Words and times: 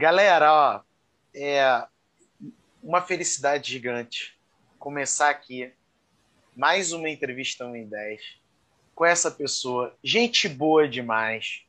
Galera, 0.00 0.52
ó, 0.52 0.80
é 1.34 1.84
uma 2.80 3.02
felicidade 3.02 3.72
gigante 3.72 4.38
começar 4.78 5.28
aqui 5.28 5.74
mais 6.54 6.92
uma 6.92 7.10
entrevista 7.10 7.66
1 7.66 7.74
em 7.74 7.88
10 7.88 8.20
com 8.94 9.04
essa 9.04 9.28
pessoa, 9.28 9.92
gente 10.00 10.48
boa 10.48 10.88
demais, 10.88 11.64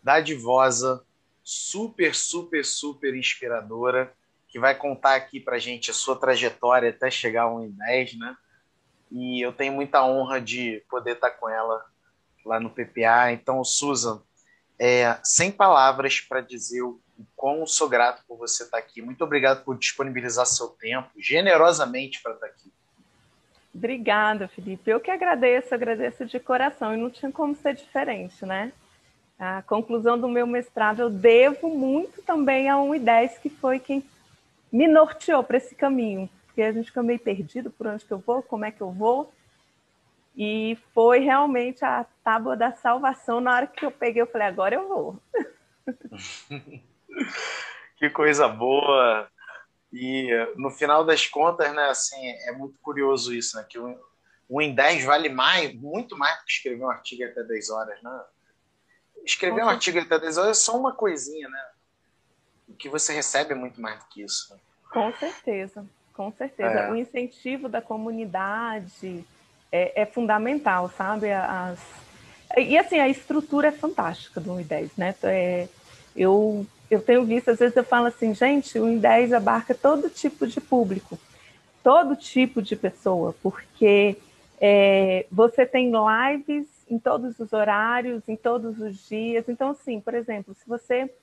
dadivosa, 0.00 1.04
super, 1.42 2.14
super, 2.14 2.64
super 2.64 3.16
inspiradora, 3.16 4.14
que 4.46 4.60
vai 4.60 4.76
contar 4.76 5.16
aqui 5.16 5.40
pra 5.40 5.58
gente 5.58 5.90
a 5.90 5.94
sua 5.94 6.14
trajetória 6.14 6.90
até 6.90 7.10
chegar 7.10 7.42
a 7.42 7.52
1 7.52 7.64
em 7.64 7.70
10, 7.72 8.16
né? 8.16 8.36
E 9.10 9.44
eu 9.44 9.52
tenho 9.52 9.72
muita 9.72 10.06
honra 10.06 10.40
de 10.40 10.84
poder 10.88 11.16
estar 11.16 11.32
com 11.32 11.48
ela 11.48 11.84
lá 12.46 12.60
no 12.60 12.70
PPA. 12.70 13.32
Então, 13.32 13.64
Susan, 13.64 14.22
é, 14.78 15.18
sem 15.24 15.50
palavras 15.50 16.20
para 16.20 16.40
dizer 16.40 16.82
o 16.82 17.01
quão 17.36 17.66
sou 17.66 17.88
grato 17.88 18.22
por 18.26 18.36
você 18.38 18.64
estar 18.64 18.78
aqui. 18.78 19.02
Muito 19.02 19.22
obrigado 19.24 19.64
por 19.64 19.78
disponibilizar 19.78 20.46
seu 20.46 20.68
tempo 20.68 21.10
generosamente 21.18 22.22
para 22.22 22.34
estar 22.34 22.46
aqui. 22.46 22.72
Obrigada, 23.74 24.48
Felipe. 24.48 24.90
Eu 24.90 25.00
que 25.00 25.10
agradeço, 25.10 25.74
agradeço 25.74 26.26
de 26.26 26.38
coração. 26.38 26.94
E 26.94 26.96
não 26.96 27.10
tinha 27.10 27.32
como 27.32 27.54
ser 27.54 27.74
diferente, 27.74 28.44
né? 28.44 28.72
A 29.38 29.62
conclusão 29.62 30.18
do 30.18 30.28
meu 30.28 30.46
mestrado 30.46 31.00
eu 31.00 31.10
devo 31.10 31.68
muito 31.68 32.22
também 32.22 32.68
a 32.68 32.78
1 32.78 32.94
e 32.94 32.98
10, 32.98 33.38
que 33.38 33.48
foi 33.50 33.78
quem 33.78 34.04
me 34.70 34.86
norteou 34.86 35.42
para 35.42 35.56
esse 35.56 35.74
caminho. 35.74 36.28
Porque 36.46 36.62
a 36.62 36.70
gente 36.70 36.86
fica 36.86 37.02
meio 37.02 37.18
perdido 37.18 37.70
por 37.70 37.86
onde 37.86 38.04
que 38.04 38.12
eu 38.12 38.18
vou, 38.18 38.42
como 38.42 38.64
é 38.64 38.70
que 38.70 38.82
eu 38.82 38.90
vou. 38.90 39.32
E 40.36 40.78
foi 40.94 41.20
realmente 41.20 41.84
a 41.84 42.06
tábua 42.22 42.56
da 42.56 42.72
salvação. 42.72 43.40
Na 43.40 43.54
hora 43.54 43.66
que 43.66 43.84
eu 43.84 43.90
peguei, 43.90 44.20
eu 44.20 44.26
falei, 44.26 44.46
agora 44.46 44.74
eu 44.74 44.86
vou. 44.86 45.18
que 47.96 48.10
coisa 48.10 48.48
boa. 48.48 49.28
E 49.92 50.30
no 50.56 50.70
final 50.70 51.04
das 51.04 51.26
contas, 51.26 51.72
né, 51.74 51.84
assim, 51.90 52.26
é 52.46 52.52
muito 52.52 52.78
curioso 52.80 53.34
isso, 53.34 53.56
né? 53.56 53.66
Que 53.68 53.78
o, 53.78 53.98
o 54.48 54.60
em 54.62 54.74
10 54.74 55.04
vale 55.04 55.28
mais, 55.28 55.74
muito 55.74 56.16
mais 56.16 56.38
do 56.38 56.44
que 56.44 56.52
escrever 56.52 56.82
um 56.82 56.90
artigo 56.90 57.24
até 57.24 57.42
10 57.42 57.70
horas, 57.70 58.02
né? 58.02 58.20
Escrever 59.24 59.64
um 59.64 59.68
artigo 59.68 59.98
até 59.98 60.18
10 60.18 60.38
horas 60.38 60.58
é 60.58 60.60
só 60.60 60.76
uma 60.76 60.94
coisinha, 60.94 61.48
né? 61.48 61.64
O 62.68 62.74
que 62.74 62.88
você 62.88 63.12
recebe 63.12 63.52
é 63.52 63.54
muito 63.54 63.80
mais 63.80 63.98
do 63.98 64.06
que 64.06 64.22
isso. 64.22 64.52
Né? 64.52 64.60
Com 64.90 65.12
certeza, 65.12 65.86
com 66.12 66.32
certeza. 66.32 66.80
É. 66.80 66.90
O 66.90 66.96
incentivo 66.96 67.68
da 67.68 67.82
comunidade 67.82 69.24
é, 69.70 70.02
é 70.02 70.06
fundamental, 70.06 70.90
sabe? 70.96 71.30
As... 71.30 71.78
E 72.56 72.76
assim, 72.78 72.98
a 72.98 73.08
estrutura 73.08 73.68
é 73.68 73.72
fantástica 73.72 74.40
do 74.40 74.52
1 74.54 74.60
e 74.60 74.64
10, 74.64 74.96
né? 74.96 75.14
É, 75.22 75.68
eu 76.16 76.66
eu 76.92 77.00
tenho 77.00 77.24
visto, 77.24 77.50
às 77.50 77.58
vezes 77.58 77.74
eu 77.74 77.84
falo 77.84 78.06
assim, 78.06 78.34
gente, 78.34 78.78
o 78.78 78.84
IN10 78.84 79.32
abarca 79.32 79.74
todo 79.74 80.10
tipo 80.10 80.46
de 80.46 80.60
público, 80.60 81.18
todo 81.82 82.14
tipo 82.14 82.60
de 82.60 82.76
pessoa, 82.76 83.34
porque 83.42 84.18
é, 84.60 85.24
você 85.32 85.64
tem 85.64 85.90
lives 85.90 86.68
em 86.90 86.98
todos 86.98 87.40
os 87.40 87.54
horários, 87.54 88.28
em 88.28 88.36
todos 88.36 88.78
os 88.78 89.08
dias. 89.08 89.48
Então, 89.48 89.70
assim, 89.70 90.00
por 90.00 90.12
exemplo, 90.12 90.54
se 90.54 90.68
você 90.68 91.04
está 91.04 91.16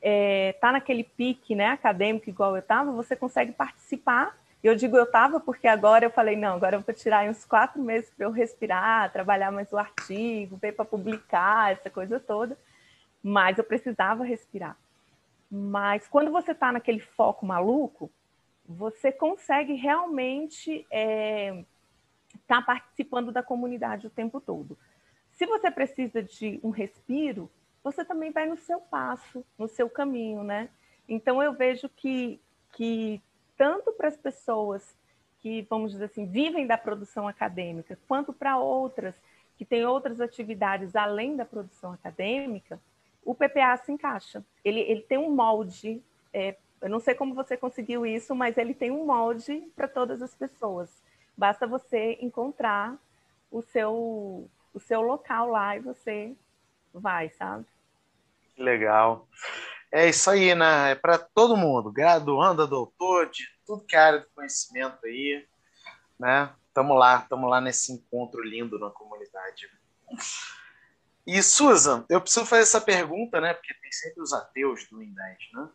é, 0.00 0.54
tá 0.58 0.72
naquele 0.72 1.04
pique 1.04 1.54
né, 1.54 1.66
acadêmico 1.66 2.30
igual 2.30 2.56
eu 2.56 2.60
estava, 2.60 2.90
você 2.90 3.14
consegue 3.14 3.52
participar. 3.52 4.34
Eu 4.64 4.74
digo 4.74 4.96
eu 4.96 5.04
estava 5.04 5.38
porque 5.38 5.68
agora 5.68 6.06
eu 6.06 6.10
falei, 6.10 6.36
não, 6.36 6.54
agora 6.54 6.76
eu 6.76 6.80
vou 6.80 6.94
tirar 6.94 7.28
uns 7.28 7.44
quatro 7.44 7.82
meses 7.82 8.08
para 8.16 8.24
eu 8.24 8.30
respirar, 8.30 9.12
trabalhar 9.12 9.52
mais 9.52 9.70
o 9.72 9.76
artigo, 9.76 10.56
ver 10.56 10.72
para 10.72 10.86
publicar, 10.86 11.72
essa 11.72 11.90
coisa 11.90 12.18
toda. 12.18 12.56
Mas 13.22 13.58
eu 13.58 13.64
precisava 13.64 14.24
respirar. 14.24 14.74
Mas 15.54 16.08
quando 16.08 16.30
você 16.30 16.52
está 16.52 16.72
naquele 16.72 16.98
foco 16.98 17.44
maluco, 17.44 18.10
você 18.66 19.12
consegue 19.12 19.74
realmente 19.74 20.76
estar 20.76 20.88
é, 20.96 21.64
tá 22.46 22.62
participando 22.62 23.30
da 23.30 23.42
comunidade 23.42 24.06
o 24.06 24.10
tempo 24.10 24.40
todo. 24.40 24.78
Se 25.32 25.44
você 25.44 25.70
precisa 25.70 26.22
de 26.22 26.58
um 26.64 26.70
respiro, 26.70 27.50
você 27.84 28.02
também 28.02 28.30
vai 28.30 28.46
no 28.46 28.56
seu 28.56 28.80
passo, 28.80 29.44
no 29.58 29.68
seu 29.68 29.90
caminho, 29.90 30.42
né? 30.42 30.70
Então 31.06 31.42
eu 31.42 31.52
vejo 31.52 31.86
que, 31.86 32.40
que 32.72 33.20
tanto 33.54 33.92
para 33.92 34.08
as 34.08 34.16
pessoas 34.16 34.96
que, 35.40 35.66
vamos 35.68 35.92
dizer 35.92 36.06
assim, 36.06 36.24
vivem 36.24 36.66
da 36.66 36.78
produção 36.78 37.28
acadêmica, 37.28 37.98
quanto 38.08 38.32
para 38.32 38.56
outras 38.56 39.14
que 39.58 39.66
têm 39.66 39.84
outras 39.84 40.18
atividades 40.18 40.96
além 40.96 41.36
da 41.36 41.44
produção 41.44 41.92
acadêmica, 41.92 42.80
o 43.24 43.34
PPA 43.34 43.76
se 43.76 43.92
encaixa. 43.92 44.44
Ele, 44.64 44.80
ele 44.80 45.02
tem 45.02 45.18
um 45.18 45.30
molde, 45.30 46.02
é, 46.32 46.56
eu 46.80 46.88
não 46.88 47.00
sei 47.00 47.14
como 47.14 47.34
você 47.34 47.56
conseguiu 47.56 48.04
isso, 48.04 48.34
mas 48.34 48.58
ele 48.58 48.74
tem 48.74 48.90
um 48.90 49.06
molde 49.06 49.60
para 49.76 49.86
todas 49.86 50.20
as 50.20 50.34
pessoas. 50.34 50.90
Basta 51.36 51.66
você 51.66 52.18
encontrar 52.20 52.96
o 53.50 53.62
seu, 53.62 54.48
o 54.74 54.80
seu 54.80 55.00
local 55.00 55.48
lá 55.48 55.76
e 55.76 55.80
você 55.80 56.34
vai, 56.92 57.30
sabe? 57.30 57.64
Legal. 58.58 59.28
É 59.90 60.08
isso 60.08 60.30
aí, 60.30 60.54
né? 60.54 60.92
É 60.92 60.94
para 60.94 61.18
todo 61.18 61.56
mundo, 61.56 61.92
graduando, 61.92 62.66
doutor, 62.66 63.28
de 63.30 63.44
tudo 63.66 63.84
que 63.84 63.94
é 63.94 63.98
área 63.98 64.20
de 64.20 64.26
conhecimento 64.34 64.98
aí, 65.04 65.46
né? 66.18 66.50
Tamo 66.74 66.94
lá, 66.94 67.20
tamo 67.20 67.46
lá 67.46 67.60
nesse 67.60 67.92
encontro 67.92 68.42
lindo 68.42 68.78
na 68.78 68.90
comunidade. 68.90 69.68
E, 71.26 71.40
Susan, 71.42 72.04
eu 72.08 72.20
preciso 72.20 72.44
fazer 72.44 72.62
essa 72.62 72.80
pergunta, 72.80 73.40
né? 73.40 73.54
Porque 73.54 73.72
tem 73.74 73.92
sempre 73.92 74.22
os 74.22 74.32
ateus 74.32 74.88
do 74.90 75.00
Indés, 75.00 75.38
né? 75.54 75.68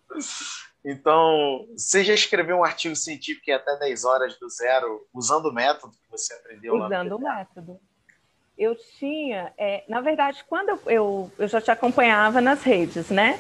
Então, 0.83 1.65
você 1.75 2.03
já 2.03 2.13
escreveu 2.13 2.57
um 2.57 2.63
artigo 2.63 2.95
científico 2.95 3.49
em 3.49 3.53
até 3.53 3.77
10 3.77 4.03
horas 4.03 4.37
do 4.39 4.49
zero, 4.49 5.07
usando 5.13 5.45
o 5.47 5.53
método 5.53 5.93
que 5.93 6.11
você 6.11 6.33
aprendeu 6.33 6.75
usando 6.75 6.89
lá? 6.89 6.99
Usando 6.99 7.15
o 7.15 7.19
método. 7.19 7.79
Eu 8.57 8.75
tinha, 8.97 9.53
é, 9.57 9.83
na 9.87 10.01
verdade, 10.01 10.43
quando 10.49 10.69
eu, 10.69 10.79
eu, 10.87 11.31
eu 11.37 11.47
já 11.47 11.61
te 11.61 11.71
acompanhava 11.71 12.41
nas 12.41 12.63
redes, 12.63 13.09
né? 13.09 13.39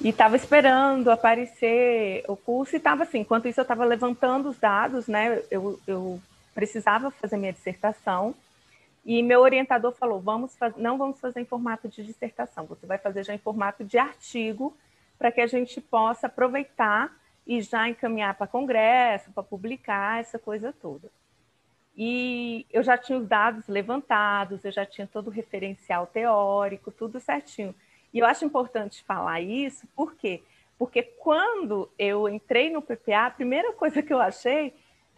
E 0.00 0.08
estava 0.08 0.36
esperando 0.36 1.10
aparecer 1.10 2.24
o 2.26 2.36
curso 2.36 2.74
e 2.74 2.78
estava 2.78 3.04
assim, 3.04 3.20
enquanto 3.20 3.46
isso 3.46 3.60
eu 3.60 3.62
estava 3.62 3.84
levantando 3.84 4.48
os 4.48 4.58
dados, 4.58 5.06
né? 5.06 5.42
Eu, 5.50 5.78
eu 5.86 6.20
precisava 6.52 7.10
fazer 7.10 7.36
minha 7.36 7.52
dissertação 7.52 8.34
e 9.04 9.22
meu 9.22 9.40
orientador 9.40 9.92
falou: 9.92 10.20
vamos 10.20 10.56
fazer, 10.56 10.80
não 10.80 10.96
vamos 10.96 11.20
fazer 11.20 11.40
em 11.40 11.44
formato 11.44 11.88
de 11.88 12.02
dissertação, 12.04 12.66
você 12.66 12.86
vai 12.86 12.98
fazer 12.98 13.24
já 13.24 13.34
em 13.34 13.38
formato 13.38 13.84
de 13.84 13.98
artigo, 13.98 14.76
para 15.18 15.30
que 15.30 15.40
a 15.40 15.46
gente 15.46 15.80
possa 15.80 16.26
aproveitar 16.26 17.14
e 17.46 17.60
já 17.60 17.88
encaminhar 17.88 18.34
para 18.34 18.46
congresso, 18.46 19.30
para 19.32 19.42
publicar, 19.42 20.20
essa 20.20 20.38
coisa 20.38 20.72
toda. 20.72 21.10
E 21.96 22.66
eu 22.72 22.82
já 22.82 22.98
tinha 22.98 23.18
os 23.18 23.26
dados 23.28 23.68
levantados, 23.68 24.64
eu 24.64 24.72
já 24.72 24.84
tinha 24.84 25.06
todo 25.06 25.28
o 25.28 25.30
referencial 25.30 26.06
teórico, 26.06 26.90
tudo 26.90 27.20
certinho. 27.20 27.74
E 28.12 28.18
eu 28.18 28.26
acho 28.26 28.44
importante 28.44 29.04
falar 29.04 29.40
isso, 29.40 29.86
por 29.94 30.14
quê? 30.14 30.42
Porque 30.78 31.02
quando 31.02 31.88
eu 31.98 32.28
entrei 32.28 32.70
no 32.70 32.82
PPA, 32.82 33.26
a 33.26 33.30
primeira 33.30 33.72
coisa 33.72 34.02
que 34.02 34.12
eu 34.12 34.20
achei 34.20 34.74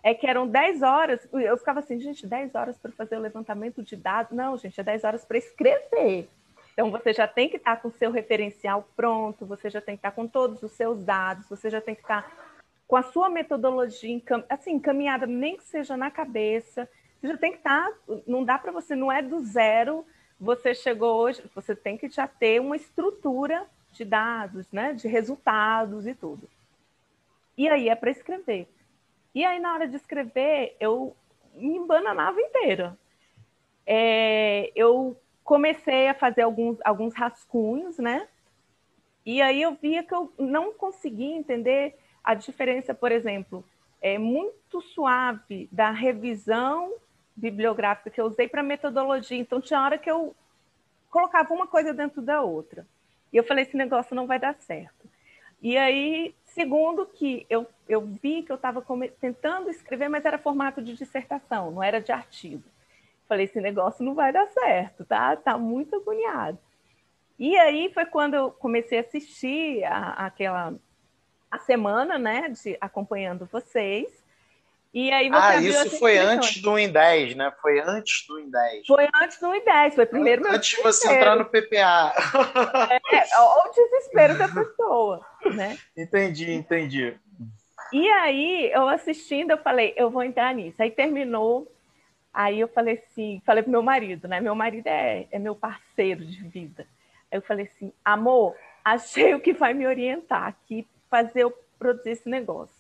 é 0.07 0.15
que 0.15 0.25
eram 0.25 0.47
10 0.47 0.83
horas. 0.83 1.29
Eu 1.33 1.59
ficava 1.59 1.81
assim, 1.81 1.99
gente, 1.99 2.29
10 2.29 2.55
horas 2.55 2.79
para 2.79 2.93
fazer 2.93 3.17
o 3.17 3.21
levantamento 3.21 3.83
de 3.83 3.97
dados. 3.97 4.31
Não, 4.31 4.57
gente, 4.57 4.81
é 4.81 4.85
10 4.85 5.03
horas 5.03 5.25
para 5.25 5.37
escrever. 5.37 6.29
Então, 6.73 6.93
você 6.93 7.13
já 7.13 7.27
tem 7.27 7.49
que 7.49 7.57
estar 7.57 7.83
com 7.83 7.89
o 7.89 7.91
seu 7.91 8.13
referencial 8.13 8.89
pronto, 8.95 9.45
você 9.45 9.69
já 9.69 9.81
tem 9.81 9.97
que 9.97 9.99
estar 9.99 10.13
com 10.13 10.29
todos 10.29 10.63
os 10.63 10.71
seus 10.71 11.03
dados, 11.03 11.49
você 11.49 11.69
já 11.69 11.81
tem 11.81 11.97
que 11.97 12.03
estar 12.03 12.55
com 12.87 12.95
a 12.95 13.03
sua 13.03 13.29
metodologia 13.29 14.23
assim, 14.49 14.75
encaminhada, 14.75 15.27
nem 15.27 15.57
que 15.57 15.65
seja 15.65 15.97
na 15.97 16.09
cabeça. 16.09 16.89
Você 17.21 17.27
já 17.27 17.37
tem 17.37 17.51
que 17.51 17.59
estar. 17.59 17.93
Não 18.29 18.45
dá 18.45 18.59
para 18.59 18.71
você, 18.71 18.95
não 18.95 19.11
é 19.11 19.21
do 19.21 19.41
zero. 19.41 20.07
Você 20.39 20.73
chegou 20.73 21.17
hoje, 21.17 21.43
você 21.53 21.75
tem 21.75 21.99
que 21.99 22.09
já 22.09 22.29
ter 22.29 22.61
uma 22.61 22.77
estrutura 22.77 23.67
de 23.91 24.05
dados, 24.05 24.71
né, 24.71 24.93
de 24.93 25.09
resultados 25.09 26.07
e 26.07 26.15
tudo. 26.15 26.49
E 27.59 27.69
aí 27.69 27.89
é 27.89 27.97
para 27.97 28.11
escrever. 28.11 28.69
E 29.37 29.45
aí, 29.45 29.61
na 29.61 29.75
hora 29.75 29.87
de 29.87 29.97
escrever, 29.97 30.75
eu 30.81 31.15
me 31.55 31.77
embananava 31.77 32.41
inteira. 32.41 32.99
É, 33.85 34.73
eu 34.75 35.15
comecei 35.45 36.09
a 36.09 36.15
fazer 36.15 36.41
alguns, 36.41 36.79
alguns 36.83 37.15
rascunhos, 37.15 37.99
né? 37.99 38.29
E 39.27 39.43
aí 39.43 39.61
eu 39.61 39.75
via 39.75 40.03
que 40.03 40.15
eu 40.15 40.33
não 40.39 40.73
conseguia 40.73 41.37
entender 41.37 41.99
a 42.25 42.33
diferença, 42.33 42.95
por 42.95 43.13
exemplo, 43.13 43.63
é 44.01 44.17
muito 44.17 44.81
suave 44.81 45.69
da 45.71 45.91
revisão 45.91 46.95
bibliográfica 47.37 48.09
que 48.09 48.19
eu 48.19 48.25
usei 48.25 48.49
para 48.49 48.63
metodologia. 48.63 49.37
Então, 49.37 49.61
tinha 49.61 49.83
hora 49.83 49.99
que 49.99 50.11
eu 50.11 50.35
colocava 51.11 51.53
uma 51.53 51.67
coisa 51.67 51.93
dentro 51.93 52.23
da 52.23 52.41
outra. 52.41 52.87
E 53.31 53.37
eu 53.37 53.45
falei: 53.45 53.65
esse 53.65 53.77
negócio 53.77 54.17
não 54.17 54.27
vai 54.27 54.39
dar 54.39 54.55
certo. 54.61 55.07
E 55.61 55.77
aí 55.77 56.35
Segundo, 56.57 57.05
que 57.05 57.45
eu, 57.51 57.67
eu 57.87 58.01
vi 58.01 58.43
que 58.43 58.51
eu 58.51 58.57
estava 58.57 58.83
tentando 59.21 59.69
escrever, 59.69 60.09
mas 60.09 60.25
era 60.25 60.39
formato 60.39 60.81
de 60.81 60.95
dissertação, 60.95 61.71
não 61.71 61.83
era 61.83 62.01
de 62.01 62.11
artigo. 62.11 62.65
Falei, 63.29 63.45
esse 63.45 63.61
negócio 63.61 64.03
não 64.03 64.15
vai 64.15 64.33
dar 64.33 64.47
certo, 64.47 65.05
tá? 65.05 65.37
Tá 65.37 65.59
muito 65.59 65.97
agoniado. 65.97 66.59
E 67.39 67.55
aí 67.59 67.93
foi 67.93 68.07
quando 68.07 68.33
eu 68.33 68.51
comecei 68.51 68.97
a 68.97 69.03
assistir 69.03 69.85
a, 69.85 70.25
aquela, 70.25 70.75
a 71.51 71.59
semana, 71.59 72.19
né, 72.19 72.49
de 72.49 72.79
acompanhando 72.81 73.45
vocês. 73.53 74.25
E 74.95 75.13
aí 75.13 75.29
você 75.29 75.37
ah, 75.39 75.61
isso 75.61 75.99
foi 75.99 76.17
antes 76.17 76.63
do 76.63 76.79
em 76.79 76.91
10, 76.91 77.35
né? 77.35 77.53
Foi 77.61 77.81
antes 77.81 78.25
do 78.27 78.39
em 78.39 78.51
10. 78.51 78.87
Foi 78.87 79.09
antes 79.23 79.39
do 79.39 79.55
em 79.55 79.63
10, 79.63 79.95
foi 79.95 80.07
primeiro 80.07 80.49
Antes 80.49 80.71
de 80.71 80.83
você 80.83 81.13
entrar 81.13 81.37
no 81.37 81.45
PPA. 81.45 82.15
É, 83.13 83.39
o 83.39 83.71
desespero 83.71 84.39
da 84.39 84.49
pessoa, 84.49 85.21
né? 85.55 85.77
Entendi, 85.97 86.51
entendi. 86.51 87.15
E 87.93 88.09
aí, 88.09 88.71
eu 88.73 88.89
assistindo, 88.89 89.51
eu 89.51 89.59
falei, 89.59 89.95
eu 89.97 90.11
vou 90.11 90.23
entrar 90.23 90.55
nisso. 90.55 90.83
Aí 90.83 90.91
terminou, 90.91 91.71
aí 92.33 92.61
eu 92.61 92.69
falei 92.69 92.95
assim, 92.95 93.41
falei 93.45 93.63
pro 93.63 93.73
meu 93.73 93.83
marido, 93.83 94.27
né? 94.27 94.41
Meu 94.41 94.55
marido 94.55 94.87
é, 94.87 95.27
é 95.31 95.39
meu 95.39 95.55
parceiro 95.55 96.25
de 96.25 96.43
vida. 96.49 96.87
Aí 97.31 97.39
eu 97.39 97.43
falei 97.43 97.67
assim, 97.67 97.93
amor, 98.05 98.57
achei 98.85 99.35
o 99.35 99.41
que 99.41 99.53
vai 99.53 99.75
me 99.75 99.87
orientar 99.87 100.47
aqui, 100.47 100.87
fazer 101.11 101.43
eu 101.43 101.55
produzir 101.79 102.11
esse 102.11 102.29
negócio. 102.29 102.76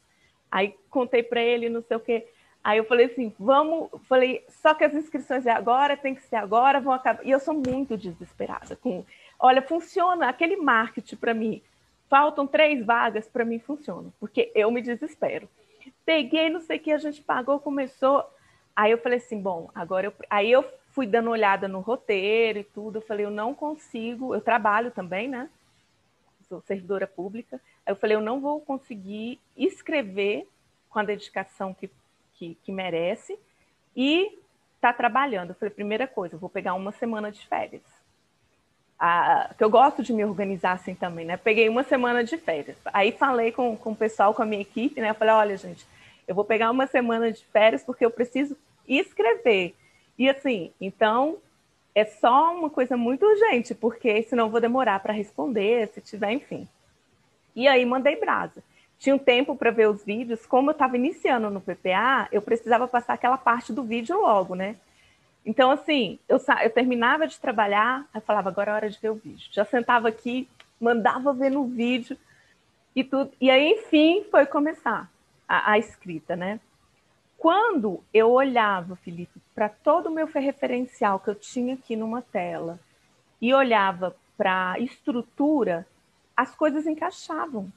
Aí 0.56 0.74
contei 0.88 1.22
para 1.22 1.42
ele, 1.42 1.68
não 1.68 1.82
sei 1.82 1.98
o 1.98 2.00
quê. 2.00 2.26
Aí 2.64 2.78
eu 2.78 2.84
falei 2.84 3.04
assim, 3.04 3.30
vamos, 3.38 3.90
falei, 4.08 4.42
só 4.48 4.72
que 4.72 4.84
as 4.84 4.94
inscrições 4.94 5.44
é 5.44 5.50
agora, 5.50 5.98
tem 5.98 6.14
que 6.14 6.22
ser 6.22 6.36
agora, 6.36 6.80
vão 6.80 6.94
acabar. 6.94 7.22
E 7.26 7.30
eu 7.30 7.38
sou 7.38 7.52
muito 7.52 7.94
desesperada 7.94 8.74
com, 8.74 9.04
olha, 9.38 9.60
funciona 9.60 10.30
aquele 10.30 10.56
marketing 10.56 11.16
para 11.16 11.34
mim. 11.34 11.60
Faltam 12.08 12.46
três 12.46 12.82
vagas 12.82 13.28
para 13.28 13.44
mim 13.44 13.58
funciona, 13.58 14.08
porque 14.18 14.50
eu 14.54 14.70
me 14.70 14.80
desespero. 14.80 15.46
Peguei, 16.06 16.48
não 16.48 16.60
sei 16.60 16.78
o 16.78 16.80
que 16.80 16.90
a 16.90 16.96
gente 16.96 17.20
pagou, 17.20 17.60
começou. 17.60 18.24
Aí 18.74 18.90
eu 18.90 18.98
falei 18.98 19.18
assim, 19.18 19.38
bom, 19.38 19.68
agora 19.74 20.06
eu, 20.06 20.12
aí 20.30 20.50
eu 20.50 20.64
fui 20.92 21.06
dando 21.06 21.28
olhada 21.28 21.68
no 21.68 21.80
roteiro 21.80 22.60
e 22.60 22.64
tudo. 22.64 22.96
Eu 22.96 23.02
falei, 23.02 23.26
eu 23.26 23.30
não 23.30 23.52
consigo, 23.52 24.34
eu 24.34 24.40
trabalho 24.40 24.90
também, 24.90 25.28
né? 25.28 25.50
Sou 26.48 26.60
servidora 26.62 27.06
pública. 27.06 27.60
Aí 27.84 27.92
eu 27.92 27.96
falei, 27.96 28.16
eu 28.16 28.20
não 28.20 28.40
vou 28.40 28.60
conseguir 28.60 29.40
escrever 29.56 30.48
com 30.88 30.98
a 30.98 31.04
dedicação 31.04 31.74
que, 31.74 31.90
que, 32.34 32.56
que 32.62 32.72
merece 32.72 33.38
e 33.96 34.38
tá 34.80 34.92
trabalhando. 34.92 35.50
Eu 35.50 35.54
falei, 35.56 35.74
primeira 35.74 36.06
coisa, 36.06 36.36
vou 36.36 36.48
pegar 36.48 36.74
uma 36.74 36.92
semana 36.92 37.32
de 37.32 37.46
férias. 37.46 37.82
Ah, 38.98 39.50
que 39.56 39.62
eu 39.62 39.68
gosto 39.68 40.02
de 40.02 40.12
me 40.12 40.24
organizar 40.24 40.72
assim 40.72 40.94
também, 40.94 41.26
né? 41.26 41.36
Peguei 41.36 41.68
uma 41.68 41.82
semana 41.82 42.24
de 42.24 42.36
férias. 42.38 42.76
Aí 42.86 43.12
falei 43.12 43.52
com, 43.52 43.76
com 43.76 43.92
o 43.92 43.96
pessoal, 43.96 44.32
com 44.32 44.42
a 44.42 44.46
minha 44.46 44.62
equipe, 44.62 45.00
né? 45.00 45.10
Eu 45.10 45.14
falei, 45.14 45.34
olha, 45.34 45.56
gente, 45.56 45.86
eu 46.26 46.34
vou 46.34 46.44
pegar 46.44 46.70
uma 46.70 46.86
semana 46.86 47.30
de 47.30 47.44
férias 47.46 47.82
porque 47.82 48.04
eu 48.04 48.10
preciso 48.10 48.56
escrever. 48.88 49.74
E 50.18 50.28
assim, 50.30 50.72
então 50.80 51.36
é 51.96 52.04
só 52.04 52.54
uma 52.54 52.68
coisa 52.68 52.94
muito 52.94 53.24
urgente, 53.24 53.74
porque 53.74 54.22
senão 54.24 54.50
vou 54.50 54.60
demorar 54.60 55.00
para 55.00 55.14
responder, 55.14 55.88
se 55.88 56.02
tiver, 56.02 56.30
enfim. 56.30 56.68
E 57.54 57.66
aí 57.66 57.86
mandei 57.86 58.16
brasa. 58.16 58.62
Tinha 58.98 59.16
um 59.16 59.18
tempo 59.18 59.56
para 59.56 59.70
ver 59.70 59.88
os 59.88 60.04
vídeos, 60.04 60.44
como 60.44 60.68
eu 60.68 60.72
estava 60.72 60.94
iniciando 60.94 61.48
no 61.48 61.58
PPA, 61.58 62.28
eu 62.30 62.42
precisava 62.42 62.86
passar 62.86 63.14
aquela 63.14 63.38
parte 63.38 63.72
do 63.72 63.82
vídeo 63.82 64.20
logo, 64.20 64.54
né? 64.54 64.76
Então, 65.44 65.70
assim, 65.70 66.18
eu, 66.28 66.38
eu 66.62 66.70
terminava 66.70 67.26
de 67.26 67.40
trabalhar, 67.40 68.04
eu 68.14 68.20
falava, 68.20 68.50
agora 68.50 68.72
é 68.72 68.74
hora 68.74 68.90
de 68.90 68.98
ver 69.00 69.10
o 69.10 69.14
vídeo. 69.14 69.48
Já 69.50 69.64
sentava 69.64 70.06
aqui, 70.06 70.46
mandava 70.78 71.32
ver 71.32 71.50
no 71.50 71.64
vídeo 71.64 72.18
e 72.94 73.02
tudo. 73.02 73.32
E 73.40 73.50
aí, 73.50 73.70
enfim, 73.70 74.22
foi 74.30 74.44
começar 74.44 75.10
a, 75.48 75.72
a 75.72 75.78
escrita, 75.78 76.36
né? 76.36 76.60
Quando 77.38 78.02
eu 78.12 78.30
olhava, 78.32 78.96
Felipe, 78.96 79.40
para 79.56 79.70
todo 79.70 80.08
o 80.08 80.12
meu 80.12 80.26
referencial 80.26 81.18
que 81.18 81.30
eu 81.30 81.34
tinha 81.34 81.72
aqui 81.74 81.96
numa 81.96 82.20
tela 82.20 82.78
e 83.40 83.54
olhava 83.54 84.14
para 84.36 84.72
a 84.72 84.78
estrutura, 84.78 85.86
as 86.36 86.54
coisas 86.54 86.86
encaixavam. 86.86 87.72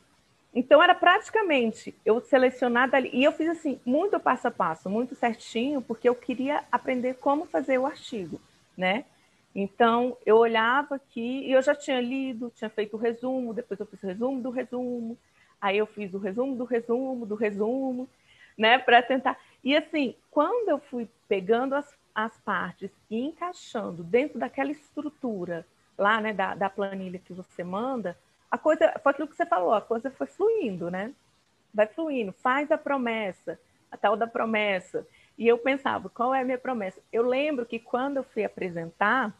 Então 0.53 0.83
era 0.83 0.93
praticamente 0.93 1.95
eu 2.05 2.19
selecionar 2.19 2.89
dali. 2.89 3.09
E 3.13 3.23
eu 3.23 3.31
fiz 3.31 3.47
assim, 3.47 3.79
muito 3.85 4.19
passo 4.19 4.49
a 4.49 4.51
passo, 4.51 4.89
muito 4.89 5.15
certinho, 5.15 5.81
porque 5.81 6.09
eu 6.09 6.15
queria 6.15 6.65
aprender 6.69 7.13
como 7.15 7.45
fazer 7.45 7.77
o 7.77 7.85
artigo, 7.85 8.41
né? 8.75 9.05
Então 9.55 10.17
eu 10.25 10.35
olhava 10.35 10.95
aqui 10.95 11.45
e 11.45 11.51
eu 11.53 11.61
já 11.61 11.73
tinha 11.73 12.01
lido, 12.01 12.51
tinha 12.57 12.69
feito 12.69 12.97
o 12.97 12.99
resumo, 12.99 13.53
depois 13.53 13.79
eu 13.79 13.85
fiz 13.85 14.03
o 14.03 14.07
resumo 14.07 14.41
do 14.41 14.49
resumo, 14.49 15.17
aí 15.61 15.77
eu 15.77 15.85
fiz 15.85 16.13
o 16.13 16.17
resumo 16.17 16.57
do 16.57 16.65
resumo 16.65 17.25
do 17.25 17.35
resumo, 17.35 18.09
né? 18.59 18.77
Para 18.77 19.01
tentar. 19.01 19.39
E 19.63 19.75
assim, 19.75 20.13
quando 20.29 20.67
eu 20.67 20.79
fui 20.79 21.09
pegando 21.29 21.73
as, 21.73 21.97
as 22.13 22.37
partes 22.41 22.91
e 23.09 23.21
encaixando 23.21 24.03
dentro 24.03 24.37
daquela 24.37 24.69
estrutura 24.69 25.65
lá, 25.97 26.19
né, 26.19 26.33
da, 26.33 26.55
da 26.55 26.69
planilha 26.69 27.19
que 27.19 27.33
você 27.33 27.63
manda, 27.63 28.17
a 28.51 28.57
coisa 28.57 28.93
foi 29.01 29.11
aquilo 29.11 29.27
que 29.27 29.35
você 29.35 29.45
falou, 29.45 29.73
a 29.73 29.81
coisa 29.81 30.11
foi 30.11 30.27
fluindo, 30.27 30.91
né? 30.91 31.13
Vai 31.73 31.87
fluindo, 31.87 32.33
faz 32.33 32.69
a 32.71 32.77
promessa, 32.77 33.57
a 33.89 33.95
tal 33.95 34.17
da 34.17 34.27
promessa. 34.27 35.07
E 35.37 35.47
eu 35.47 35.57
pensava, 35.57 36.09
qual 36.09 36.33
é 36.35 36.41
a 36.41 36.45
minha 36.45 36.57
promessa? 36.57 36.99
Eu 37.13 37.23
lembro 37.23 37.65
que 37.65 37.79
quando 37.79 38.17
eu 38.17 38.23
fui 38.23 38.43
apresentar 38.43 39.33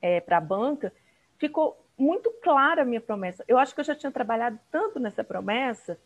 é, 0.00 0.20
para 0.20 0.36
a 0.36 0.40
banca, 0.40 0.92
ficou 1.38 1.82
muito 1.96 2.30
clara 2.42 2.82
a 2.82 2.84
minha 2.84 3.00
promessa. 3.00 3.44
Eu 3.46 3.58
acho 3.58 3.74
que 3.74 3.80
eu 3.80 3.84
já 3.84 3.94
tinha 3.94 4.12
trabalhado 4.12 4.58
tanto 4.70 4.98
nessa 4.98 5.22
promessa 5.24 5.98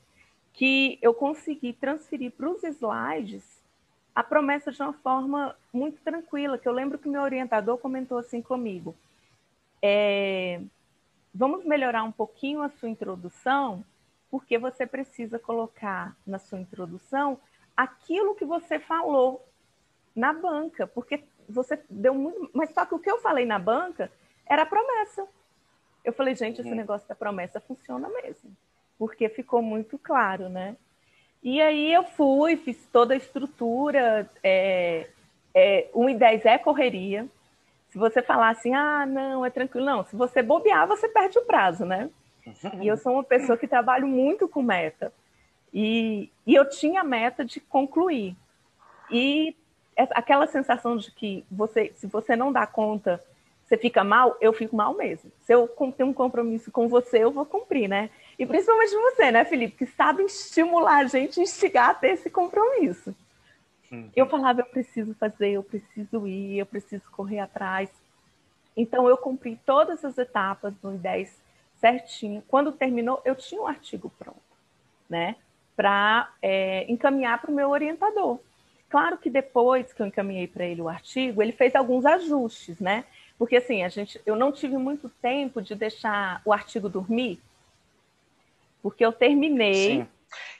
que 0.56 0.99
eu 1.03 1.12
consegui 1.12 1.73
transferir 1.75 2.32
para 2.32 2.50
os 2.50 2.64
slides 2.64 3.62
a 4.14 4.25
promessa 4.25 4.73
de 4.73 4.81
uma 4.82 4.94
forma 4.94 5.55
muito 5.70 6.00
tranquila, 6.00 6.56
que 6.56 6.67
eu 6.67 6.73
lembro 6.73 6.99
que 6.99 7.08
meu 7.08 7.20
orientador 7.20 7.76
comentou 7.76 8.17
assim 8.17 8.41
comigo. 8.41 8.97
É, 9.82 10.62
vamos 11.35 11.62
melhorar 11.67 12.03
um 12.03 12.11
pouquinho 12.11 12.62
a 12.62 12.70
sua 12.70 12.88
introdução, 12.88 13.85
porque 14.31 14.56
você 14.56 14.87
precisa 14.87 15.38
colocar 15.38 16.17
na 16.26 16.38
sua 16.38 16.58
introdução 16.58 17.38
aquilo 17.76 18.35
que 18.35 18.47
você 18.47 18.79
falou 18.79 19.47
na 20.14 20.32
banca, 20.32 20.87
porque 20.87 21.23
você 21.47 21.79
deu 21.91 22.14
muito. 22.14 22.50
Mas 22.55 22.70
só 22.70 22.87
que 22.87 22.94
o 22.94 22.99
que 22.99 23.11
eu 23.11 23.19
falei 23.19 23.44
na 23.44 23.58
banca 23.58 24.11
era 24.47 24.62
a 24.62 24.67
promessa. 24.67 25.29
Eu 26.03 26.14
falei, 26.14 26.35
gente, 26.35 26.62
esse 26.62 26.70
uhum. 26.70 26.76
negócio 26.76 27.06
da 27.06 27.14
promessa 27.14 27.61
funciona 27.61 28.08
mesmo, 28.08 28.56
porque 28.98 29.28
ficou 29.28 29.62
muito 29.62 29.98
claro, 29.98 30.48
né? 30.48 30.76
E 31.43 31.60
aí 31.60 31.93
eu 31.93 32.02
fui, 32.02 32.56
fiz 32.56 32.76
toda 32.93 33.14
a 33.14 33.16
estrutura. 33.16 34.28
É, 34.43 35.06
é, 35.54 35.88
1 35.94 36.10
e 36.10 36.14
10 36.14 36.44
é 36.44 36.58
correria, 36.58 37.26
se 37.88 37.98
você 37.98 38.20
falar 38.20 38.50
assim, 38.50 38.75
ah, 38.75 39.06
não, 39.06 39.43
é 39.43 39.48
tranquilo, 39.48 39.87
não, 39.87 40.04
se 40.04 40.15
você 40.15 40.43
bobear, 40.43 40.86
você 40.86 41.08
perde 41.08 41.38
o 41.38 41.46
prazo, 41.46 41.86
né? 41.86 42.10
E 42.81 42.86
eu 42.86 42.96
sou 42.98 43.15
uma 43.15 43.24
pessoa 43.24 43.56
que 43.56 43.67
trabalho 43.67 44.06
muito 44.06 44.46
com 44.46 44.62
meta. 44.62 45.10
E, 45.72 46.31
e 46.46 46.55
eu 46.55 46.69
tinha 46.69 47.00
a 47.00 47.05
meta 47.05 47.43
de 47.43 47.58
concluir. 47.58 48.36
E 49.10 49.56
aquela 49.96 50.46
sensação 50.46 50.98
de 50.98 51.10
que 51.10 51.43
você, 51.50 51.91
se 51.96 52.06
você 52.06 52.36
não 52.36 52.53
dá 52.53 52.67
conta, 52.67 53.19
você 53.65 53.79
fica 53.79 54.05
mal, 54.05 54.36
eu 54.43 54.53
fico 54.53 54.76
mal 54.76 54.94
mesmo. 54.94 55.32
Se 55.41 55.55
eu 55.55 55.67
tenho 55.96 56.10
um 56.10 56.15
compromisso 56.15 56.70
com 56.70 56.88
você, 56.88 57.24
eu 57.24 57.31
vou 57.31 57.46
cumprir, 57.46 57.88
né? 57.88 58.10
E 58.38 58.44
principalmente 58.44 58.94
você, 58.94 59.31
né, 59.31 59.44
Felipe, 59.44 59.78
que 59.78 59.86
sabe 59.93 60.22
estimular 60.24 60.98
a 60.98 61.06
gente, 61.06 61.40
instigar 61.40 61.90
a 61.90 61.94
ter 61.94 62.10
esse 62.10 62.28
compromisso. 62.28 63.14
Uhum. 63.90 64.10
Eu 64.14 64.26
falava, 64.26 64.60
eu 64.60 64.66
preciso 64.66 65.14
fazer, 65.14 65.52
eu 65.52 65.62
preciso 65.62 66.26
ir, 66.26 66.58
eu 66.58 66.66
preciso 66.66 67.05
correr 67.10 67.38
atrás. 67.38 67.90
Então, 68.76 69.08
eu 69.08 69.16
cumpri 69.16 69.58
todas 69.64 70.05
as 70.05 70.19
etapas 70.19 70.74
do 70.82 70.90
I10 70.90 71.31
certinho. 71.81 72.43
Quando 72.46 72.72
terminou, 72.72 73.22
eu 73.24 73.34
tinha 73.34 73.62
um 73.62 73.66
artigo 73.66 74.12
pronto, 74.19 74.40
né? 75.08 75.36
Para 75.74 76.31
é, 76.43 76.90
encaminhar 76.90 77.40
para 77.40 77.50
o 77.50 77.55
meu 77.55 77.70
orientador. 77.70 78.38
Claro 78.88 79.19
que 79.19 79.28
depois 79.28 79.93
que 79.93 80.00
eu 80.00 80.06
encaminhei 80.06 80.46
para 80.46 80.64
ele 80.64 80.81
o 80.81 80.88
artigo, 80.88 81.43
ele 81.43 81.52
fez 81.52 81.74
alguns 81.74 82.05
ajustes, 82.05 82.78
né? 82.81 83.05
Porque 83.38 83.56
assim, 83.56 83.82
a 83.82 83.88
gente, 83.88 84.20
eu 84.24 84.36
não 84.36 84.52
tive 84.52 84.76
muito 84.76 85.08
tempo 85.08 85.60
de 85.60 85.74
deixar 85.74 86.40
o 86.44 86.52
artigo 86.52 86.88
dormir, 86.88 87.40
porque 88.86 89.05
eu 89.05 89.10
terminei. 89.10 89.74
Sim 89.74 90.08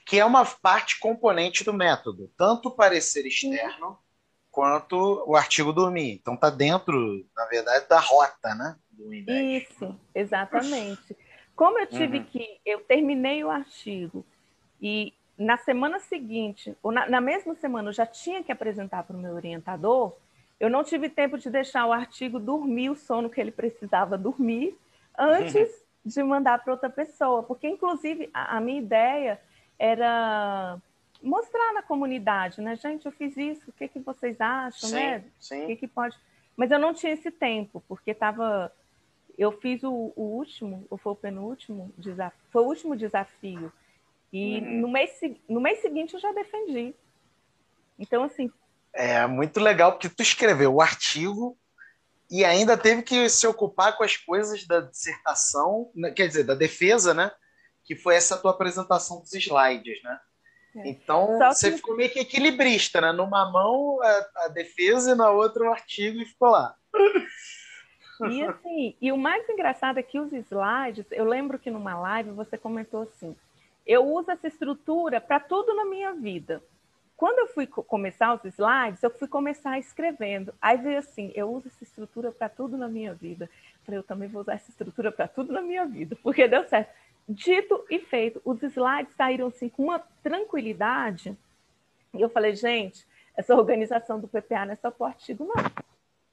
que 0.05 0.17
é 0.17 0.25
uma 0.25 0.45
parte 0.45 0.97
componente 0.99 1.65
do 1.65 1.73
método, 1.73 2.31
tanto 2.37 2.69
o 2.69 2.75
parecer 2.75 3.25
externo 3.25 3.89
Sim. 3.89 3.97
quanto 4.49 4.95
o 5.27 5.35
artigo 5.35 5.73
dormir. 5.73 6.13
Então 6.13 6.35
está 6.35 6.49
dentro, 6.49 7.25
na 7.35 7.45
verdade, 7.45 7.87
da 7.89 7.99
rota, 7.99 8.55
né? 8.55 8.77
Do 8.89 9.13
Isso, 9.13 9.99
exatamente. 10.15 11.15
Como 11.55 11.77
eu 11.77 11.87
tive 11.87 12.19
uhum. 12.19 12.23
que, 12.23 12.59
eu 12.65 12.79
terminei 12.79 13.43
o 13.43 13.49
artigo 13.49 14.25
e 14.81 15.13
na 15.37 15.57
semana 15.57 15.99
seguinte, 15.99 16.75
ou 16.81 16.91
na, 16.91 17.07
na 17.09 17.19
mesma 17.19 17.53
semana, 17.55 17.89
eu 17.89 17.93
já 17.93 18.05
tinha 18.05 18.41
que 18.41 18.51
apresentar 18.51 19.03
para 19.03 19.15
o 19.15 19.19
meu 19.19 19.33
orientador. 19.33 20.15
Eu 20.57 20.69
não 20.69 20.83
tive 20.83 21.09
tempo 21.09 21.37
de 21.37 21.49
deixar 21.49 21.85
o 21.85 21.91
artigo 21.91 22.39
dormir 22.39 22.89
o 22.89 22.95
sono 22.95 23.29
que 23.29 23.41
ele 23.41 23.51
precisava 23.51 24.17
dormir 24.17 24.75
antes 25.17 25.69
uhum. 25.69 25.86
De 26.07 26.23
mandar 26.23 26.63
para 26.63 26.73
outra 26.73 26.89
pessoa, 26.89 27.43
porque 27.43 27.67
inclusive 27.67 28.29
a, 28.33 28.57
a 28.57 28.61
minha 28.61 28.79
ideia 28.79 29.39
era 29.77 30.79
mostrar 31.21 31.73
na 31.73 31.81
comunidade, 31.81 32.61
né? 32.61 32.75
Gente, 32.75 33.05
eu 33.05 33.11
fiz 33.11 33.35
isso, 33.35 33.69
o 33.69 33.73
que, 33.73 33.87
que 33.87 33.99
vocês 33.99 34.39
acham, 34.39 34.89
sim, 34.89 34.95
né? 34.95 35.23
Sim. 35.39 35.63
O 35.63 35.67
que, 35.67 35.75
que 35.75 35.87
pode. 35.87 36.17
Mas 36.55 36.71
eu 36.71 36.79
não 36.79 36.93
tinha 36.93 37.13
esse 37.13 37.29
tempo, 37.29 37.83
porque 37.87 38.11
estava. 38.11 38.71
Eu 39.37 39.51
fiz 39.51 39.83
o, 39.83 40.11
o, 40.15 40.23
último, 40.23 40.85
ou 40.89 40.97
foi 40.97 41.11
o 41.11 41.15
penúltimo 41.15 41.93
desafio? 41.97 42.39
Foi 42.49 42.63
o 42.63 42.67
último 42.67 42.95
desafio. 42.95 43.71
E 44.33 44.57
uhum. 44.57 44.81
no, 44.81 44.87
mês, 44.87 45.11
no 45.47 45.61
mês 45.61 45.79
seguinte 45.79 46.15
eu 46.15 46.19
já 46.19 46.31
defendi. 46.31 46.95
Então, 47.99 48.23
assim. 48.23 48.51
É 48.93 49.27
muito 49.27 49.59
legal, 49.59 49.91
porque 49.91 50.09
tu 50.09 50.23
escreveu 50.23 50.73
o 50.73 50.81
artigo 50.81 51.55
e 52.29 52.43
ainda 52.43 52.77
teve 52.77 53.03
que 53.03 53.29
se 53.29 53.47
ocupar 53.47 53.97
com 53.97 54.03
as 54.03 54.17
coisas 54.17 54.65
da 54.65 54.81
dissertação, 54.81 55.91
né, 55.95 56.11
quer 56.11 56.27
dizer, 56.27 56.43
da 56.43 56.55
defesa, 56.55 57.13
né? 57.13 57.31
Que 57.85 57.95
foi 57.95 58.15
essa 58.15 58.37
tua 58.37 58.51
apresentação 58.51 59.21
dos 59.21 59.33
slides, 59.33 60.01
né? 60.03 60.19
É. 60.75 60.89
Então, 60.89 61.39
você 61.39 61.71
ficou 61.71 61.95
meio 61.95 62.11
que 62.11 62.19
equilibrista, 62.19 62.99
né? 62.99 63.11
Numa 63.11 63.49
mão 63.49 64.01
a, 64.01 64.29
a, 64.45 64.47
defesa 64.49 65.11
e 65.11 65.15
na 65.15 65.29
outra 65.29 65.63
o 65.63 65.71
artigo 65.71 66.21
e 66.21 66.25
ficou 66.25 66.49
lá. 66.49 66.75
E 68.29 68.43
assim, 68.43 68.95
e 68.99 69.11
o 69.11 69.17
mais 69.17 69.47
engraçado 69.47 69.99
é 69.99 70.03
que 70.03 70.19
os 70.19 70.33
slides, 70.33 71.05
eu 71.11 71.23
lembro 71.23 71.59
que 71.59 71.69
numa 71.69 71.99
live 71.99 72.31
você 72.31 72.57
comentou 72.57 73.03
assim: 73.03 73.35
eu 73.85 74.05
uso 74.05 74.31
essa 74.31 74.47
estrutura 74.47 75.21
para 75.21 75.39
tudo 75.39 75.73
na 75.73 75.85
minha 75.85 76.13
vida. 76.13 76.61
Quando 77.17 77.39
eu 77.39 77.47
fui 77.47 77.65
começar 77.65 78.35
os 78.35 78.45
slides, 78.45 79.01
eu 79.01 79.09
fui 79.09 79.27
começar 79.27 79.79
escrevendo. 79.79 80.53
Aí 80.61 80.77
veio 80.77 80.99
assim: 80.99 81.31
eu 81.33 81.51
uso 81.51 81.67
essa 81.67 81.83
estrutura 81.83 82.31
para 82.31 82.47
tudo 82.47 82.77
na 82.77 82.87
minha 82.87 83.13
vida. 83.13 83.49
Falei, 83.83 83.99
eu 83.99 84.03
também 84.03 84.29
vou 84.29 84.41
usar 84.41 84.53
essa 84.53 84.69
estrutura 84.69 85.11
para 85.11 85.27
tudo 85.27 85.51
na 85.51 85.61
minha 85.61 85.85
vida, 85.85 86.15
porque 86.21 86.47
deu 86.47 86.63
certo. 86.69 86.89
Dito 87.27 87.83
e 87.89 87.99
feito, 87.99 88.41
os 88.45 88.61
slides 88.61 89.13
saíram 89.15 89.47
assim 89.47 89.67
com 89.67 89.85
uma 89.85 89.99
tranquilidade. 90.21 91.35
E 92.13 92.21
eu 92.21 92.29
falei, 92.29 92.55
gente, 92.55 93.05
essa 93.35 93.55
organização 93.55 94.19
do 94.19 94.27
PPA 94.27 94.65
não 94.65 94.73
é 94.73 94.75
só 94.75 94.93
o 94.97 95.03
artigo, 95.03 95.45
não. 95.45 95.65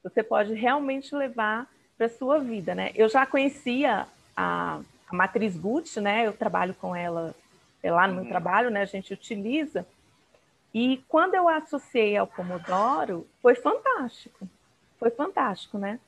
Você 0.03 0.21
pode 0.21 0.53
realmente 0.53 1.13
levar 1.15 1.67
para 1.97 2.05
a 2.05 2.09
sua 2.09 2.39
vida, 2.39 2.75
né? 2.75 2.91
Eu 2.93 3.09
já 3.09 3.25
conhecia 3.25 4.05
a, 4.37 4.79
a 5.09 5.15
matriz 5.15 5.57
Gucci, 5.57 5.99
né? 5.99 6.27
Eu 6.27 6.33
trabalho 6.33 6.75
com 6.75 6.95
ela 6.95 7.33
é 7.81 7.91
lá 7.91 8.07
no 8.07 8.15
meu 8.15 8.23
uhum. 8.23 8.29
trabalho, 8.29 8.69
né? 8.69 8.81
A 8.81 8.85
gente 8.85 9.13
utiliza. 9.13 9.85
E 10.75 11.01
quando 11.07 11.35
eu 11.35 11.47
associei 11.47 12.17
ao 12.17 12.27
Pomodoro, 12.27 13.25
foi 13.41 13.55
fantástico. 13.55 14.45
Foi 14.99 15.09
fantástico, 15.09 15.77
né? 15.77 16.01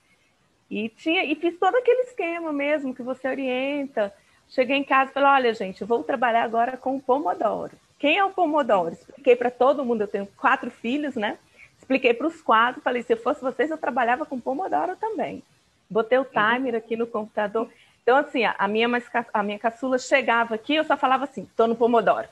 E, 0.70 0.90
tinha, 0.90 1.24
e 1.24 1.36
fiz 1.36 1.58
todo 1.58 1.78
aquele 1.78 2.02
esquema 2.02 2.52
mesmo 2.52 2.94
que 2.94 3.02
você 3.02 3.30
orienta. 3.30 4.14
Cheguei 4.50 4.76
em 4.76 4.84
casa 4.84 5.10
e 5.10 5.14
falei: 5.14 5.30
olha, 5.30 5.54
gente, 5.54 5.80
eu 5.80 5.88
vou 5.88 6.04
trabalhar 6.04 6.44
agora 6.44 6.76
com 6.76 6.98
o 6.98 7.02
Pomodoro. 7.02 7.78
Quem 7.98 8.18
é 8.18 8.26
o 8.26 8.32
Pomodoro? 8.32 8.94
Expliquei 8.94 9.38
para 9.38 9.50
todo 9.50 9.86
mundo, 9.86 10.02
eu 10.02 10.08
tenho 10.08 10.28
quatro 10.36 10.70
filhos, 10.70 11.16
né? 11.16 11.38
Expliquei 11.80 12.14
para 12.14 12.28
os 12.28 12.42
quatro, 12.42 12.82
falei: 12.82 13.02
se 13.04 13.14
eu 13.14 13.18
fosse 13.18 13.40
vocês, 13.40 13.72
eu 13.72 13.78
trabalhava 13.78 14.26
com 14.26 14.38
Pomodoro 14.38 14.98
também. 14.98 15.42
Botei 15.90 16.18
o 16.18 16.24
uhum. 16.24 16.28
timer 16.28 16.76
aqui 16.76 16.98
no 16.98 17.08
computador. 17.08 17.70
Então, 18.04 18.18
assim, 18.18 18.44
a 18.44 18.68
minha, 18.68 18.90
a 19.34 19.44
minha 19.44 19.60
caçula 19.60 19.98
chegava 19.98 20.56
aqui, 20.56 20.76
eu 20.76 20.84
só 20.84 20.98
falava 20.98 21.24
assim: 21.24 21.44
estou 21.44 21.70
no 21.70 21.76
Pomodoro. 21.76 22.28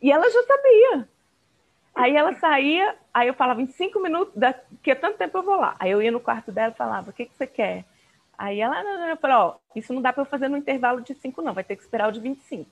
E 0.00 0.12
ela 0.12 0.30
já 0.30 0.42
sabia. 0.44 1.15
Aí 1.96 2.14
ela 2.14 2.34
saía, 2.34 2.94
aí 3.12 3.26
eu 3.26 3.32
falava, 3.32 3.62
em 3.62 3.66
cinco 3.68 3.98
minutos, 4.00 4.34
daqui 4.36 4.90
a 4.90 4.96
tanto 4.96 5.16
tempo 5.16 5.38
eu 5.38 5.42
vou 5.42 5.56
lá. 5.56 5.74
Aí 5.78 5.90
eu 5.90 6.02
ia 6.02 6.12
no 6.12 6.20
quarto 6.20 6.52
dela 6.52 6.70
e 6.70 6.76
falava, 6.76 7.08
o 7.08 7.12
que, 7.12 7.24
que 7.24 7.34
você 7.34 7.46
quer? 7.46 7.86
Aí 8.36 8.60
ela, 8.60 8.84
não, 8.84 8.98
não, 8.98 9.08
eu 9.08 9.16
falei, 9.16 9.36
ó, 9.36 9.54
isso 9.74 9.94
não 9.94 10.02
dá 10.02 10.12
para 10.12 10.20
eu 10.20 10.26
fazer 10.26 10.48
no 10.48 10.58
intervalo 10.58 11.00
de 11.00 11.14
cinco, 11.14 11.40
não, 11.40 11.54
vai 11.54 11.64
ter 11.64 11.74
que 11.74 11.82
esperar 11.82 12.10
o 12.10 12.12
de 12.12 12.20
25. 12.20 12.70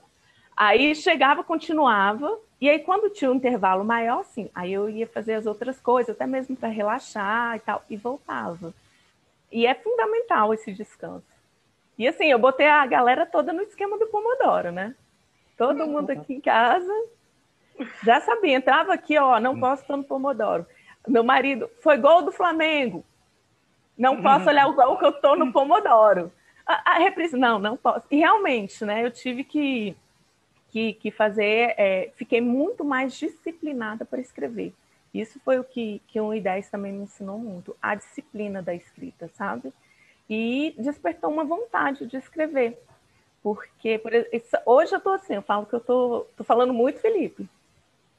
Aí 0.55 0.93
chegava, 0.93 1.43
continuava, 1.43 2.37
e 2.61 2.69
aí 2.69 2.77
quando 2.77 3.09
tinha 3.09 3.31
um 3.31 3.33
intervalo 3.33 3.83
maior, 3.83 4.23
sim, 4.25 4.47
aí 4.53 4.71
eu 4.71 4.87
ia 4.87 5.07
fazer 5.07 5.33
as 5.33 5.47
outras 5.47 5.79
coisas, 5.81 6.15
até 6.15 6.27
mesmo 6.27 6.55
para 6.55 6.69
relaxar 6.69 7.55
e 7.55 7.59
tal, 7.61 7.83
e 7.89 7.97
voltava. 7.97 8.75
E 9.51 9.65
é 9.65 9.73
fundamental 9.73 10.53
esse 10.53 10.71
descanso. 10.71 11.25
E 11.97 12.07
assim, 12.07 12.27
eu 12.27 12.37
botei 12.37 12.67
a 12.67 12.85
galera 12.85 13.25
toda 13.25 13.51
no 13.51 13.63
esquema 13.63 13.97
do 13.97 14.05
Pomodoro, 14.05 14.71
né? 14.71 14.93
Todo 15.57 15.87
mundo 15.87 16.11
aqui 16.11 16.35
em 16.35 16.41
casa 16.41 16.93
já 18.03 18.21
sabia, 18.21 18.55
entrava 18.55 18.93
aqui, 18.93 19.17
ó, 19.17 19.39
não 19.39 19.59
posso 19.59 19.81
estar 19.81 19.97
no 19.97 20.03
Pomodoro. 20.03 20.65
Meu 21.07 21.23
marido, 21.23 21.69
foi 21.81 21.97
gol 21.97 22.21
do 22.21 22.31
Flamengo. 22.31 23.03
Não 23.97 24.21
posso 24.21 24.49
olhar 24.49 24.67
o 24.67 24.73
gol 24.73 24.97
que 24.97 25.05
eu 25.05 25.09
estou 25.09 25.37
no 25.37 25.51
Pomodoro. 25.51 26.31
A, 26.65 26.95
a 26.95 26.97
reprise, 26.97 27.37
não, 27.37 27.59
não 27.59 27.77
posso. 27.77 28.05
E 28.09 28.17
realmente, 28.17 28.83
né, 28.83 29.05
eu 29.05 29.11
tive 29.11 29.43
que, 29.43 29.95
que, 30.69 30.93
que 30.93 31.11
fazer, 31.11 31.75
é, 31.77 32.11
fiquei 32.15 32.41
muito 32.41 32.83
mais 32.83 33.13
disciplinada 33.13 34.03
para 34.03 34.19
escrever. 34.19 34.73
Isso 35.13 35.39
foi 35.45 35.57
o 35.59 35.63
que, 35.63 36.01
que 36.07 36.19
o 36.19 36.29
I10 36.29 36.69
também 36.69 36.91
me 36.91 37.03
ensinou 37.03 37.39
muito, 37.39 37.75
a 37.81 37.95
disciplina 37.95 38.61
da 38.61 38.75
escrita, 38.75 39.29
sabe? 39.29 39.71
E 40.29 40.75
despertou 40.77 41.29
uma 41.29 41.45
vontade 41.45 42.05
de 42.05 42.17
escrever. 42.17 42.77
Porque 43.41 43.99
por, 43.99 44.11
hoje 44.65 44.93
eu 44.93 44.97
estou 44.97 45.13
assim, 45.13 45.35
eu 45.35 45.41
falo 45.41 45.65
que 45.65 45.75
eu 45.75 45.79
estou 45.79 46.27
falando 46.43 46.73
muito, 46.73 46.99
Felipe. 46.99 47.47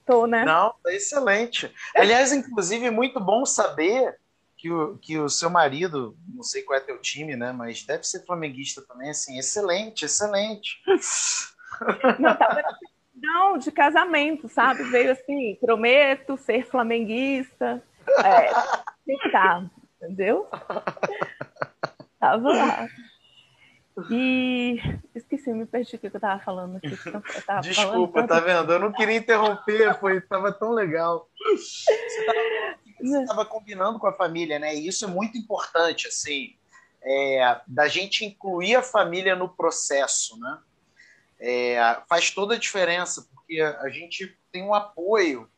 Tô, 0.07 0.27
né? 0.27 0.45
Não, 0.45 0.73
tá 0.83 0.93
excelente. 0.93 1.73
Aliás, 1.95 2.33
inclusive, 2.33 2.91
muito 2.91 3.19
bom 3.19 3.45
saber 3.45 4.17
que 4.57 4.71
o, 4.71 4.97
que 4.99 5.19
o 5.19 5.29
seu 5.29 5.51
marido, 5.51 6.17
não 6.33 6.43
sei 6.43 6.63
qual 6.63 6.79
é 6.79 6.81
teu 6.81 7.01
time, 7.01 7.35
né? 7.37 7.53
Mas 7.53 7.83
deve 7.85 8.05
ser 8.05 8.25
flamenguista 8.25 8.81
também, 8.83 9.11
assim, 9.11 9.39
excelente, 9.39 10.05
excelente. 10.05 10.81
Não, 12.19 12.35
tava 12.35 12.63
não, 13.15 13.59
de 13.59 13.71
casamento, 13.71 14.49
sabe? 14.49 14.83
Veio 14.85 15.13
assim, 15.13 15.57
prometo 15.61 16.39
ser 16.39 16.67
flamenguista. 16.67 17.83
É, 18.25 18.49
ficar, 19.05 19.71
entendeu? 20.01 20.47
Tava 22.19 22.49
lá. 22.49 22.89
E 24.11 24.79
esqueci, 25.15 25.51
me 25.53 25.65
perdi 25.65 25.97
o 25.97 25.99
que 25.99 26.09
eu 26.09 26.21
tava 26.21 26.43
falando 26.43 26.77
aqui. 26.77 26.97
Tava 27.47 27.61
Desculpa, 27.63 28.13
falando... 28.13 28.29
tá 28.29 28.41
vendo? 28.41 28.73
Eu 28.73 28.79
não 28.79 28.93
queria 28.93 29.17
interromper, 29.17 29.99
foi, 29.99 30.21
tava 30.21 30.53
tão 30.53 30.73
legal. 30.73 31.31
Você 33.01 33.23
estava 33.23 33.47
combinando 33.47 33.99
com 33.99 34.07
a 34.07 34.13
família, 34.13 34.59
né? 34.59 34.75
E 34.75 34.87
isso 34.87 35.07
é 35.07 35.09
muito 35.09 35.39
importante, 35.39 36.09
assim, 36.09 36.55
é, 37.03 37.61
da 37.67 37.89
gente 37.89 38.25
incluir 38.25 38.77
a 38.77 38.83
família 38.83 39.35
no 39.35 39.49
processo, 39.49 40.39
né? 40.39 40.59
É, 41.39 42.03
faz 42.09 42.31
toda 42.31 42.55
a 42.55 42.59
diferença, 42.59 43.27
porque 43.35 43.61
a 43.61 43.89
gente 43.89 44.37
tem 44.53 44.63
um 44.63 44.75
apoio 44.75 45.49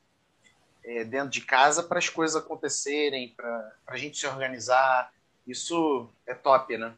é, 0.85 1.05
dentro 1.05 1.31
de 1.31 1.41
casa 1.41 1.83
para 1.83 1.99
as 1.99 2.09
coisas 2.09 2.37
acontecerem, 2.37 3.35
para 3.37 3.73
a 3.87 3.97
gente 3.97 4.17
se 4.17 4.27
organizar. 4.27 5.13
Isso 5.47 6.09
é 6.27 6.35
top, 6.35 6.77
né? 6.77 6.95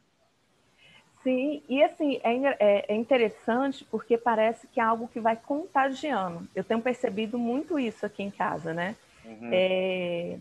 Sim, 1.22 1.62
e 1.68 1.82
assim, 1.82 2.18
é, 2.22 2.34
é, 2.58 2.84
é, 2.88 2.94
interessante 2.94 3.84
porque 3.90 4.16
parece 4.16 4.66
que 4.66 4.80
é 4.80 4.82
algo 4.82 5.06
que 5.08 5.20
vai 5.20 5.36
contagiando. 5.36 6.48
Eu 6.54 6.64
tenho 6.64 6.80
percebido 6.80 7.38
muito 7.38 7.78
isso 7.78 8.06
aqui 8.06 8.22
em 8.22 8.30
casa, 8.30 8.72
né? 8.72 8.96
Uhum. 9.24 9.50
É, 9.52 10.38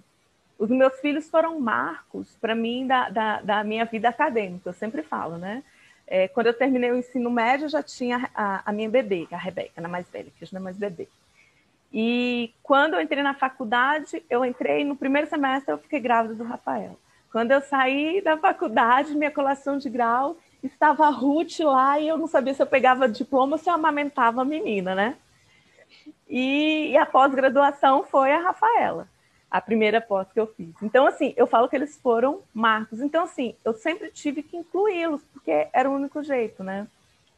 os 0.57 0.69
meus 0.69 0.97
filhos 0.99 1.29
foram 1.29 1.59
marcos 1.59 2.35
para 2.39 2.55
mim 2.55 2.87
da, 2.87 3.09
da, 3.09 3.41
da, 3.41 3.63
minha 3.63 3.83
vida 3.85 4.07
acadêmica, 4.07 4.69
eu 4.69 4.73
sempre 4.73 5.03
falo, 5.03 5.37
né? 5.37 5.63
É, 6.07 6.27
quando 6.29 6.47
eu 6.47 6.53
terminei 6.53 6.91
o 6.91 6.97
ensino 6.97 7.29
médio, 7.29 7.65
eu 7.65 7.69
já 7.69 7.83
tinha 7.83 8.29
a, 8.33 8.63
a 8.65 8.71
minha 8.71 8.89
bebê, 8.89 9.27
a 9.31 9.37
Rebeca, 9.37 9.81
na 9.81 9.87
mais 9.87 10.09
velha, 10.09 10.31
que 10.37 10.45
já 10.45 10.51
não 10.53 10.61
é 10.61 10.63
mais 10.63 10.77
bebê. 10.77 11.07
E 11.93 12.53
quando 12.63 12.93
eu 12.93 13.01
entrei 13.01 13.21
na 13.21 13.33
faculdade, 13.33 14.23
eu 14.29 14.45
entrei 14.45 14.85
no 14.85 14.95
primeiro 14.95 15.27
semestre, 15.27 15.71
eu 15.71 15.77
fiquei 15.77 15.99
grávida 15.99 16.35
do 16.35 16.43
Rafael. 16.43 16.97
Quando 17.31 17.51
eu 17.51 17.61
saí 17.61 18.21
da 18.21 18.37
faculdade, 18.37 19.15
minha 19.15 19.29
colação 19.29 19.77
de 19.77 19.89
grau, 19.89 20.37
estava 20.63 21.05
a 21.05 21.09
Ruth 21.09 21.59
lá 21.59 21.99
e 21.99 22.07
eu 22.07 22.17
não 22.17 22.27
sabia 22.27 22.53
se 22.53 22.61
eu 22.61 22.67
pegava 22.67 23.07
diploma 23.07 23.55
ou 23.55 23.57
se 23.57 23.69
eu 23.69 23.73
amamentava 23.73 24.41
a 24.41 24.45
menina, 24.45 24.93
né? 24.93 25.17
E, 26.27 26.91
e 26.91 26.97
a 26.97 27.05
pós-graduação 27.05 28.03
foi 28.03 28.31
a 28.31 28.39
Rafaela, 28.39 29.07
a 29.49 29.59
primeira 29.59 29.99
pós 29.99 30.31
que 30.31 30.39
eu 30.39 30.47
fiz. 30.47 30.73
Então, 30.81 31.07
assim, 31.07 31.33
eu 31.35 31.47
falo 31.47 31.67
que 31.67 31.75
eles 31.75 31.97
foram 31.97 32.41
marcos. 32.53 33.01
Então, 33.01 33.23
assim, 33.23 33.55
eu 33.65 33.73
sempre 33.73 34.11
tive 34.11 34.43
que 34.43 34.57
incluí-los, 34.57 35.21
porque 35.33 35.67
era 35.73 35.89
o 35.89 35.93
único 35.93 36.21
jeito, 36.21 36.63
né? 36.63 36.87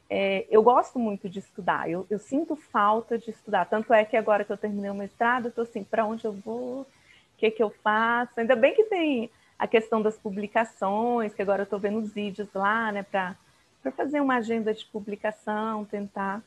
É, 0.10 0.46
eu 0.50 0.62
gosto 0.62 1.00
muito 1.00 1.30
de 1.30 1.40
estudar, 1.40 1.90
eu, 1.90 2.06
eu, 2.10 2.20
sinto 2.20 2.54
falta 2.54 3.18
de 3.18 3.30
estudar. 3.30 3.64
Tanto 3.64 3.94
é 3.94 4.04
que 4.04 4.18
agora 4.18 4.44
que 4.44 4.52
eu 4.52 4.58
terminei 4.58 4.92
o 4.92 4.96
mestrado, 4.96 5.46
eu 5.46 5.50
estou 5.50 5.62
assim, 5.62 5.86
para 5.86 6.06
onde 6.06 6.26
eu 6.26 6.34
vou? 6.34 6.82
O 6.82 6.88
que, 7.38 7.50
que 7.50 7.64
eu 7.64 7.70
faço? 7.82 8.34
Ainda 8.36 8.58
bem 8.58 8.76
que 8.76 8.84
tem 8.84 9.32
a 9.62 9.68
questão 9.68 10.02
das 10.02 10.18
publicações, 10.18 11.36
que 11.36 11.42
agora 11.44 11.62
eu 11.62 11.66
estou 11.66 11.78
vendo 11.78 12.00
os 12.00 12.12
vídeos 12.12 12.50
lá, 12.52 12.92
né, 12.92 13.04
para 13.04 13.36
fazer 13.96 14.20
uma 14.20 14.38
agenda 14.38 14.74
de 14.74 14.84
publicação, 14.86 15.86
tentar. 15.86 16.42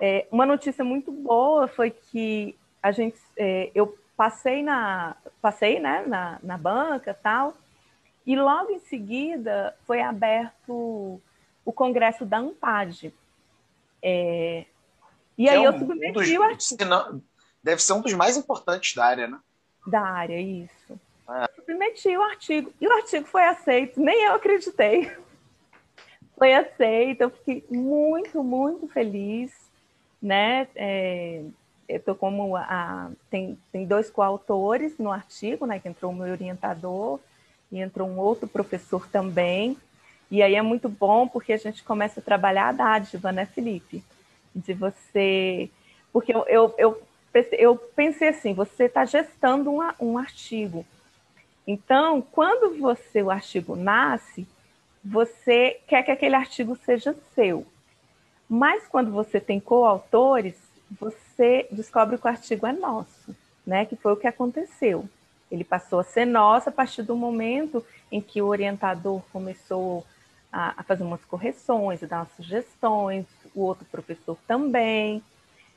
É, 0.00 0.28
uma 0.30 0.46
notícia 0.46 0.84
muito 0.84 1.10
boa 1.10 1.66
foi 1.66 1.90
que 1.90 2.56
a 2.80 2.92
gente, 2.92 3.18
é, 3.36 3.72
eu 3.74 3.98
passei 4.16 4.62
na, 4.62 5.16
passei, 5.42 5.80
né, 5.80 6.04
na, 6.06 6.38
na 6.40 6.56
banca 6.56 7.12
tal, 7.20 7.52
e 8.24 8.36
logo 8.36 8.70
em 8.70 8.78
seguida 8.78 9.76
foi 9.84 10.00
aberto 10.00 11.20
o 11.64 11.72
congresso 11.72 12.24
da 12.24 12.38
Ampad. 12.38 13.12
É, 14.00 14.66
e 15.36 15.48
aí 15.48 15.64
é 15.64 15.68
um, 15.68 15.72
eu 15.72 15.78
submeti 15.80 16.10
um 16.10 16.12
dos, 16.12 16.30
o 16.30 16.42
artigo. 16.44 17.22
Deve 17.60 17.82
ser 17.82 17.92
um 17.92 18.00
dos 18.00 18.12
mais 18.12 18.36
importantes 18.36 18.94
da 18.94 19.04
área, 19.04 19.26
né? 19.26 19.40
Da 19.84 20.00
área, 20.00 20.40
isso. 20.40 20.96
É. 21.28 21.50
Submeti 21.56 22.16
o 22.16 22.22
artigo. 22.22 22.72
E 22.80 22.86
o 22.86 22.92
artigo 22.92 23.26
foi 23.26 23.44
aceito, 23.44 24.00
nem 24.00 24.24
eu 24.24 24.34
acreditei. 24.34 25.10
Foi 26.36 26.52
aceito, 26.52 27.22
eu 27.22 27.30
fiquei 27.30 27.64
muito, 27.70 28.44
muito 28.44 28.86
feliz. 28.88 29.52
né? 30.20 30.68
É, 30.74 31.42
eu 31.88 32.00
tô 32.00 32.14
como 32.14 32.56
a, 32.56 33.10
tem, 33.30 33.58
tem 33.72 33.86
dois 33.86 34.10
coautores 34.10 34.98
no 34.98 35.10
artigo, 35.10 35.66
né? 35.66 35.78
Que 35.78 35.88
entrou 35.88 36.12
o 36.12 36.14
meu 36.14 36.30
orientador 36.32 37.20
e 37.70 37.80
entrou 37.80 38.08
um 38.08 38.18
outro 38.18 38.48
professor 38.48 39.08
também. 39.08 39.76
E 40.30 40.42
aí 40.42 40.56
é 40.56 40.62
muito 40.62 40.88
bom 40.88 41.28
porque 41.28 41.52
a 41.52 41.56
gente 41.56 41.84
começa 41.84 42.20
a 42.20 42.22
trabalhar 42.22 42.68
a 42.68 42.72
dádiva, 42.72 43.30
né, 43.32 43.46
Felipe? 43.46 44.02
De 44.54 44.74
você. 44.74 45.70
Porque 46.12 46.34
eu, 46.34 46.44
eu, 46.48 46.74
eu, 46.76 47.02
eu 47.52 47.76
pensei 47.76 48.28
assim: 48.28 48.52
você 48.52 48.84
está 48.84 49.04
gestando 49.04 49.70
um 50.00 50.18
artigo. 50.18 50.84
Então, 51.66 52.22
quando 52.22 52.78
você, 52.78 53.22
o 53.22 53.30
artigo 53.30 53.74
nasce, 53.74 54.46
você 55.04 55.80
quer 55.86 56.02
que 56.02 56.10
aquele 56.10 56.36
artigo 56.36 56.76
seja 56.76 57.14
seu. 57.34 57.66
Mas 58.48 58.86
quando 58.86 59.10
você 59.10 59.40
tem 59.40 59.58
coautores, 59.58 60.54
você 61.00 61.66
descobre 61.70 62.16
que 62.16 62.26
o 62.26 62.30
artigo 62.30 62.66
é 62.66 62.72
nosso, 62.72 63.34
né? 63.66 63.84
Que 63.84 63.96
foi 63.96 64.12
o 64.12 64.16
que 64.16 64.26
aconteceu. 64.26 65.08
Ele 65.50 65.64
passou 65.64 66.00
a 66.00 66.04
ser 66.04 66.24
nosso 66.24 66.68
a 66.68 66.72
partir 66.72 67.02
do 67.02 67.16
momento 67.16 67.84
em 68.10 68.20
que 68.20 68.40
o 68.40 68.46
orientador 68.46 69.22
começou 69.32 70.04
a, 70.52 70.74
a 70.80 70.82
fazer 70.82 71.02
umas 71.02 71.24
correções, 71.24 72.02
a 72.02 72.06
dar 72.06 72.18
umas 72.18 72.32
sugestões, 72.36 73.26
o 73.54 73.62
outro 73.62 73.84
professor 73.86 74.36
também. 74.46 75.22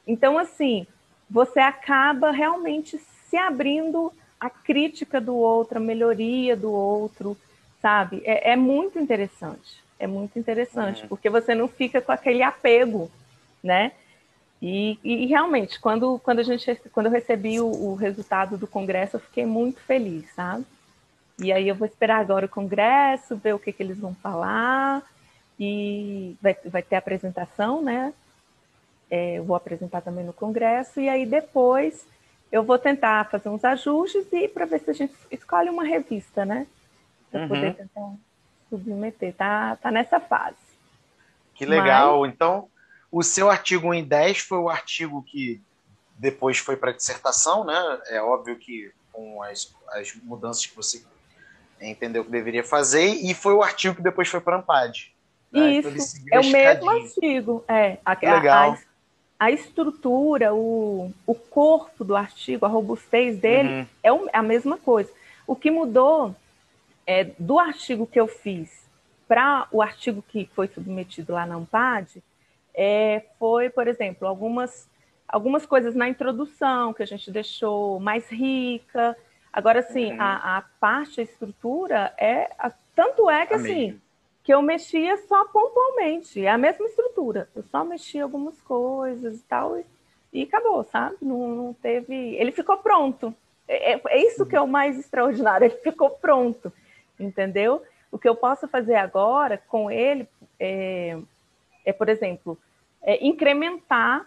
Então, 0.07 0.37
assim, 0.37 0.85
você 1.29 1.59
acaba 1.59 2.31
realmente 2.31 2.97
se 2.97 3.37
abrindo 3.37 4.11
à 4.39 4.49
crítica 4.49 5.19
do 5.19 5.35
outro, 5.35 5.77
à 5.77 5.81
melhoria 5.81 6.55
do 6.55 6.71
outro, 6.71 7.37
sabe? 7.81 8.21
É, 8.25 8.51
é 8.51 8.55
muito 8.55 8.97
interessante. 8.99 9.83
É 9.99 10.07
muito 10.07 10.39
interessante, 10.39 11.01
uhum. 11.01 11.09
porque 11.09 11.29
você 11.29 11.53
não 11.53 11.67
fica 11.67 11.99
com 11.99 12.11
aquele 12.11 12.41
apego, 12.41 13.11
né? 13.61 13.91
E, 14.61 14.97
e, 15.03 15.25
realmente, 15.25 15.79
quando, 15.79 16.19
quando, 16.19 16.39
a 16.39 16.43
gente, 16.43 16.75
quando 16.91 17.07
eu 17.07 17.11
recebi 17.11 17.59
o, 17.59 17.67
o, 17.67 17.95
resultado 17.95 18.57
do 18.57 18.67
congresso, 18.67 19.17
eu 19.17 19.19
fiquei 19.21 19.45
muito 19.45 19.79
feliz, 19.81 20.29
sabe? 20.33 20.65
E 21.37 21.51
aí 21.51 21.67
eu 21.67 21.75
vou 21.75 21.85
esperar 21.85 22.19
agora 22.19 22.45
o 22.45 22.49
congresso, 22.49 23.37
ver 23.37 23.53
o 23.53 23.59
que, 23.59 23.71
que 23.71 23.83
eles 23.83 23.97
vão 23.97 24.13
falar, 24.15 25.01
e 25.57 26.35
vai, 26.41 26.55
vai 26.65 26.81
ter 26.81 26.95
apresentação, 26.95 27.81
né? 27.81 28.13
É, 29.09 29.37
eu 29.37 29.43
vou 29.43 29.55
apresentar 29.55 30.01
também 30.01 30.25
no 30.25 30.33
congresso, 30.33 30.99
e 30.99 31.09
aí 31.09 31.25
depois 31.25 32.05
eu 32.51 32.63
vou 32.63 32.77
tentar 32.77 33.29
fazer 33.29 33.49
uns 33.49 33.63
ajustes 33.63 34.25
e 34.31 34.47
para 34.47 34.65
ver 34.65 34.79
se 34.79 34.89
a 34.89 34.93
gente 34.93 35.13
escolhe 35.31 35.69
uma 35.69 35.83
revista, 35.83 36.45
né? 36.45 36.65
Para 37.31 37.41
uhum. 37.41 37.47
poder 37.47 37.75
tentar 37.75 38.13
submeter. 38.69 39.33
Tá, 39.35 39.75
tá 39.75 39.91
nessa 39.91 40.19
fase. 40.19 40.57
Que 41.53 41.65
legal. 41.65 42.21
Mas... 42.21 42.33
Então, 42.33 42.67
o 43.11 43.21
seu 43.21 43.49
artigo 43.49 43.93
em 43.93 44.03
10 44.03 44.39
foi 44.39 44.57
o 44.57 44.69
artigo 44.69 45.21
que 45.23 45.61
depois 46.17 46.57
foi 46.57 46.75
para 46.75 46.91
dissertação, 46.91 47.63
né? 47.63 47.99
É 48.07 48.21
óbvio 48.21 48.57
que 48.57 48.91
com 49.11 49.41
as, 49.43 49.73
as 49.89 50.13
mudanças 50.15 50.65
que 50.65 50.75
você 50.75 51.03
entendeu 51.81 52.25
que 52.25 52.31
deveria 52.31 52.63
fazer, 52.63 53.07
e 53.07 53.33
foi 53.33 53.53
o 53.53 53.63
artigo 53.63 53.95
que 53.95 54.01
depois 54.01 54.27
foi 54.27 54.41
para 54.41 54.57
a 54.57 54.59
Ampad. 54.59 55.13
Né? 55.51 55.75
Então, 55.75 55.91
Isso, 55.91 56.17
então, 56.17 56.39
é 56.39 56.41
o 56.41 56.51
mesmo 56.51 56.89
artigo. 56.89 57.65
É, 57.67 57.97
a, 58.05 58.13
Legal. 58.13 58.73
A, 58.73 58.77
a, 59.39 59.49
estrutura, 59.49 60.53
o, 60.53 61.11
o 61.25 61.33
corpo 61.33 62.03
do 62.03 62.15
artigo, 62.15 62.65
a 62.65 62.69
robustez 62.69 63.39
dele 63.39 63.87
uhum. 64.03 64.27
é 64.31 64.37
a 64.37 64.43
mesma 64.43 64.77
coisa. 64.77 65.09
O 65.47 65.55
que 65.55 65.71
mudou 65.71 66.35
é, 67.07 67.31
do 67.39 67.57
artigo 67.57 68.05
que 68.05 68.19
eu 68.19 68.27
fiz 68.27 68.87
para 69.27 69.67
o 69.71 69.81
artigo 69.81 70.23
que 70.27 70.49
foi 70.53 70.67
submetido 70.67 71.33
lá 71.33 71.45
na 71.45 71.55
Ampad, 71.55 72.17
é, 72.73 73.23
foi, 73.37 73.69
por 73.69 73.87
exemplo, 73.87 74.27
algumas, 74.27 74.87
algumas 75.27 75.65
coisas 75.65 75.95
na 75.95 76.09
introdução 76.09 76.93
que 76.93 77.03
a 77.03 77.07
gente 77.07 77.31
deixou 77.31 77.99
mais 77.99 78.27
rica. 78.29 79.15
Agora, 79.53 79.81
sim, 79.83 80.13
uhum. 80.13 80.21
a, 80.21 80.57
a, 80.57 80.61
parte, 80.79 81.21
a 81.21 81.23
estrutura, 81.23 82.13
é 82.17 82.51
a, 82.59 82.71
tanto 82.95 83.29
é 83.29 83.45
que, 83.45 83.53
assim, 83.53 83.99
que 84.43 84.53
eu 84.53 84.61
mexia 84.61 85.17
só 85.27 85.45
pontualmente, 85.45 86.43
é 86.43 86.49
a 86.49 86.57
mesma 86.57 86.85
estrutura. 86.85 87.49
Eu 87.55 87.63
só 87.63 87.83
mexia 87.83 88.23
algumas 88.23 88.59
coisas 88.61 89.37
e 89.37 89.43
tal, 89.43 89.77
e, 89.77 89.85
e 90.33 90.43
acabou, 90.43 90.83
sabe? 90.85 91.17
Não, 91.21 91.47
não, 91.47 91.73
teve... 91.73 92.13
Ele 92.35 92.51
ficou 92.51 92.77
pronto. 92.77 93.33
É, 93.67 93.93
é, 93.93 94.01
é 94.07 94.25
isso 94.25 94.45
que 94.45 94.55
é 94.55 94.61
o 94.61 94.67
mais 94.67 94.97
extraordinário, 94.97 95.65
ele 95.65 95.75
ficou 95.77 96.09
pronto 96.09 96.71
entendeu? 97.19 97.83
O 98.11 98.17
que 98.17 98.27
eu 98.27 98.35
posso 98.35 98.67
fazer 98.67 98.95
agora 98.95 99.61
com 99.67 99.91
ele 99.91 100.27
é, 100.59 101.17
é 101.85 101.93
por 101.93 102.09
exemplo, 102.09 102.57
é 103.01 103.25
incrementar 103.25 104.25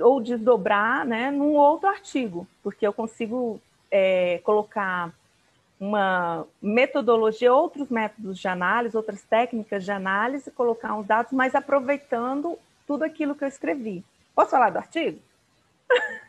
ou 0.00 0.20
desdobrar 0.20 1.04
né, 1.04 1.30
num 1.30 1.54
outro 1.54 1.88
artigo, 1.88 2.46
porque 2.62 2.86
eu 2.86 2.92
consigo 2.92 3.60
é, 3.90 4.38
colocar 4.44 5.12
uma 5.80 6.46
metodologia, 6.60 7.52
outros 7.52 7.88
métodos 7.88 8.38
de 8.38 8.48
análise, 8.48 8.96
outras 8.96 9.22
técnicas 9.22 9.84
de 9.84 9.92
análise, 9.92 10.50
colocar 10.50 10.94
uns 10.94 11.06
dados, 11.06 11.32
mas 11.32 11.54
aproveitando 11.54 12.58
tudo 12.86 13.04
aquilo 13.04 13.34
que 13.34 13.44
eu 13.44 13.48
escrevi. 13.48 14.04
Posso 14.34 14.50
falar 14.50 14.70
do 14.70 14.78
artigo? 14.78 15.20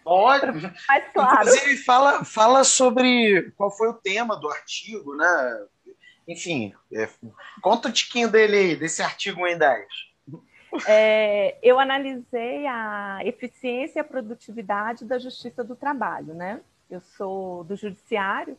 Pode. 0.04 0.46
Mas, 0.88 1.14
claro. 1.14 1.48
Inclusive, 1.48 1.78
fala, 1.84 2.24
fala 2.24 2.64
sobre 2.64 3.52
qual 3.58 3.70
foi 3.70 3.90
o 3.90 3.94
tema 3.94 4.36
do 4.36 4.50
artigo, 4.50 5.16
né? 5.16 5.66
Enfim, 6.28 6.74
é, 6.94 7.10
conta 7.62 7.90
um 7.90 7.92
tiquinho 7.92 8.30
dele, 8.30 8.76
desse 8.76 9.02
artigo 9.02 9.46
em 9.46 9.58
10. 9.58 9.86
É, 10.88 11.58
eu 11.62 11.80
analisei 11.80 12.66
a 12.68 13.20
eficiência 13.26 14.00
e 14.00 14.02
a 14.02 14.04
produtividade 14.04 15.04
da 15.04 15.18
justiça 15.18 15.64
do 15.64 15.76
trabalho, 15.76 16.34
né? 16.34 16.62
Eu 16.90 17.02
sou 17.02 17.64
do 17.64 17.76
judiciário 17.76 18.58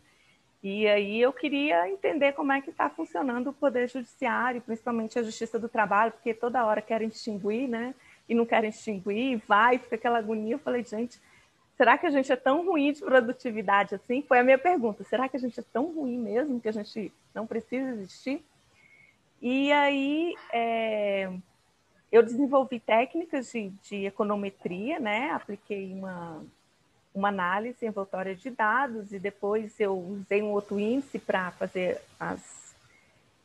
e 0.63 0.87
aí 0.87 1.21
eu 1.21 1.33
queria 1.33 1.89
entender 1.89 2.33
como 2.33 2.53
é 2.53 2.61
que 2.61 2.71
está 2.71 2.89
funcionando 2.91 3.51
o 3.51 3.53
poder 3.53 3.89
judiciário, 3.89 4.61
principalmente 4.61 5.19
a 5.19 5.23
justiça 5.23 5.59
do 5.59 5.69
trabalho, 5.69 6.13
porque 6.13 6.35
toda 6.35 6.65
hora 6.65 6.83
querem 6.83 7.09
extinguir, 7.09 7.69
né? 7.69 7.95
e 8.31 8.35
não 8.35 8.47
querem 8.47 8.71
extinguir, 8.71 9.43
vai, 9.49 9.77
fica 9.77 9.97
aquela 9.97 10.19
agonia. 10.19 10.55
Eu 10.55 10.59
falei, 10.61 10.85
gente, 10.85 11.21
será 11.77 11.99
que 11.99 12.07
a 12.07 12.11
gente 12.11 12.31
é 12.31 12.37
tão 12.37 12.65
ruim 12.65 12.93
de 12.93 13.01
produtividade 13.01 13.97
assim? 13.97 14.23
Foi 14.23 14.39
a 14.39 14.45
minha 14.45 14.57
pergunta. 14.57 15.03
Será 15.03 15.29
que 15.29 15.37
a 15.37 15.41
gente 15.41 15.59
é 15.59 15.65
tão 15.73 15.93
ruim 15.93 16.17
mesmo 16.17 16.61
que 16.61 16.69
a 16.69 16.73
gente 16.73 17.13
não 17.35 17.45
precisa 17.45 17.91
existir? 17.91 18.41
E 19.43 19.73
aí 19.73 20.37
é, 20.53 21.29
eu 22.13 22.23
desenvolvi 22.23 22.79
técnicas 22.79 23.51
de, 23.51 23.71
de, 23.83 24.07
econometria, 24.07 25.01
né? 25.01 25.33
Apliquei 25.33 25.93
uma, 25.93 26.45
uma 27.15 27.29
análise 27.29 27.85
envoltória 27.85 28.35
de 28.35 28.51
dados 28.51 29.13
e 29.13 29.19
depois 29.19 29.79
eu 29.81 29.99
usei 29.99 30.43
um 30.43 30.51
outro 30.51 30.79
índice 30.79 31.19
para 31.19 31.51
fazer 31.53 32.01
as, 32.19 32.75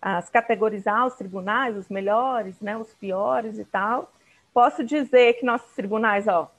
as 0.02 0.30
categorizar 0.30 1.08
os 1.08 1.16
tribunais, 1.16 1.76
os 1.76 1.90
melhores, 1.90 2.60
né? 2.62 2.78
Os 2.78 2.94
piores 2.94 3.58
e 3.58 3.66
tal 3.66 4.12
posso 4.56 4.86
dizer 4.86 5.34
que 5.34 5.46
nossos 5.46 5.76
tribunais, 5.76 6.30
ó, 6.30 6.50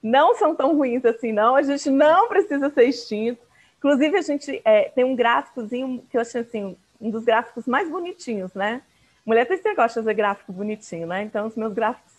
não 0.00 0.36
são 0.36 0.54
tão 0.54 0.76
ruins 0.76 1.04
assim, 1.04 1.32
não. 1.32 1.56
A 1.56 1.62
gente 1.62 1.90
não 1.90 2.28
precisa 2.28 2.70
ser 2.70 2.84
extinto. 2.84 3.42
Inclusive, 3.78 4.16
a 4.16 4.22
gente 4.22 4.62
é, 4.64 4.84
tem 4.84 5.02
um 5.02 5.16
gráficozinho 5.16 6.04
que 6.08 6.16
eu 6.16 6.20
achei 6.20 6.42
assim, 6.42 6.76
um 7.00 7.10
dos 7.10 7.24
gráficos 7.24 7.66
mais 7.66 7.90
bonitinhos, 7.90 8.54
né? 8.54 8.82
Mulher 9.26 9.46
tem 9.46 9.56
esse 9.56 9.68
negócio 9.68 10.00
de 10.00 10.04
fazer 10.04 10.14
gráfico 10.14 10.52
bonitinho, 10.52 11.08
né? 11.08 11.22
Então, 11.24 11.48
os 11.48 11.56
meus 11.56 11.72
gráficos, 11.72 12.13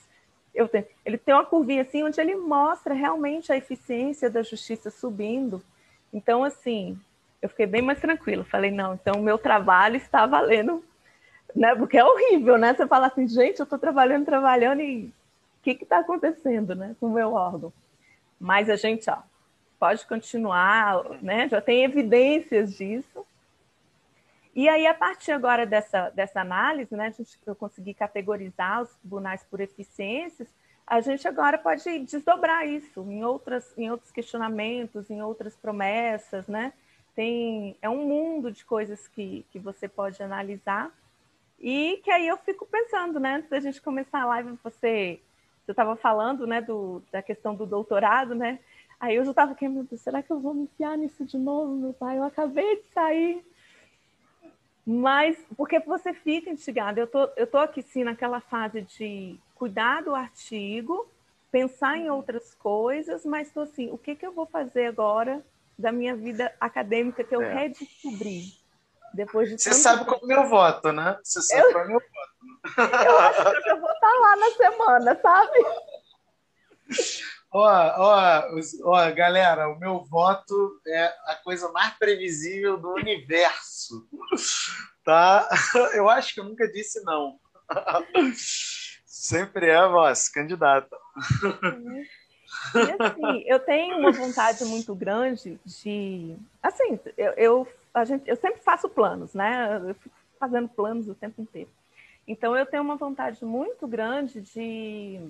eu 0.56 0.68
tenho, 0.68 0.86
ele 1.06 1.18
tem 1.18 1.36
uma 1.36 1.46
curvinha 1.46 1.84
assim, 1.84 2.04
onde 2.04 2.20
ele 2.20 2.36
mostra 2.36 2.94
realmente 2.94 3.52
a 3.52 3.58
eficiência 3.58 4.30
da 4.30 4.42
justiça 4.42 4.90
subindo. 4.90 5.62
Então, 6.14 6.44
assim, 6.44 6.98
eu 7.42 7.50
fiquei 7.50 7.66
bem 7.66 7.82
mais 7.82 8.00
tranquila. 8.00 8.44
Falei, 8.46 8.72
não, 8.72 8.94
então 8.94 9.20
o 9.20 9.24
meu 9.24 9.38
trabalho 9.38 9.98
está 9.98 10.26
valendo 10.26 10.84
né? 11.56 11.74
Porque 11.76 11.98
é 11.98 12.04
horrível, 12.04 12.58
né? 12.58 12.74
Você 12.74 12.86
fala 12.86 13.08
assim, 13.08 13.28
gente, 13.28 13.60
eu 13.60 13.64
estou 13.64 13.80
trabalhando, 13.80 14.26
trabalhando 14.26 14.82
e 14.82 15.06
o 15.06 15.64
que 15.64 15.72
está 15.72 16.00
acontecendo, 16.00 16.76
né, 16.76 16.96
com 17.00 17.08
o 17.08 17.14
meu 17.14 17.34
órgão? 17.34 17.72
Mas 18.40 18.70
a 18.70 18.76
gente, 18.76 19.10
ó, 19.10 19.18
pode 19.80 20.06
continuar, 20.06 21.04
né? 21.22 21.48
Já 21.48 21.62
tem 21.62 21.84
evidências 21.84 22.76
disso. 22.76 23.26
E 24.56 24.70
aí, 24.70 24.88
a 24.88 24.94
partir 24.94 25.34
agora 25.34 25.66
dessa, 25.66 26.10
dessa 26.12 26.40
análise, 26.40 26.96
né, 26.96 27.08
a 27.08 27.10
gente, 27.10 27.38
eu 27.46 27.54
consegui 27.54 27.94
categorizar 27.94 28.84
os 28.84 28.96
tribunais 28.96 29.44
por 29.44 29.60
eficiências, 29.60 30.48
a 30.88 31.02
gente 31.02 31.28
agora 31.28 31.58
pode 31.58 32.00
desdobrar 32.00 32.66
isso 32.66 33.02
em, 33.02 33.26
outras, 33.26 33.78
em 33.78 33.92
outros 33.92 34.12
questionamentos, 34.12 35.10
em 35.10 35.22
outras 35.22 35.56
promessas, 35.56 36.48
né? 36.48 36.72
Tem, 37.16 37.76
é 37.82 37.90
um 37.90 38.06
mundo 38.06 38.52
de 38.52 38.64
coisas 38.64 39.08
que, 39.08 39.46
que 39.52 39.60
você 39.60 39.88
pode 39.88 40.22
analisar 40.22 40.92
e 41.60 42.00
que 42.04 42.12
aí 42.12 42.28
eu 42.28 42.38
fico 42.38 42.66
pensando, 42.66 43.20
né, 43.20 43.36
antes 43.36 43.50
da 43.50 43.60
gente 43.60 43.82
começar 43.82 44.22
a 44.22 44.26
live, 44.26 44.58
você 44.64 45.20
você 45.66 45.72
estava 45.72 45.96
falando, 45.96 46.46
né, 46.46 46.62
do, 46.62 47.02
da 47.12 47.24
questão 47.24 47.56
do 47.56 47.66
doutorado, 47.66 48.36
né? 48.36 48.60
Aí 49.00 49.16
eu 49.16 49.26
já 49.26 49.32
estava 49.32 49.56
Deus, 49.60 50.00
será 50.00 50.22
que 50.22 50.32
eu 50.32 50.40
vou 50.40 50.54
me 50.54 50.64
enfiar 50.64 50.96
nisso 50.96 51.26
de 51.26 51.40
novo, 51.40 51.76
meu 51.76 51.94
pai? 51.94 52.20
Eu 52.20 52.24
acabei 52.24 52.76
de 52.76 52.88
sair. 52.94 53.44
Mas, 54.86 55.38
porque 55.58 55.80
você 55.80 56.14
fica 56.14 56.50
instigado. 56.50 57.00
Eu 57.00 57.08
tô, 57.08 57.30
eu 57.36 57.48
tô 57.48 57.58
aqui, 57.58 57.82
sim, 57.82 58.04
naquela 58.04 58.40
fase 58.40 58.82
de 58.82 59.40
cuidar 59.56 60.04
do 60.04 60.14
artigo, 60.14 61.10
pensar 61.52 61.98
em 61.98 62.10
outras 62.10 62.54
coisas, 62.54 63.26
mas 63.26 63.48
estou 63.48 63.64
assim, 63.64 63.90
o 63.90 63.98
que, 63.98 64.16
que 64.16 64.26
eu 64.26 64.32
vou 64.32 64.46
fazer 64.46 64.86
agora 64.86 65.44
da 65.78 65.92
minha 65.92 66.16
vida 66.16 66.54
acadêmica 66.60 67.24
que 67.24 67.36
eu 67.36 67.42
é. 67.42 67.54
redescobri? 67.54 68.54
Depois 69.14 69.50
de 69.50 69.58
Você 69.58 69.74
sabe 69.74 70.00
tempo. 70.00 70.12
qual 70.12 70.22
é 70.22 70.24
o 70.24 70.28
meu 70.28 70.50
voto, 70.50 70.92
né? 70.92 71.18
Você 71.24 71.42
sabe 71.42 71.64
eu... 71.64 71.72
qual 71.72 71.84
é 71.84 71.86
o 71.86 71.90
meu 71.90 72.00
voto. 72.00 73.06
Eu 73.06 73.18
acho 73.20 73.42
que 73.44 73.58
eu 73.58 73.62
já 73.62 73.76
vou 73.76 73.92
estar 73.92 74.12
lá 74.20 74.36
na 74.36 74.50
semana, 74.52 75.20
sabe? 75.22 75.66
Ó, 77.58 77.64
ó, 77.64 78.44
ó, 78.84 79.12
galera, 79.14 79.70
o 79.70 79.80
meu 79.80 80.04
voto 80.04 80.78
é 80.86 81.06
a 81.06 81.36
coisa 81.42 81.72
mais 81.72 81.94
previsível 81.94 82.78
do 82.78 82.94
universo. 82.94 84.06
Tá? 85.06 85.48
Eu 85.94 86.10
acho 86.10 86.34
que 86.34 86.40
eu 86.40 86.44
nunca 86.44 86.68
disse 86.68 87.00
não. 87.04 87.40
Sempre 89.06 89.68
é, 89.70 89.88
voz, 89.88 90.28
candidata. 90.30 90.98
E 92.74 93.04
assim, 93.04 93.44
eu 93.46 93.60
tenho 93.60 94.00
uma 94.00 94.12
vontade 94.12 94.66
muito 94.66 94.96
grande 94.96 95.60
de. 95.64 96.36
Assim, 96.62 97.00
eu, 97.16 97.32
eu, 97.34 97.68
a 97.94 98.04
gente, 98.04 98.28
eu 98.28 98.36
sempre 98.36 98.62
faço 98.62 98.90
planos, 98.90 99.36
né? 99.36 99.80
Eu 99.88 99.94
fico 99.94 100.16
fazendo 100.40 100.68
planos 100.70 101.08
o 101.08 101.14
tempo 101.14 101.40
inteiro. 101.40 101.70
Então, 102.28 102.58
eu 102.58 102.66
tenho 102.66 102.82
uma 102.82 102.96
vontade 102.96 103.46
muito 103.46 103.88
grande 103.88 104.42
de, 104.42 105.22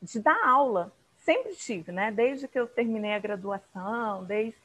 de 0.00 0.20
dar 0.20 0.38
aula 0.48 0.92
sempre 1.28 1.54
tive, 1.54 1.92
né? 1.92 2.10
Desde 2.10 2.48
que 2.48 2.58
eu 2.58 2.66
terminei 2.66 3.12
a 3.12 3.18
graduação, 3.18 4.24
desde 4.24 4.56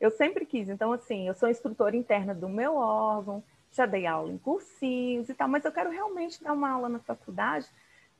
eu 0.00 0.10
sempre 0.10 0.46
quis. 0.46 0.66
Então, 0.70 0.90
assim, 0.90 1.28
eu 1.28 1.34
sou 1.34 1.50
instrutora 1.50 1.94
interna 1.94 2.34
do 2.34 2.48
meu 2.48 2.74
órgão, 2.76 3.44
já 3.70 3.84
dei 3.84 4.06
aula 4.06 4.32
em 4.32 4.38
cursinhos 4.38 5.28
e 5.28 5.34
tal, 5.34 5.46
mas 5.46 5.66
eu 5.66 5.72
quero 5.72 5.90
realmente 5.90 6.42
dar 6.42 6.54
uma 6.54 6.70
aula 6.70 6.88
na 6.88 6.98
faculdade, 7.00 7.66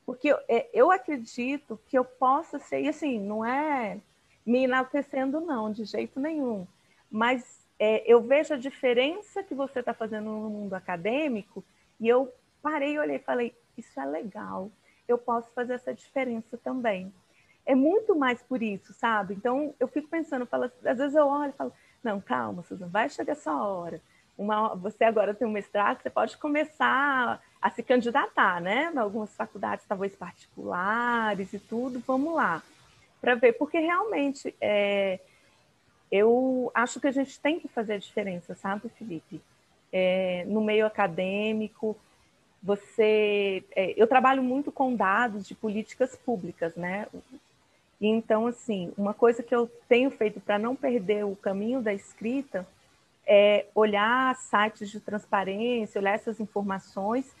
porque 0.05 0.27
eu, 0.27 0.37
é, 0.47 0.69
eu 0.71 0.91
acredito 0.91 1.79
que 1.87 1.97
eu 1.97 2.05
possa 2.05 2.59
ser, 2.59 2.81
e 2.81 2.89
assim, 2.89 3.19
não 3.19 3.43
é 3.43 3.97
me 4.45 4.65
enaltecendo, 4.65 5.41
não, 5.41 5.71
de 5.71 5.83
jeito 5.83 6.19
nenhum, 6.19 6.67
mas 7.09 7.67
é, 7.79 8.03
eu 8.05 8.21
vejo 8.21 8.53
a 8.53 8.57
diferença 8.57 9.41
que 9.41 9.55
você 9.55 9.79
está 9.79 9.93
fazendo 9.93 10.29
no 10.29 10.49
mundo 10.51 10.75
acadêmico 10.75 11.63
e 11.99 12.07
eu 12.07 12.31
parei, 12.61 12.99
olhei 12.99 13.15
e 13.15 13.19
falei: 13.19 13.55
isso 13.75 13.99
é 13.99 14.05
legal, 14.05 14.69
eu 15.07 15.17
posso 15.17 15.49
fazer 15.51 15.73
essa 15.73 15.93
diferença 15.93 16.57
também 16.57 17.11
é 17.67 17.75
muito 17.75 18.15
mais 18.15 18.41
por 18.41 18.63
isso, 18.63 18.93
sabe? 18.93 19.33
Então, 19.33 19.75
eu 19.77 19.89
fico 19.89 20.07
pensando, 20.07 20.45
falo, 20.45 20.71
às 20.85 20.97
vezes 20.97 21.13
eu 21.13 21.27
olho 21.27 21.49
e 21.49 21.57
falo, 21.57 21.73
não, 22.01 22.21
calma, 22.21 22.63
Susan, 22.63 22.87
vai 22.87 23.09
chegar 23.09 23.33
essa 23.33 23.53
hora. 23.53 24.01
Uma, 24.37 24.73
você 24.73 25.03
agora 25.03 25.33
tem 25.33 25.45
um 25.45 25.51
mestrado, 25.51 26.01
você 26.01 26.09
pode 26.09 26.37
começar 26.37 27.41
a 27.61 27.69
se 27.69 27.83
candidatar, 27.83 28.61
né? 28.61 28.89
Em 28.93 28.97
algumas 28.97 29.35
faculdades, 29.35 29.85
talvez 29.85 30.15
particulares 30.15 31.51
e 31.51 31.59
tudo, 31.59 32.01
vamos 32.07 32.33
lá, 32.33 32.63
para 33.19 33.35
ver, 33.35 33.53
porque 33.53 33.79
realmente 33.79 34.55
é, 34.61 35.19
eu 36.09 36.71
acho 36.73 37.01
que 37.01 37.07
a 37.07 37.11
gente 37.11 37.37
tem 37.39 37.59
que 37.59 37.67
fazer 37.67 37.93
a 37.93 37.99
diferença, 37.99 38.55
sabe, 38.55 38.87
Felipe? 38.97 39.41
É, 39.91 40.45
no 40.47 40.61
meio 40.61 40.85
acadêmico, 40.85 41.97
você, 42.63 43.63
é, 43.75 43.93
eu 44.01 44.07
trabalho 44.07 44.41
muito 44.41 44.71
com 44.71 44.95
dados 44.95 45.45
de 45.45 45.55
políticas 45.55 46.15
públicas, 46.15 46.75
né? 46.75 47.07
Então, 47.99 48.45
assim, 48.45 48.93
uma 48.97 49.13
coisa 49.13 49.41
que 49.41 49.55
eu 49.55 49.69
tenho 49.89 50.11
feito 50.11 50.39
para 50.39 50.59
não 50.59 50.75
perder 50.75 51.25
o 51.25 51.35
caminho 51.35 51.81
da 51.81 51.93
escrita 51.93 52.67
é 53.25 53.65
olhar 53.73 54.35
sites 54.35 54.89
de 54.89 54.99
transparência, 54.99 55.99
olhar 55.99 56.13
essas 56.13 56.39
informações, 56.39 57.35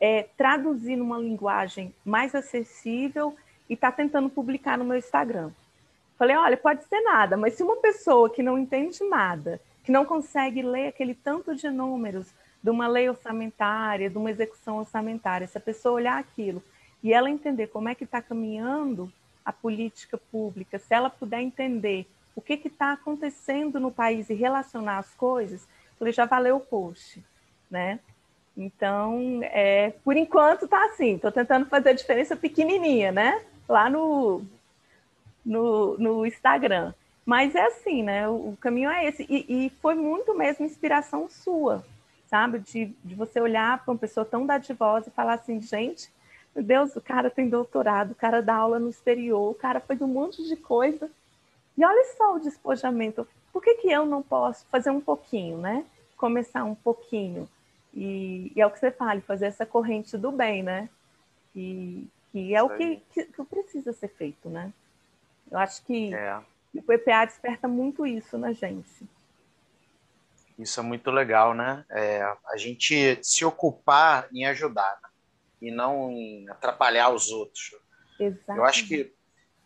é, 0.00 0.24
traduzir 0.36 0.96
numa 0.96 1.18
linguagem 1.18 1.94
mais 2.04 2.34
acessível 2.34 3.34
e 3.68 3.76
tá 3.76 3.92
tentando 3.92 4.28
publicar 4.28 4.76
no 4.76 4.84
meu 4.84 4.98
Instagram. 4.98 5.50
Falei, 6.18 6.36
olha, 6.36 6.56
pode 6.56 6.84
ser 6.84 7.00
nada, 7.00 7.36
mas 7.36 7.54
se 7.54 7.62
uma 7.62 7.76
pessoa 7.76 8.28
que 8.28 8.42
não 8.42 8.58
entende 8.58 9.02
nada, 9.04 9.60
que 9.84 9.92
não 9.92 10.04
consegue 10.04 10.60
ler 10.60 10.88
aquele 10.88 11.14
tanto 11.14 11.54
de 11.54 11.70
números 11.70 12.34
de 12.62 12.68
uma 12.68 12.86
lei 12.86 13.08
orçamentária, 13.08 14.10
de 14.10 14.18
uma 14.18 14.30
execução 14.30 14.78
orçamentária, 14.78 15.46
se 15.46 15.56
a 15.56 15.60
pessoa 15.60 15.94
olhar 15.94 16.18
aquilo 16.18 16.62
e 17.02 17.12
ela 17.12 17.30
entender 17.30 17.68
como 17.68 17.88
é 17.88 17.94
que 17.94 18.04
está 18.04 18.20
caminhando 18.20 19.10
a 19.44 19.52
política 19.52 20.18
pública, 20.30 20.78
se 20.78 20.94
ela 20.94 21.10
puder 21.10 21.40
entender 21.40 22.06
o 22.34 22.40
que 22.40 22.54
está 22.64 22.92
acontecendo 22.92 23.80
no 23.80 23.90
país 23.90 24.30
e 24.30 24.34
relacionar 24.34 24.98
as 24.98 25.12
coisas, 25.14 25.66
falei, 25.98 26.12
já 26.12 26.24
valeu 26.24 26.56
o 26.56 26.60
post, 26.60 27.22
né? 27.70 28.00
Então, 28.56 29.40
é, 29.44 29.90
por 30.04 30.16
enquanto 30.16 30.64
está 30.64 30.84
assim, 30.86 31.14
estou 31.14 31.30
tentando 31.30 31.66
fazer 31.66 31.90
a 31.90 31.94
diferença 31.94 32.36
pequenininha, 32.36 33.12
né? 33.12 33.42
Lá 33.68 33.88
no, 33.88 34.42
no, 35.44 35.96
no 35.98 36.26
Instagram. 36.26 36.92
Mas 37.24 37.54
é 37.54 37.64
assim, 37.66 38.02
né? 38.02 38.28
O, 38.28 38.50
o 38.50 38.58
caminho 38.60 38.90
é 38.90 39.06
esse. 39.06 39.24
E, 39.28 39.66
e, 39.66 39.70
foi 39.80 39.94
muito 39.94 40.36
mesmo 40.36 40.64
inspiração 40.64 41.28
sua, 41.28 41.84
sabe? 42.26 42.58
De, 42.58 42.86
de 43.04 43.14
você 43.14 43.40
olhar 43.40 43.84
para 43.84 43.92
uma 43.92 43.98
pessoa 43.98 44.24
tão 44.24 44.44
dadivosa 44.44 45.08
e 45.08 45.12
falar 45.12 45.34
assim, 45.34 45.60
gente, 45.60 46.10
Deus, 46.62 46.96
o 46.96 47.00
cara 47.00 47.30
tem 47.30 47.48
doutorado, 47.48 48.12
o 48.12 48.14
cara 48.14 48.40
dá 48.40 48.54
aula 48.54 48.78
no 48.78 48.90
exterior, 48.90 49.50
o 49.50 49.54
cara 49.54 49.80
faz 49.80 50.00
um 50.00 50.06
monte 50.06 50.46
de 50.46 50.56
coisa. 50.56 51.10
E 51.76 51.84
olha 51.84 52.04
só 52.16 52.34
o 52.34 52.40
despojamento. 52.40 53.26
Por 53.52 53.62
que, 53.62 53.74
que 53.74 53.90
eu 53.90 54.06
não 54.06 54.22
posso 54.22 54.66
fazer 54.66 54.90
um 54.90 55.00
pouquinho, 55.00 55.58
né? 55.58 55.84
Começar 56.16 56.64
um 56.64 56.74
pouquinho. 56.74 57.48
E, 57.94 58.52
e 58.54 58.60
é 58.60 58.66
o 58.66 58.70
que 58.70 58.78
você 58.78 58.90
fala, 58.90 59.20
fazer 59.20 59.46
essa 59.46 59.66
corrente 59.66 60.16
do 60.16 60.30
bem, 60.30 60.62
né? 60.62 60.88
E, 61.54 62.06
que 62.32 62.54
é 62.54 62.62
o 62.62 62.70
que, 62.70 63.02
que, 63.12 63.24
que, 63.24 63.44
precisa 63.44 63.92
ser 63.92 64.08
feito, 64.08 64.48
né? 64.48 64.72
Eu 65.50 65.58
acho 65.58 65.84
que 65.84 66.14
é. 66.14 66.40
o 66.74 66.82
PPA 66.82 67.24
desperta 67.24 67.66
muito 67.66 68.06
isso 68.06 68.38
na 68.38 68.52
gente. 68.52 69.04
Isso 70.56 70.78
é 70.78 70.82
muito 70.82 71.10
legal, 71.10 71.54
né? 71.54 71.84
É, 71.90 72.22
a 72.46 72.56
gente 72.56 73.18
se 73.22 73.44
ocupar 73.44 74.28
em 74.32 74.44
ajudar. 74.46 74.98
Né? 75.02 75.09
E 75.60 75.70
não 75.70 76.10
em 76.10 76.48
atrapalhar 76.48 77.10
os 77.10 77.30
outros. 77.30 77.74
Exatamente. 78.18 78.58
Eu 78.58 78.64
acho 78.64 78.88
que 78.88 79.12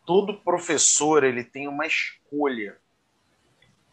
todo 0.04 0.40
professor 0.40 1.24
ele 1.24 1.44
tem 1.44 1.66
uma 1.68 1.87
escolha 1.87 2.78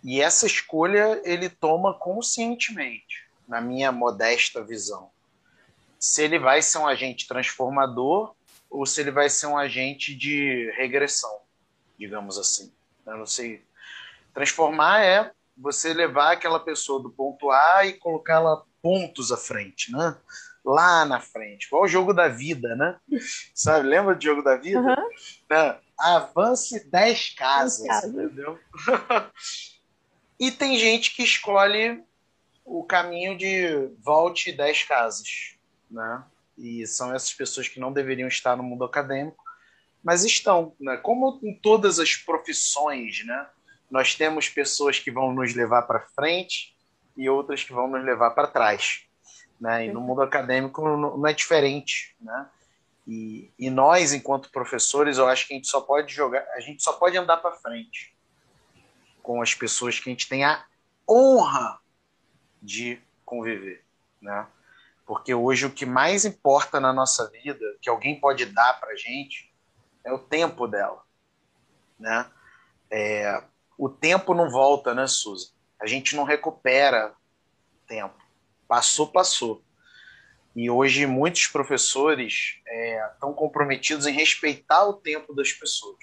e 0.04 0.20
essa 0.20 0.48
escolha 0.48 1.22
ele 1.24 1.50
toma 1.50 1.94
conscientemente, 1.94 3.28
na 3.48 3.62
minha 3.62 3.92
modesta 3.92 4.64
visão. 4.64 5.12
Se 6.00 6.24
ele 6.24 6.40
vai 6.40 6.62
ser 6.62 6.80
um 6.80 6.88
agente 6.88 7.28
transformador 7.28 8.34
ou 8.70 8.86
se 8.86 9.02
ele 9.02 9.12
vai 9.12 9.30
ser 9.30 9.48
um 9.48 9.58
agente 9.58 10.16
de 10.16 10.72
regressão, 10.76 11.42
digamos 12.00 12.40
assim. 12.40 12.74
Eu 13.06 13.18
não 13.18 13.26
sei. 13.26 13.64
Transformar 14.34 15.04
é 15.04 15.32
você 15.56 15.94
levar 15.94 16.32
aquela 16.32 16.60
pessoa 16.60 17.02
do 17.02 17.12
ponto 17.12 17.52
A 17.52 17.86
e 17.86 17.94
colocá-la 17.94 18.64
pontos 18.82 19.32
à 19.32 19.38
frente, 19.38 19.92
né? 19.92 20.18
Lá 20.63 21.06
na 21.06 21.19
frente. 21.19 21.69
Qual 21.69 21.84
o 21.84 21.88
jogo 21.88 22.13
da 22.13 22.28
vida, 22.28 22.76
né? 22.76 22.97
Sabe, 23.54 23.88
lembra 23.88 24.15
do 24.15 24.24
jogo 24.24 24.41
da 24.41 24.56
vida? 24.56 24.80
Uhum. 24.80 25.76
Avance 25.97 26.89
10 26.89 27.36
casas, 27.36 27.88
casas, 27.88 28.10
entendeu? 28.10 28.60
e 30.39 30.52
tem 30.52 30.78
gente 30.78 31.15
que 31.15 31.24
escolhe 31.24 32.04
o 32.63 32.84
caminho 32.84 33.38
de 33.38 33.89
volte 34.04 34.52
10 34.52 34.84
casas, 34.84 35.56
né? 35.89 36.24
E 36.58 36.86
são 36.86 37.13
essas 37.13 37.34
pessoas 37.34 37.67
que 37.67 37.80
não 37.80 37.91
deveriam 37.91 38.28
estar 38.28 38.56
no 38.56 38.63
mundo 38.63 38.84
acadêmico, 38.84 39.43
mas 40.04 40.24
estão, 40.24 40.76
né? 40.80 40.97
Como 40.97 41.39
em 41.43 41.56
todas 41.56 42.00
as 42.00 42.15
profissões, 42.15 43.26
né? 43.26 43.47
Nós 43.89 44.15
temos 44.15 44.47
pessoas 44.47 45.00
que 45.00 45.12
vão 45.12 45.34
nos 45.34 45.54
levar 45.54 45.82
para 45.84 46.08
frente 46.15 46.76
e 47.17 47.30
outras 47.30 47.63
que 47.63 47.74
vão 47.74 47.88
nos 47.88 48.04
levar 48.04 48.32
para 48.32 48.47
trás. 48.47 49.06
Né? 49.62 49.86
E 49.86 49.93
no 49.93 50.02
mundo 50.02 50.24
acadêmico 50.24 50.82
não 50.82 51.28
é 51.28 51.34
diferente, 51.34 52.15
né? 52.19 52.50
E, 53.08 53.52
e 53.60 53.69
nós, 53.69 54.12
enquanto 54.12 54.52
professores, 54.52 55.19
eu 55.19 55.28
acho 55.28 55.47
que 55.47 55.54
a 55.54 55.58
gente 55.58 55.67
só 55.67 55.82
pode 55.82 56.12
jogar, 56.12 56.43
a 56.56 56.60
gente 56.60 56.82
só 56.82 56.93
pode 56.93 57.15
andar 57.15 57.38
para 57.38 57.52
frente 57.52 58.15
com 59.21 59.39
as 59.39 59.54
pessoas 59.54 60.00
que 60.00 60.10
a 60.10 60.13
gente 60.13 60.28
tem 60.28 60.43
a 60.43 60.65
honra 61.08 61.80
de 62.62 63.00
conviver, 63.24 63.84
né? 64.19 64.47
Porque 65.06 65.34
hoje 65.34 65.65
o 65.65 65.71
que 65.71 65.86
mais 65.86 66.26
importa 66.26 66.80
na 66.80 66.93
nossa 66.93 67.30
vida, 67.30 67.65
que 67.82 67.89
alguém 67.89 68.19
pode 68.19 68.45
dar 68.45 68.80
para 68.80 68.95
gente, 68.95 69.54
é 70.04 70.12
o 70.12 70.17
tempo 70.17 70.67
dela, 70.67 71.04
né? 72.00 72.30
É, 72.89 73.43
o 73.78 73.89
tempo 73.89 74.34
não 74.34 74.50
volta, 74.50 74.95
né, 74.95 75.06
Suzy? 75.06 75.52
A 75.80 75.86
gente 75.86 76.15
não 76.15 76.24
recupera 76.24 77.13
tempo. 77.88 78.21
Passou, 78.72 79.06
passou. 79.06 79.62
E 80.56 80.70
hoje 80.70 81.06
muitos 81.06 81.46
professores 81.48 82.56
estão 83.12 83.32
é, 83.32 83.34
comprometidos 83.34 84.08
em 84.08 84.14
respeitar 84.14 84.86
o 84.86 84.94
tempo 84.94 85.36
das 85.36 85.52
pessoas. 85.52 86.00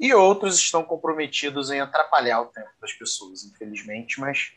E 0.00 0.14
outros 0.14 0.56
estão 0.56 0.82
comprometidos 0.82 1.70
em 1.70 1.82
atrapalhar 1.82 2.40
o 2.40 2.46
tempo 2.46 2.70
das 2.80 2.94
pessoas, 2.94 3.44
infelizmente, 3.44 4.18
mas 4.18 4.54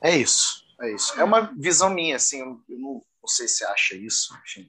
é 0.00 0.16
isso. 0.16 0.64
É 0.80 0.92
isso. 0.92 1.20
É 1.20 1.24
uma 1.24 1.52
visão 1.58 1.90
minha, 1.90 2.14
assim, 2.14 2.38
eu 2.38 2.62
não 2.68 3.02
Não 3.20 3.28
sei 3.28 3.48
se 3.48 3.64
acha 3.64 3.96
isso, 3.96 4.32
enfim. 4.44 4.68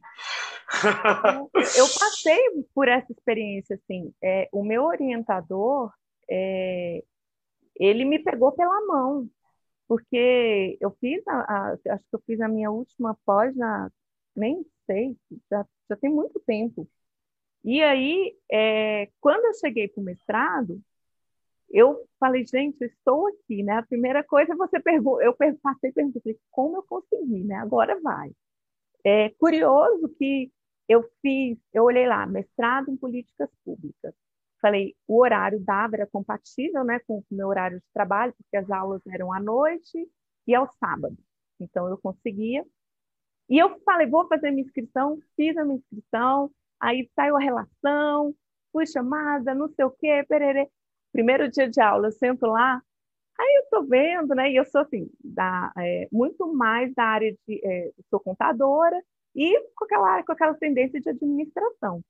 Eu 1.77 1.87
passei 1.99 2.63
por 2.73 2.87
essa 2.87 3.11
experiência, 3.11 3.75
assim. 3.75 4.11
É, 4.23 4.49
o 4.51 4.63
meu 4.63 4.85
orientador, 4.85 5.93
é, 6.27 7.03
ele 7.75 8.05
me 8.05 8.17
pegou 8.17 8.53
pela 8.53 8.87
mão, 8.87 9.29
porque 9.87 10.77
eu 10.81 10.91
fiz, 10.99 11.25
a, 11.27 11.33
a, 11.33 11.73
acho 11.73 12.03
que 12.09 12.15
eu 12.15 12.23
fiz 12.25 12.41
a 12.41 12.47
minha 12.47 12.71
última 12.71 13.17
pós, 13.25 13.55
na, 13.55 13.91
nem 14.35 14.65
sei, 14.85 15.17
já, 15.49 15.65
já 15.89 15.95
tem 15.97 16.09
muito 16.09 16.39
tempo. 16.41 16.87
E 17.63 17.81
aí, 17.83 18.37
é, 18.51 19.09
quando 19.19 19.45
eu 19.45 19.53
cheguei 19.55 19.87
para 19.87 20.01
o 20.01 20.03
mestrado, 20.03 20.81
eu 21.69 22.07
falei, 22.19 22.45
gente, 22.45 22.83
estou 22.83 23.27
aqui, 23.27 23.63
né? 23.63 23.73
A 23.73 23.83
primeira 23.83 24.23
coisa 24.23 24.55
você 24.55 24.79
pergunta, 24.79 25.23
eu 25.23 25.35
passei 25.61 25.91
perguntando, 25.91 26.23
como 26.51 26.77
eu 26.77 26.83
consegui, 26.83 27.43
né? 27.43 27.55
Agora 27.55 27.99
vai. 28.01 28.31
É 29.03 29.29
curioso 29.31 30.09
que 30.17 30.51
eu 30.87 31.03
fiz, 31.21 31.57
eu 31.73 31.83
olhei 31.83 32.07
lá, 32.07 32.25
mestrado 32.25 32.89
em 32.91 32.97
políticas 32.97 33.49
públicas. 33.63 34.13
Falei, 34.65 34.95
o 35.07 35.21
horário 35.21 35.59
dava, 35.59 35.95
era 35.95 36.07
compatível, 36.07 36.83
né, 36.83 36.97
com 37.05 37.19
o 37.19 37.25
meu 37.29 37.49
horário 37.49 37.77
de 37.77 37.85
trabalho, 37.93 38.33
porque 38.35 38.57
as 38.57 38.67
aulas 38.71 38.99
eram 39.05 39.31
à 39.31 39.39
noite 39.39 40.09
e 40.47 40.55
ao 40.55 40.67
sábado. 40.79 41.15
Então 41.59 41.87
eu 41.87 41.99
conseguia. 41.99 42.65
E 43.47 43.59
eu 43.59 43.79
falei, 43.81 44.07
vou 44.07 44.27
fazer 44.27 44.49
minha 44.49 44.65
inscrição, 44.65 45.19
fiz 45.35 45.55
a 45.55 45.63
minha 45.63 45.77
inscrição, 45.77 46.49
aí 46.79 47.07
saiu 47.15 47.37
a 47.37 47.39
relação, 47.39 48.33
fui 48.71 48.87
chamada, 48.87 49.53
não 49.53 49.69
sei 49.69 49.85
o 49.85 49.91
quê, 49.91 50.25
perere 50.27 50.67
primeiro 51.11 51.47
dia 51.47 51.69
de 51.69 51.79
aula, 51.79 52.07
eu 52.07 52.11
sento 52.11 52.47
lá, 52.47 52.81
aí 53.39 53.55
eu 53.57 53.63
estou 53.65 53.85
vendo, 53.85 54.33
né? 54.33 54.51
E 54.51 54.55
eu 54.55 54.65
sou 54.65 54.81
assim, 54.81 55.07
da, 55.23 55.71
é, 55.77 56.07
muito 56.11 56.51
mais 56.51 56.91
da 56.95 57.03
área 57.03 57.31
de. 57.47 57.61
É, 57.63 57.91
sou 58.09 58.19
contadora 58.19 58.99
e 59.35 59.61
com 59.75 59.85
aquela, 59.85 60.23
com 60.23 60.31
aquela 60.31 60.55
tendência 60.55 60.99
de 60.99 61.09
administração. 61.09 62.03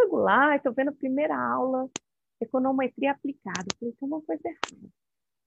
Chego 0.00 0.16
lá, 0.16 0.56
estou 0.56 0.72
vendo 0.72 0.88
a 0.88 0.92
primeira 0.92 1.36
aula, 1.36 1.88
econometria 2.40 3.12
aplicada. 3.12 3.66
Falei, 3.78 3.94
então 3.94 4.08
não 4.08 4.22
foi 4.22 4.36
errado. 4.42 4.90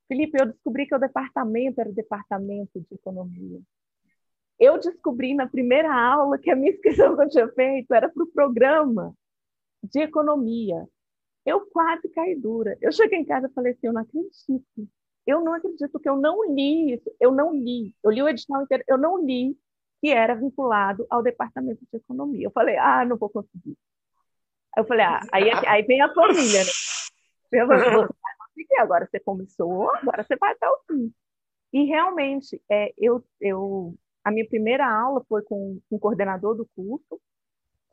Felipe, 0.07 0.37
eu 0.39 0.45
descobri 0.45 0.85
que 0.85 0.93
o 0.93 0.99
departamento 0.99 1.81
era 1.81 1.89
o 1.89 1.93
departamento 1.93 2.79
de 2.79 2.93
economia. 2.93 3.59
Eu 4.59 4.77
descobri 4.77 5.33
na 5.33 5.47
primeira 5.47 5.91
aula 5.91 6.37
que 6.37 6.51
a 6.51 6.55
minha 6.55 6.71
inscrição 6.73 7.15
que 7.15 7.23
eu 7.23 7.29
tinha 7.29 7.47
feito 7.49 7.93
era 7.93 8.07
para 8.09 8.23
o 8.23 8.27
programa 8.27 9.15
de 9.81 10.01
economia. 10.01 10.87
Eu 11.45 11.65
quase 11.71 12.07
caí 12.09 12.35
dura. 12.35 12.77
Eu 12.79 12.91
cheguei 12.91 13.19
em 13.19 13.25
casa 13.25 13.47
e 13.47 13.53
falei 13.53 13.73
assim, 13.73 13.87
eu 13.87 13.93
não 13.93 14.01
acredito. 14.01 14.89
Eu 15.25 15.41
não 15.41 15.53
acredito 15.53 15.99
que 15.99 16.09
eu 16.09 16.15
não 16.15 16.53
li 16.53 16.93
isso. 16.93 17.11
Eu 17.19 17.31
não 17.31 17.53
li. 17.53 17.95
Eu 18.03 18.11
li 18.11 18.21
o 18.21 18.29
edital 18.29 18.61
inteiro. 18.61 18.83
Eu 18.87 18.97
não 18.97 19.25
li 19.25 19.57
que 19.99 20.09
era 20.09 20.35
vinculado 20.35 21.07
ao 21.09 21.23
departamento 21.23 21.81
de 21.91 21.97
economia. 21.97 22.45
Eu 22.45 22.51
falei, 22.51 22.77
ah, 22.77 23.03
não 23.03 23.17
vou 23.17 23.29
conseguir. 23.29 23.77
Aí 24.75 24.83
eu 24.83 24.88
falei, 24.88 25.05
ah, 25.05 25.19
aí, 25.31 25.51
aí 25.67 25.83
vem 25.83 26.01
a 26.01 26.13
família, 26.13 26.63
né? 26.63 26.71
Eu 27.51 27.67
falei, 27.67 28.07
você 28.55 28.79
agora 28.79 29.07
você 29.09 29.19
começou, 29.19 29.93
agora 29.95 30.23
você 30.23 30.36
vai 30.36 30.51
até 30.51 30.67
o 30.67 30.79
fim. 30.88 31.13
E 31.71 31.86
realmente, 31.86 32.62
é, 32.69 32.93
eu, 32.97 33.23
eu, 33.41 33.95
a 34.23 34.31
minha 34.31 34.47
primeira 34.47 34.88
aula 34.88 35.23
foi 35.27 35.41
com, 35.43 35.79
com 35.89 35.95
o 35.95 35.99
coordenador 35.99 36.55
do 36.55 36.67
curso, 36.75 37.19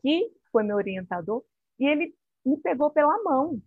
que 0.03 0.31
foi 0.53 0.63
meu 0.63 0.77
orientador, 0.77 1.45
e 1.79 1.87
ele 1.87 2.15
me 2.45 2.59
pegou 2.59 2.91
pela 2.91 3.23
mão. 3.23 3.61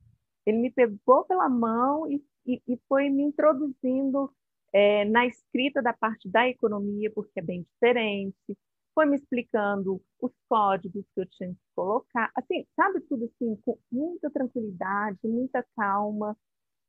Ele 0.45 0.57
me 0.57 0.71
pegou 0.71 1.23
pela 1.25 1.49
mão 1.49 2.09
e, 2.11 2.23
e, 2.45 2.61
e 2.67 2.79
foi 2.87 3.09
me 3.09 3.23
introduzindo 3.23 4.31
é, 4.71 5.05
na 5.05 5.25
escrita 5.25 5.81
da 5.81 5.93
parte 5.93 6.29
da 6.29 6.47
economia, 6.47 7.11
porque 7.11 7.39
é 7.39 7.43
bem 7.43 7.63
diferente. 7.73 8.57
Foi 8.93 9.05
me 9.05 9.15
explicando 9.17 10.01
os 10.21 10.31
códigos 10.47 11.05
que 11.13 11.21
eu 11.21 11.25
tinha 11.27 11.49
que 11.49 11.59
colocar. 11.75 12.31
Assim, 12.35 12.65
sabe 12.75 13.01
tudo 13.01 13.25
assim, 13.25 13.55
com 13.63 13.77
muita 13.91 14.29
tranquilidade, 14.29 15.17
muita 15.23 15.65
calma. 15.75 16.37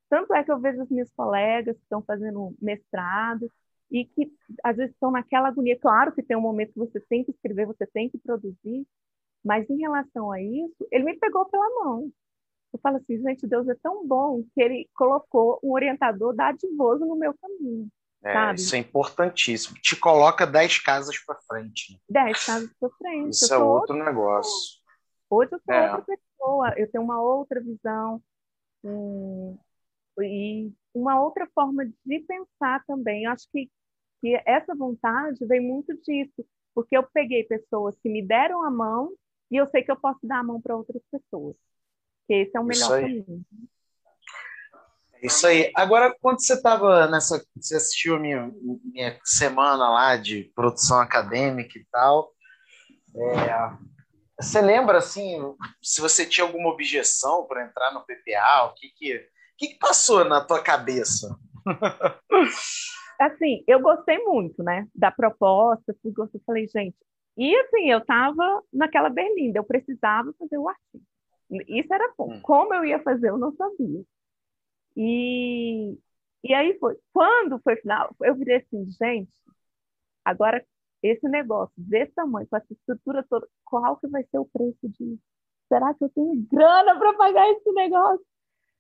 Tanto 0.09 0.35
é 0.35 0.45
que 0.45 0.53
eu 0.53 0.61
vejo 0.61 0.83
os 0.83 0.91
meus 0.91 1.11
colegas 1.13 1.77
que 1.77 1.83
estão 1.83 2.03
fazendo 2.03 2.55
mestrado 2.61 3.51
e 3.91 4.05
que 4.07 4.33
às 4.63 4.77
vezes 4.77 4.93
estão 4.95 5.11
naquela 5.11 5.49
agonia. 5.49 5.79
Claro 5.79 6.13
que 6.13 6.23
tem 6.23 6.37
um 6.37 6.41
momento 6.41 6.73
que 6.73 6.79
você 6.79 7.01
tem 7.09 7.25
que 7.25 7.31
escrever, 7.33 7.67
você 7.67 7.87
tem 7.87 8.11
que 8.11 8.19
produzir, 8.19 8.87
mas 9.45 9.69
em 9.71 9.79
relação 9.79 10.33
a 10.33 10.41
isso, 10.43 10.87
ele 10.91 11.05
me 11.05 11.19
pegou 11.19 11.47
pela 11.47 11.69
mão. 11.85 12.13
Eu 12.73 12.79
falo 12.81 12.97
assim, 12.97 13.19
gente, 13.21 13.47
Deus 13.47 13.69
é 13.69 13.75
tão 13.77 14.07
bom 14.07 14.43
que 14.55 14.63
ele 14.63 14.89
colocou 14.95 15.61
um 15.63 15.73
orientador 15.73 16.35
dadivoso 16.35 17.05
no 17.07 17.17
meu 17.17 17.35
caminho. 17.35 17.89
É? 18.25 18.55
Isso 18.55 18.75
é 18.75 18.79
importantíssimo. 18.79 19.77
Te 19.77 19.95
coloca 19.95 20.47
dez 20.47 20.79
casas 20.79 21.19
para 21.19 21.39
frente. 21.43 22.01
Dez 22.09 22.47
casas 22.47 22.71
para 22.81 22.89
frente. 22.91 23.31
Isso 23.31 23.53
é 23.53 23.59
outro 23.59 23.95
negócio. 23.95 24.81
Hoje 25.29 25.51
eu 25.53 25.61
sou 25.61 25.75
é. 25.75 25.95
outra 25.95 26.17
pessoa, 26.17 26.75
eu 26.79 26.91
tenho 26.91 27.05
uma 27.05 27.21
outra 27.21 27.61
visão 27.61 28.23
hum, 28.83 29.59
e 30.21 30.73
uma 30.95 31.21
outra 31.21 31.47
forma 31.55 31.85
de 31.85 32.21
pensar 32.21 32.83
também. 32.87 33.25
Eu 33.25 33.33
acho 33.33 33.47
que, 33.53 33.71
que 34.23 34.41
essa 34.47 34.75
vontade 34.75 35.45
vem 35.45 35.61
muito 35.61 35.95
disso, 36.03 36.47
porque 36.75 36.97
eu 36.97 37.03
peguei 37.03 37.45
pessoas 37.45 37.95
que 38.01 38.09
me 38.09 38.27
deram 38.27 38.63
a 38.63 38.71
mão 38.71 39.13
e 39.51 39.57
eu 39.57 39.69
sei 39.71 39.83
que 39.83 39.91
eu 39.91 39.97
posso 39.97 40.21
dar 40.23 40.39
a 40.39 40.45
mão 40.45 40.61
para 40.61 40.77
outras 40.77 41.03
pessoas. 41.11 41.57
Que 42.27 42.35
esse 42.35 42.57
é 42.57 42.61
o 42.61 42.65
melhor 42.65 42.89
caminho. 42.89 43.45
Isso 45.25 45.47
aí. 45.47 45.73
Agora, 45.75 46.15
quando 46.21 46.41
você 46.41 46.53
estava 46.53 47.07
nessa. 47.07 47.43
Você 47.57 47.77
assistiu 47.77 48.17
a 48.17 48.19
minha, 48.21 48.53
minha 48.85 49.19
semana 49.25 49.89
lá 49.89 50.17
de 50.17 50.53
produção 50.55 51.01
acadêmica 51.01 51.79
e 51.79 51.85
tal. 51.91 52.31
É, 53.17 53.73
você 54.39 54.61
lembra, 54.61 54.99
assim, 54.99 55.41
se 55.83 56.01
você 56.01 56.27
tinha 56.27 56.47
alguma 56.47 56.69
objeção 56.69 57.47
para 57.47 57.65
entrar 57.65 57.93
no 57.93 58.05
PPA? 58.05 58.67
O 58.67 58.75
que 58.75 58.89
que, 58.91 59.29
que 59.57 59.69
que 59.69 59.79
passou 59.79 60.25
na 60.25 60.45
tua 60.45 60.61
cabeça? 60.63 61.35
assim, 63.19 63.65
eu 63.67 63.81
gostei 63.81 64.19
muito, 64.19 64.63
né, 64.63 64.87
da 64.95 65.11
proposta. 65.11 65.97
Eu 66.05 66.43
falei, 66.45 66.69
gente, 66.69 66.97
e 67.39 67.57
assim, 67.57 67.91
eu 67.91 67.99
estava 67.99 68.63
naquela 68.73 69.09
berlinda, 69.09 69.59
eu 69.59 69.65
precisava 69.65 70.35
fazer 70.39 70.59
o 70.59 70.69
artigo. 70.69 71.05
Isso 71.69 71.95
era 71.95 72.13
bom. 72.19 72.35
Hum. 72.35 72.41
Como 72.43 72.75
eu 72.75 72.85
ia 72.85 73.03
fazer, 73.03 73.31
eu 73.31 73.39
não 73.39 73.55
sabia. 73.55 74.03
E, 74.97 75.99
e 76.43 76.55
aí 76.55 76.79
foi. 76.79 76.97
Quando 77.13 77.61
foi 77.61 77.77
final, 77.77 78.15
eu 78.23 78.35
virei 78.35 78.57
assim, 78.57 78.91
gente, 78.91 79.33
agora 80.25 80.65
esse 81.03 81.29
negócio 81.29 81.75
desse 81.77 82.13
tamanho, 82.15 82.47
com 82.49 82.57
essa 82.57 82.73
estrutura 82.73 83.25
toda, 83.29 83.47
qual 83.65 83.97
que 83.99 84.09
vai 84.09 84.25
ser 84.25 84.39
o 84.39 84.47
preço 84.47 84.89
disso? 84.89 85.21
Será 85.69 85.93
que 85.95 86.05
eu 86.05 86.09
tenho 86.11 86.47
grana 86.51 86.99
para 86.99 87.15
pagar 87.15 87.51
esse 87.51 87.71
negócio? 87.73 88.25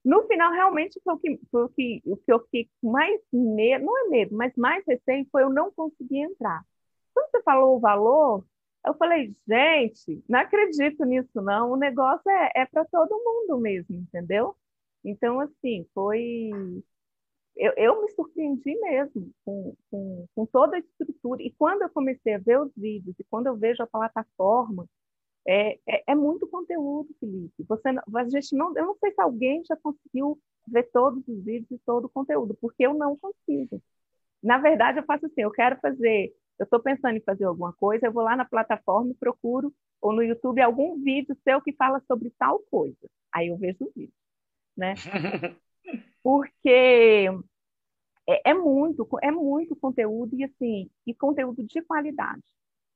No 0.04 0.26
final, 0.26 0.52
realmente, 0.52 1.00
foi 1.02 1.14
o 1.14 1.18
que, 1.18 1.40
foi 1.50 1.64
o 1.64 1.68
que, 1.70 2.02
o 2.06 2.16
que 2.16 2.32
eu 2.32 2.40
fiquei 2.44 2.70
mais 2.82 3.20
medo, 3.32 3.84
não 3.86 4.06
é 4.06 4.08
medo, 4.10 4.36
mas 4.36 4.52
mais 4.56 4.84
receio 4.86 5.26
foi 5.32 5.42
eu 5.42 5.50
não 5.50 5.72
conseguir 5.72 6.20
entrar. 6.20 6.62
Quando 7.14 7.30
você 7.30 7.42
falou 7.42 7.76
o 7.76 7.80
valor, 7.80 8.44
eu 8.86 8.94
falei, 8.94 9.34
gente, 9.48 10.22
não 10.28 10.40
acredito 10.40 11.04
nisso, 11.04 11.40
não. 11.40 11.72
O 11.72 11.76
negócio 11.76 12.30
é, 12.30 12.52
é 12.56 12.66
para 12.66 12.84
todo 12.84 13.10
mundo 13.24 13.60
mesmo, 13.60 13.96
entendeu? 13.96 14.54
Então, 15.04 15.40
assim, 15.40 15.86
foi. 15.94 16.50
Eu, 17.56 17.72
eu 17.76 18.02
me 18.02 18.10
surpreendi 18.10 18.74
mesmo 18.80 19.30
com, 19.44 19.76
com, 19.90 20.26
com 20.34 20.46
toda 20.46 20.76
a 20.76 20.80
estrutura. 20.80 21.42
E 21.42 21.52
quando 21.52 21.82
eu 21.82 21.90
comecei 21.90 22.34
a 22.34 22.38
ver 22.38 22.60
os 22.60 22.72
vídeos, 22.76 23.14
e 23.18 23.24
quando 23.24 23.46
eu 23.46 23.56
vejo 23.56 23.82
a 23.82 23.86
plataforma, 23.86 24.88
é, 25.46 25.78
é, 25.86 26.04
é, 26.08 26.14
muito 26.14 26.48
conteúdo, 26.48 27.14
Felipe. 27.20 27.62
Você, 27.68 27.88
a 27.90 28.28
gente 28.28 28.56
não, 28.56 28.76
eu 28.76 28.86
não 28.86 28.96
sei 28.98 29.12
se 29.12 29.20
alguém 29.20 29.62
já 29.64 29.76
conseguiu 29.76 30.38
ver 30.66 30.84
todos 30.92 31.22
os 31.28 31.44
vídeos 31.44 31.70
e 31.70 31.78
todo 31.86 32.06
o 32.06 32.10
conteúdo, 32.10 32.56
porque 32.60 32.86
eu 32.86 32.94
não 32.94 33.16
consigo. 33.16 33.80
Na 34.42 34.58
verdade, 34.58 34.98
eu 34.98 35.04
faço 35.04 35.26
assim, 35.26 35.42
eu 35.42 35.50
quero 35.50 35.78
fazer 35.80 36.34
eu 36.58 36.64
estou 36.64 36.80
pensando 36.80 37.16
em 37.16 37.20
fazer 37.20 37.44
alguma 37.44 37.72
coisa, 37.72 38.06
eu 38.06 38.12
vou 38.12 38.22
lá 38.22 38.36
na 38.36 38.44
plataforma 38.44 39.10
e 39.10 39.14
procuro, 39.14 39.72
ou 40.00 40.12
no 40.12 40.22
YouTube, 40.22 40.60
algum 40.60 41.02
vídeo 41.02 41.36
seu 41.42 41.60
que 41.60 41.72
fala 41.72 42.00
sobre 42.06 42.30
tal 42.38 42.60
coisa. 42.70 43.10
Aí 43.32 43.48
eu 43.48 43.56
vejo 43.56 43.84
o 43.84 43.92
vídeo, 43.94 44.12
né? 44.76 44.94
Porque 46.22 47.28
é, 48.26 48.50
é, 48.50 48.54
muito, 48.54 49.06
é 49.22 49.30
muito 49.30 49.76
conteúdo 49.76 50.34
e 50.34 50.44
assim, 50.44 50.90
e 51.06 51.14
conteúdo 51.14 51.62
de 51.64 51.82
qualidade, 51.82 52.42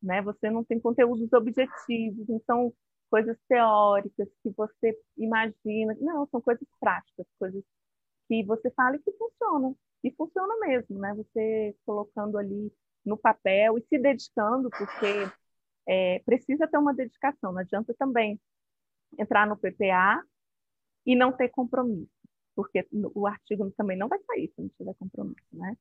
né? 0.02 0.22
Você 0.22 0.50
não 0.50 0.64
tem 0.64 0.80
conteúdos 0.80 1.32
objetivos, 1.32 2.26
não 2.28 2.40
são 2.46 2.72
coisas 3.10 3.36
teóricas 3.48 4.28
que 4.42 4.50
você 4.56 4.98
imagina, 5.16 5.96
não, 6.00 6.26
são 6.28 6.40
coisas 6.40 6.66
práticas, 6.80 7.26
coisas 7.38 7.62
que 8.28 8.44
você 8.44 8.70
fala 8.72 8.96
e 8.96 9.00
que 9.00 9.12
funcionam, 9.12 9.76
e 10.04 10.10
funciona 10.12 10.54
mesmo, 10.60 10.98
né? 10.98 11.14
Você 11.14 11.76
colocando 11.84 12.38
ali 12.38 12.72
no 13.04 13.16
papel 13.16 13.78
e 13.78 13.82
se 13.82 13.98
dedicando, 13.98 14.70
porque 14.70 15.30
é, 15.86 16.20
precisa 16.20 16.66
ter 16.68 16.78
uma 16.78 16.94
dedicação. 16.94 17.52
Não 17.52 17.60
adianta 17.60 17.94
também 17.98 18.40
entrar 19.18 19.46
no 19.46 19.56
PPA 19.56 20.22
e 21.06 21.16
não 21.16 21.32
ter 21.32 21.48
compromisso, 21.48 22.10
porque 22.54 22.86
o 22.92 23.26
artigo 23.26 23.70
também 23.76 23.96
não 23.96 24.08
vai 24.08 24.18
sair 24.24 24.52
se 24.54 24.62
não 24.62 24.68
tiver 24.70 24.94
compromisso, 24.94 25.46
né? 25.52 25.76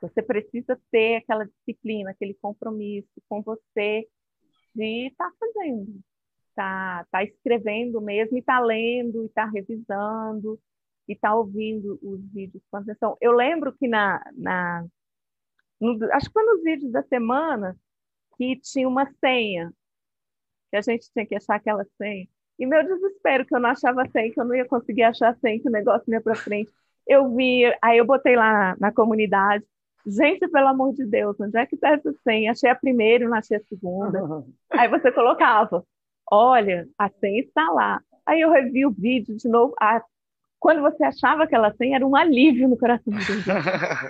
Você 0.00 0.22
precisa 0.22 0.80
ter 0.90 1.16
aquela 1.16 1.46
disciplina, 1.46 2.10
aquele 2.10 2.34
compromisso 2.34 3.10
com 3.28 3.42
você 3.42 4.06
de 4.74 5.06
estar 5.08 5.30
tá 5.30 5.36
fazendo, 5.38 6.00
tá, 6.54 7.06
tá 7.10 7.24
escrevendo 7.24 8.00
mesmo, 8.00 8.36
e 8.36 8.42
tá 8.42 8.60
lendo, 8.60 9.24
e 9.24 9.28
tá 9.30 9.46
revisando, 9.46 10.60
e 11.08 11.16
tá 11.16 11.34
ouvindo 11.34 11.98
os 12.02 12.20
vídeos 12.32 12.62
com 12.70 12.76
atenção. 12.76 13.16
Eu 13.20 13.32
lembro 13.32 13.72
que 13.72 13.88
na, 13.88 14.22
na 14.34 14.86
no, 15.80 15.98
acho 16.12 16.26
que 16.26 16.32
foi 16.32 16.44
nos 16.44 16.62
vídeos 16.62 16.92
da 16.92 17.02
semana 17.04 17.76
que 18.36 18.56
tinha 18.60 18.88
uma 18.88 19.10
senha, 19.20 19.72
que 20.70 20.76
a 20.76 20.82
gente 20.82 21.10
tinha 21.12 21.26
que 21.26 21.34
achar 21.34 21.56
aquela 21.56 21.84
senha. 21.96 22.28
E 22.58 22.66
meu 22.66 22.82
desespero, 22.82 23.44
que 23.44 23.54
eu 23.54 23.60
não 23.60 23.70
achava 23.70 24.08
senha, 24.08 24.32
que 24.32 24.40
eu 24.40 24.44
não 24.44 24.54
ia 24.54 24.64
conseguir 24.64 25.02
achar 25.02 25.36
senha, 25.36 25.60
que 25.60 25.68
o 25.68 25.72
negócio 25.72 26.10
ia 26.10 26.20
para 26.20 26.34
frente. 26.34 26.72
Eu 27.06 27.34
vi, 27.34 27.64
aí 27.82 27.98
eu 27.98 28.04
botei 28.04 28.34
lá 28.34 28.52
na, 28.52 28.76
na 28.80 28.92
comunidade, 28.92 29.64
Gente, 30.06 30.46
pelo 30.46 30.68
amor 30.68 30.94
de 30.94 31.04
Deus, 31.04 31.36
onde 31.40 31.58
é 31.58 31.66
que 31.66 31.74
está 31.74 31.90
essa 31.90 32.12
senha? 32.22 32.52
Achei 32.52 32.70
a 32.70 32.76
primeira 32.76 33.24
e 33.24 33.26
não 33.26 33.36
achei 33.36 33.56
a 33.56 33.64
segunda. 33.64 34.22
Uhum. 34.22 34.52
Aí 34.70 34.88
você 34.88 35.10
colocava, 35.10 35.84
olha, 36.30 36.86
a 36.96 37.08
senha 37.08 37.40
está 37.40 37.68
lá. 37.72 38.00
Aí 38.24 38.40
eu 38.40 38.50
revi 38.50 38.86
o 38.86 38.92
vídeo 38.92 39.36
de 39.36 39.48
novo. 39.48 39.74
Ah, 39.80 40.00
quando 40.60 40.80
você 40.80 41.02
achava 41.02 41.42
aquela 41.42 41.74
senha, 41.74 41.96
era 41.96 42.06
um 42.06 42.14
alívio 42.14 42.68
no 42.68 42.78
coração. 42.78 43.12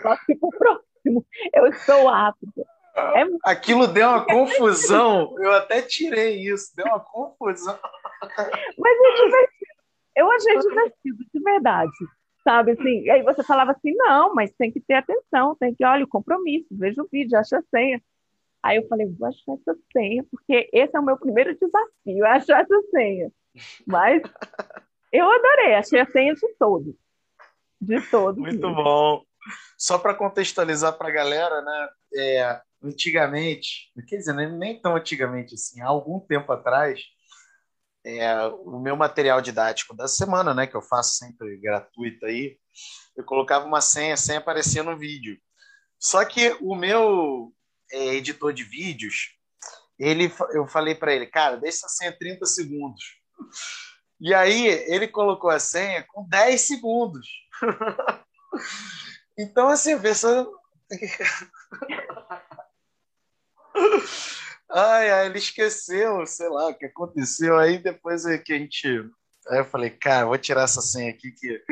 Só 0.02 0.16
que 0.26 0.34
pro 0.36 0.50
próximo, 0.50 1.24
eu 1.54 1.66
estou 1.68 2.10
apto. 2.10 2.46
É... 2.96 3.24
Aquilo 3.44 3.86
deu 3.86 4.08
uma 4.08 4.24
confusão. 4.24 5.34
Eu 5.38 5.52
até 5.52 5.82
tirei 5.82 6.40
isso, 6.40 6.74
deu 6.74 6.86
uma 6.86 7.00
confusão. 7.00 7.78
Mas 8.78 8.98
é 8.98 9.24
divertido. 9.24 9.66
Eu 10.16 10.30
achei 10.32 10.58
divertido, 10.58 11.24
de 11.32 11.40
verdade 11.42 11.92
sabe 12.46 12.70
assim? 12.70 13.00
E 13.00 13.10
aí 13.10 13.22
você 13.24 13.42
falava 13.42 13.72
assim, 13.72 13.92
não, 13.96 14.32
mas 14.32 14.52
tem 14.52 14.70
que 14.70 14.80
ter 14.80 14.94
atenção, 14.94 15.56
tem 15.56 15.74
que, 15.74 15.84
olha, 15.84 16.04
o 16.04 16.08
compromisso, 16.08 16.68
veja 16.70 17.02
o 17.02 17.08
vídeo, 17.10 17.36
acha 17.36 17.58
a 17.58 17.62
senha. 17.62 18.00
Aí 18.62 18.76
eu 18.76 18.86
falei, 18.86 19.06
vou 19.06 19.28
achar 19.28 19.52
essa 19.54 19.76
senha, 19.92 20.24
porque 20.30 20.70
esse 20.72 20.96
é 20.96 21.00
o 21.00 21.04
meu 21.04 21.16
primeiro 21.16 21.54
desafio, 21.54 22.24
é 22.24 22.30
achar 22.30 22.62
essa 22.62 22.82
senha. 22.92 23.32
Mas 23.84 24.22
eu 25.12 25.28
adorei, 25.28 25.74
achei 25.74 25.98
a 25.98 26.06
senha 26.06 26.34
de 26.34 26.48
todos. 26.56 26.94
De 27.80 28.00
todos. 28.10 28.40
Muito 28.40 28.60
mesmo. 28.60 28.74
bom. 28.76 29.22
Só 29.76 29.98
para 29.98 30.14
contextualizar 30.14 30.96
para 30.96 31.08
a 31.08 31.12
galera, 31.12 31.62
né? 31.62 31.88
É, 32.14 32.60
antigamente, 32.82 33.90
quer 34.06 34.16
dizer, 34.16 34.34
nem 34.34 34.80
tão 34.80 34.96
antigamente 34.96 35.54
assim, 35.54 35.80
há 35.80 35.86
algum 35.86 36.20
tempo 36.20 36.52
atrás, 36.52 37.00
é, 38.04 38.46
o 38.46 38.78
meu 38.78 38.96
material 38.96 39.40
didático 39.40 39.94
da 39.94 40.06
semana, 40.06 40.54
né, 40.54 40.66
que 40.66 40.76
eu 40.76 40.82
faço 40.82 41.16
sempre 41.16 41.56
gratuito 41.56 42.24
aí, 42.24 42.56
eu 43.16 43.24
colocava 43.24 43.66
uma 43.66 43.80
senha, 43.80 44.16
sem 44.16 44.36
aparecer 44.36 44.82
no 44.84 44.96
vídeo. 44.96 45.36
Só 45.98 46.24
que 46.24 46.56
o 46.60 46.76
meu 46.76 47.52
é, 47.90 48.14
editor 48.14 48.52
de 48.52 48.62
vídeos, 48.62 49.34
ele, 49.98 50.32
eu 50.52 50.66
falei 50.68 50.94
para 50.94 51.14
ele, 51.14 51.26
cara, 51.26 51.56
deixa 51.56 51.86
a 51.86 51.88
senha 51.88 52.16
30 52.16 52.44
segundos. 52.46 53.02
E 54.20 54.32
aí 54.32 54.66
ele 54.66 55.08
colocou 55.08 55.50
a 55.50 55.58
senha 55.58 56.04
com 56.08 56.28
10 56.28 56.60
segundos. 56.60 57.26
então, 59.38 59.68
assim, 59.68 59.94
a 59.94 60.00
pessoa. 60.00 60.50
Ai, 64.70 65.10
ai, 65.10 65.26
ele 65.26 65.38
esqueceu, 65.38 66.26
sei 66.26 66.48
lá, 66.48 66.68
o 66.68 66.74
que 66.74 66.86
aconteceu. 66.86 67.56
Aí 67.56 67.78
depois 67.78 68.26
é 68.26 68.36
que 68.38 68.52
a 68.52 68.58
gente. 68.58 68.88
Aí 69.48 69.58
eu 69.58 69.64
falei, 69.64 69.90
cara, 69.90 70.26
vou 70.26 70.36
tirar 70.36 70.62
essa 70.62 70.80
senha 70.80 71.10
aqui 71.10 71.30
que 71.30 71.62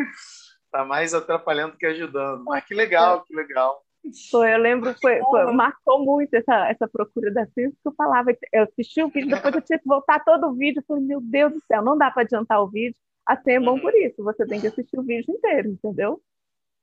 tá 0.71 0.85
mais 0.85 1.13
atrapalhando 1.13 1.77
que 1.77 1.87
ajudando. 1.87 2.45
Mas 2.45 2.65
que 2.65 2.75
legal, 2.75 3.25
que 3.25 3.35
legal. 3.35 3.85
Foi, 4.31 4.53
eu 4.53 4.59
lembro, 4.59 4.95
foi, 5.01 5.19
foi, 5.19 5.53
marcou 5.53 6.05
muito 6.05 6.35
essa, 6.35 6.69
essa 6.69 6.87
procura 6.87 7.33
da 7.33 7.47
senha, 7.47 7.71
que 7.71 7.77
eu 7.87 7.95
falava, 7.97 8.37
eu 8.53 8.65
assisti 8.65 9.03
o 9.03 9.09
vídeo, 9.09 9.31
depois 9.31 9.55
eu 9.55 9.63
tinha 9.63 9.79
que 9.79 9.89
voltar 9.89 10.23
todo 10.23 10.47
o 10.47 10.55
vídeo, 10.55 10.81
eu 10.81 10.85
falei, 10.87 11.03
meu 11.03 11.23
Deus 11.23 11.55
do 11.55 11.63
céu, 11.67 11.83
não 11.83 11.97
dá 11.97 12.11
para 12.11 12.23
adiantar 12.23 12.63
o 12.63 12.69
vídeo, 12.69 12.95
a 13.25 13.35
senha 13.35 13.57
é 13.57 13.61
bom 13.61 13.81
por 13.81 13.95
isso, 13.95 14.23
você 14.23 14.47
tem 14.47 14.61
que 14.61 14.67
assistir 14.67 14.99
o 14.99 15.03
vídeo 15.03 15.35
inteiro, 15.35 15.71
entendeu? 15.71 16.21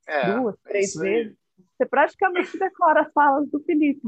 É, 0.08 0.34
Duas, 0.34 0.56
é 0.66 0.70
três 0.70 0.96
vezes. 0.96 1.38
Você 1.78 1.86
praticamente 1.86 2.58
decora 2.58 3.02
as 3.02 3.14
falas 3.14 3.48
do 3.52 3.60
Felipe. 3.64 4.08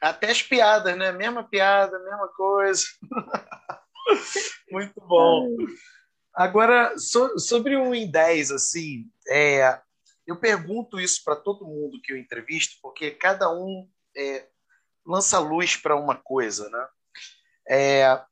Até 0.00 0.30
as 0.30 0.42
piadas, 0.42 0.96
né? 0.96 1.12
Mesma 1.12 1.44
piada, 1.44 1.98
mesma 1.98 2.28
coisa. 2.28 2.82
Muito 4.70 5.00
bom. 5.00 5.56
Agora, 6.34 6.96
so, 6.98 7.38
sobre 7.38 7.76
o 7.76 7.94
em 7.94 8.10
10, 8.10 8.52
assim, 8.52 9.10
é, 9.28 9.80
eu 10.26 10.36
pergunto 10.36 11.00
isso 11.00 11.22
para 11.24 11.36
todo 11.36 11.66
mundo 11.66 12.00
que 12.02 12.12
eu 12.12 12.16
entrevisto, 12.16 12.76
porque 12.80 13.10
cada 13.10 13.52
um 13.52 13.88
é, 14.16 14.48
lança 15.04 15.38
luz 15.38 15.76
para 15.76 15.96
uma 15.96 16.16
coisa, 16.16 16.68
né? 16.70 16.88
É, 17.68 18.24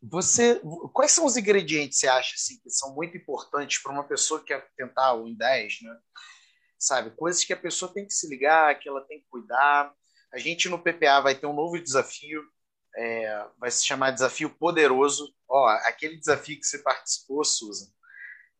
você, 0.00 0.60
quais 0.92 1.12
são 1.12 1.24
os 1.24 1.36
ingredientes 1.36 1.98
você 1.98 2.06
acha 2.06 2.34
assim, 2.34 2.60
que 2.62 2.70
são 2.70 2.94
muito 2.94 3.16
importantes 3.16 3.82
para 3.82 3.92
uma 3.92 4.04
pessoa 4.04 4.40
que 4.40 4.46
quer 4.46 4.68
tentar 4.76 5.14
o 5.14 5.26
em 5.26 5.34
10, 5.34 5.82
né? 5.82 5.98
Sabe, 6.78 7.10
coisas 7.16 7.44
que 7.44 7.52
a 7.52 7.56
pessoa 7.56 7.92
tem 7.92 8.06
que 8.06 8.12
se 8.12 8.28
ligar, 8.28 8.78
que 8.78 8.88
ela 8.88 9.00
tem 9.06 9.20
que 9.20 9.26
cuidar. 9.28 9.92
A 10.32 10.38
gente 10.38 10.68
no 10.68 10.78
PPA 10.78 11.20
vai 11.20 11.34
ter 11.34 11.46
um 11.46 11.54
novo 11.54 11.80
desafio, 11.82 12.42
é, 12.96 13.46
vai 13.58 13.70
se 13.70 13.86
chamar 13.86 14.10
Desafio 14.10 14.50
Poderoso. 14.50 15.34
Ó, 15.48 15.68
aquele 15.84 16.16
desafio 16.16 16.58
que 16.58 16.66
você 16.66 16.78
participou, 16.78 17.44
Susan, 17.44 17.86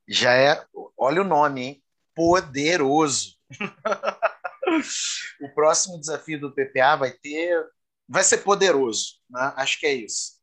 já 0.07 0.33
é, 0.35 0.64
olha 0.96 1.20
o 1.20 1.26
nome, 1.26 1.62
hein? 1.62 1.85
Poderoso. 2.14 3.37
o 5.40 5.48
próximo 5.54 5.98
desafio 6.00 6.40
do 6.40 6.54
PPA 6.54 6.96
vai 6.96 7.12
ter, 7.12 7.66
vai 8.09 8.22
ser 8.22 8.38
poderoso, 8.38 9.20
né? 9.28 9.52
Acho 9.57 9.78
que 9.78 9.87
é 9.87 9.92
isso. 9.92 10.40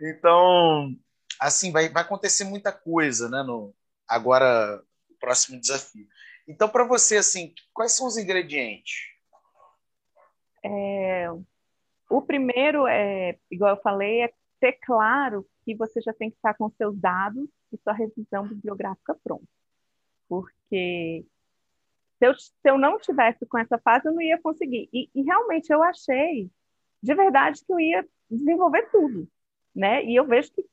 Então, 0.00 0.94
assim, 1.38 1.70
vai, 1.70 1.88
vai 1.88 2.02
acontecer 2.02 2.44
muita 2.44 2.72
coisa, 2.72 3.28
né? 3.28 3.42
No, 3.42 3.74
agora, 4.08 4.82
o 5.08 5.14
próximo 5.18 5.60
desafio. 5.60 6.06
Então, 6.48 6.68
para 6.68 6.84
você, 6.84 7.18
assim, 7.18 7.54
quais 7.72 7.92
são 7.92 8.06
os 8.06 8.16
ingredientes? 8.16 9.09
É, 10.62 11.28
o 12.08 12.22
primeiro, 12.22 12.86
é, 12.86 13.38
igual 13.50 13.76
eu 13.76 13.82
falei, 13.82 14.22
é 14.22 14.32
ter 14.58 14.72
claro 14.82 15.46
que 15.64 15.74
você 15.74 16.00
já 16.00 16.12
tem 16.12 16.30
que 16.30 16.36
estar 16.36 16.54
com 16.54 16.70
seus 16.70 16.98
dados 16.98 17.48
e 17.72 17.78
sua 17.78 17.92
revisão 17.92 18.46
bibliográfica 18.46 19.16
pronta. 19.22 19.46
Porque 20.28 21.24
se 22.18 22.26
eu, 22.26 22.34
se 22.34 22.52
eu 22.64 22.78
não 22.78 22.98
tivesse 22.98 23.46
com 23.46 23.58
essa 23.58 23.78
fase, 23.78 24.06
eu 24.06 24.12
não 24.12 24.20
ia 24.20 24.40
conseguir. 24.40 24.88
E, 24.92 25.08
e 25.14 25.22
realmente 25.22 25.72
eu 25.72 25.82
achei, 25.82 26.50
de 27.02 27.14
verdade, 27.14 27.64
que 27.64 27.72
eu 27.72 27.80
ia 27.80 28.06
desenvolver 28.30 28.90
tudo. 28.90 29.26
Né? 29.74 30.04
E 30.04 30.16
eu 30.16 30.26
vejo 30.26 30.52
que 30.52 30.64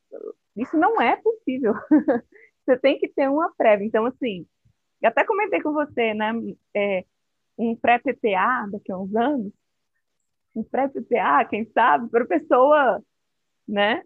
isso 0.57 0.77
não 0.77 1.01
é 1.01 1.15
possível. 1.15 1.73
você 2.65 2.77
tem 2.77 2.99
que 2.99 3.07
ter 3.07 3.29
uma 3.29 3.53
prévia. 3.55 3.85
Então, 3.85 4.05
assim, 4.05 4.45
eu 5.01 5.09
até 5.09 5.23
comentei 5.23 5.61
com 5.61 5.71
você, 5.71 6.13
né? 6.13 6.33
É, 6.75 7.05
um 7.57 7.75
pré-PPA 7.75 8.67
daqui 8.71 8.91
a 8.91 8.97
uns 8.97 9.15
anos, 9.15 9.51
um 10.57 10.63
pré-PPA, 10.63 11.45
quem 11.45 11.65
sabe, 11.71 12.09
para 12.09 12.23
a 12.23 12.27
pessoa, 12.27 13.03
né, 13.67 14.03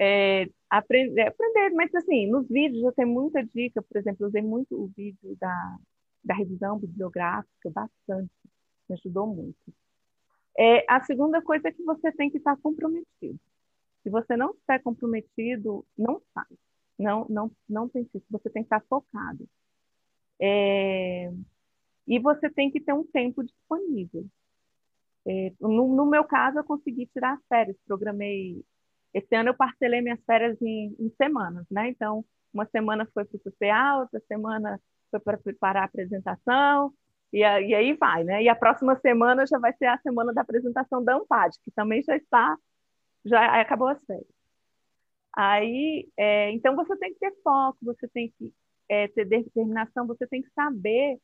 é, 0.00 0.48
aprender, 0.70 1.28
aprender. 1.28 1.70
Mas, 1.70 1.94
assim, 1.94 2.30
nos 2.30 2.48
vídeos 2.48 2.82
eu 2.82 2.92
tenho 2.92 3.08
muita 3.08 3.44
dica, 3.44 3.82
por 3.82 3.96
exemplo, 3.98 4.24
eu 4.24 4.28
usei 4.28 4.42
muito 4.42 4.74
o 4.74 4.90
vídeo 4.96 5.36
da, 5.38 5.76
da 6.24 6.34
revisão 6.34 6.78
bibliográfica, 6.78 7.70
bastante, 7.70 8.32
me 8.88 8.94
ajudou 8.94 9.26
muito. 9.26 9.56
É, 10.58 10.84
a 10.88 11.02
segunda 11.02 11.42
coisa 11.42 11.68
é 11.68 11.72
que 11.72 11.82
você 11.82 12.10
tem 12.12 12.30
que 12.30 12.38
estar 12.38 12.56
comprometido. 12.56 13.38
Se 14.02 14.10
você 14.10 14.36
não 14.36 14.50
estiver 14.50 14.80
comprometido, 14.80 15.84
não 15.96 16.20
faz. 16.34 16.48
Não, 16.98 17.26
não, 17.28 17.50
não 17.68 17.88
tem 17.88 18.02
isso. 18.14 18.26
Você 18.30 18.50
tem 18.50 18.62
que 18.62 18.66
estar 18.66 18.84
focado. 18.88 19.48
É, 20.40 21.32
e 22.06 22.18
você 22.18 22.50
tem 22.50 22.70
que 22.70 22.80
ter 22.80 22.92
um 22.92 23.04
tempo 23.04 23.44
disponível. 23.44 24.26
É, 25.26 25.52
no, 25.60 25.94
no, 25.94 26.06
meu 26.06 26.24
caso, 26.24 26.58
eu 26.58 26.64
consegui 26.64 27.06
tirar 27.06 27.38
férias, 27.48 27.76
programei. 27.86 28.64
Esse 29.14 29.34
ano 29.34 29.50
eu 29.50 29.54
parcelei 29.56 30.00
minhas 30.00 30.22
férias 30.24 30.60
em, 30.60 30.96
em 30.98 31.10
semanas, 31.16 31.66
né? 31.70 31.88
Então, 31.88 32.24
uma 32.52 32.66
semana 32.66 33.08
foi 33.14 33.24
para 33.24 33.36
o 33.36 33.40
CPA, 33.40 33.98
outra 34.00 34.20
semana 34.28 34.80
foi 35.10 35.20
para 35.20 35.38
preparar 35.38 35.82
a 35.82 35.86
apresentação, 35.86 36.92
e, 37.32 37.42
a, 37.42 37.60
e, 37.60 37.74
aí 37.74 37.94
vai, 37.94 38.24
né? 38.24 38.42
E 38.42 38.48
a 38.48 38.54
próxima 38.54 38.96
semana 39.00 39.46
já 39.46 39.58
vai 39.58 39.72
ser 39.74 39.86
a 39.86 39.98
semana 39.98 40.32
da 40.34 40.42
apresentação 40.42 41.02
da 41.02 41.16
Ampad, 41.16 41.56
que 41.64 41.70
também 41.70 42.02
já 42.02 42.16
está, 42.16 42.56
já 43.24 43.60
acabou 43.60 43.88
as 43.88 44.04
férias. 44.04 44.26
Aí, 45.34 46.10
é, 46.16 46.50
então 46.52 46.76
você 46.76 46.96
tem 46.98 47.12
que 47.14 47.20
ter 47.20 47.34
foco, 47.42 47.78
você 47.82 48.06
tem 48.08 48.32
que 48.38 48.52
é, 48.88 49.08
ter 49.08 49.24
determinação, 49.24 50.06
você 50.06 50.26
tem 50.26 50.42
que 50.42 50.50
saber 50.50 51.18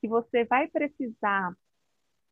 que 0.00 0.08
você 0.08 0.44
vai 0.44 0.68
precisar 0.68 1.54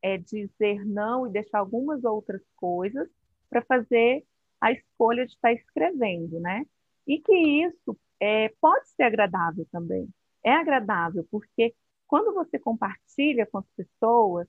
é, 0.03 0.19
dizer 0.19 0.85
não 0.85 1.27
e 1.27 1.31
deixar 1.31 1.59
algumas 1.61 2.05
outras 2.05 2.43
coisas 2.57 3.09
para 3.49 3.63
fazer 3.63 4.25
a 4.61 4.73
escolha 4.73 5.27
de 5.27 5.33
estar 5.33 5.53
escrevendo, 5.53 6.41
né? 6.41 6.65
E 7.07 7.21
que 7.21 7.35
isso 7.35 7.99
é, 8.21 8.49
pode 8.61 8.89
ser 8.91 9.05
agradável 9.05 9.67
também. 9.71 10.09
É 10.45 10.53
agradável, 10.53 11.27
porque 11.31 11.75
quando 12.07 12.35
você 12.35 12.59
compartilha 12.59 13.47
com 13.47 13.59
as 13.59 13.67
pessoas, 13.77 14.47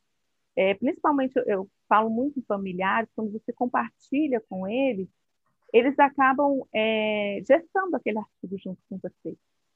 é, 0.56 0.74
principalmente 0.76 1.36
eu, 1.36 1.44
eu, 1.46 1.70
falo 1.88 2.10
muito 2.10 2.40
em 2.40 2.44
familiares, 2.44 3.10
quando 3.16 3.32
você 3.32 3.54
compartilha 3.54 4.42
com 4.50 4.68
eles, 4.68 5.08
eles 5.72 5.98
acabam 6.00 6.62
é, 6.74 7.42
gestando 7.48 7.96
aquele 7.96 8.20
artigo 8.20 8.58
junto 8.60 8.82
com 8.90 8.98
você, 8.98 9.36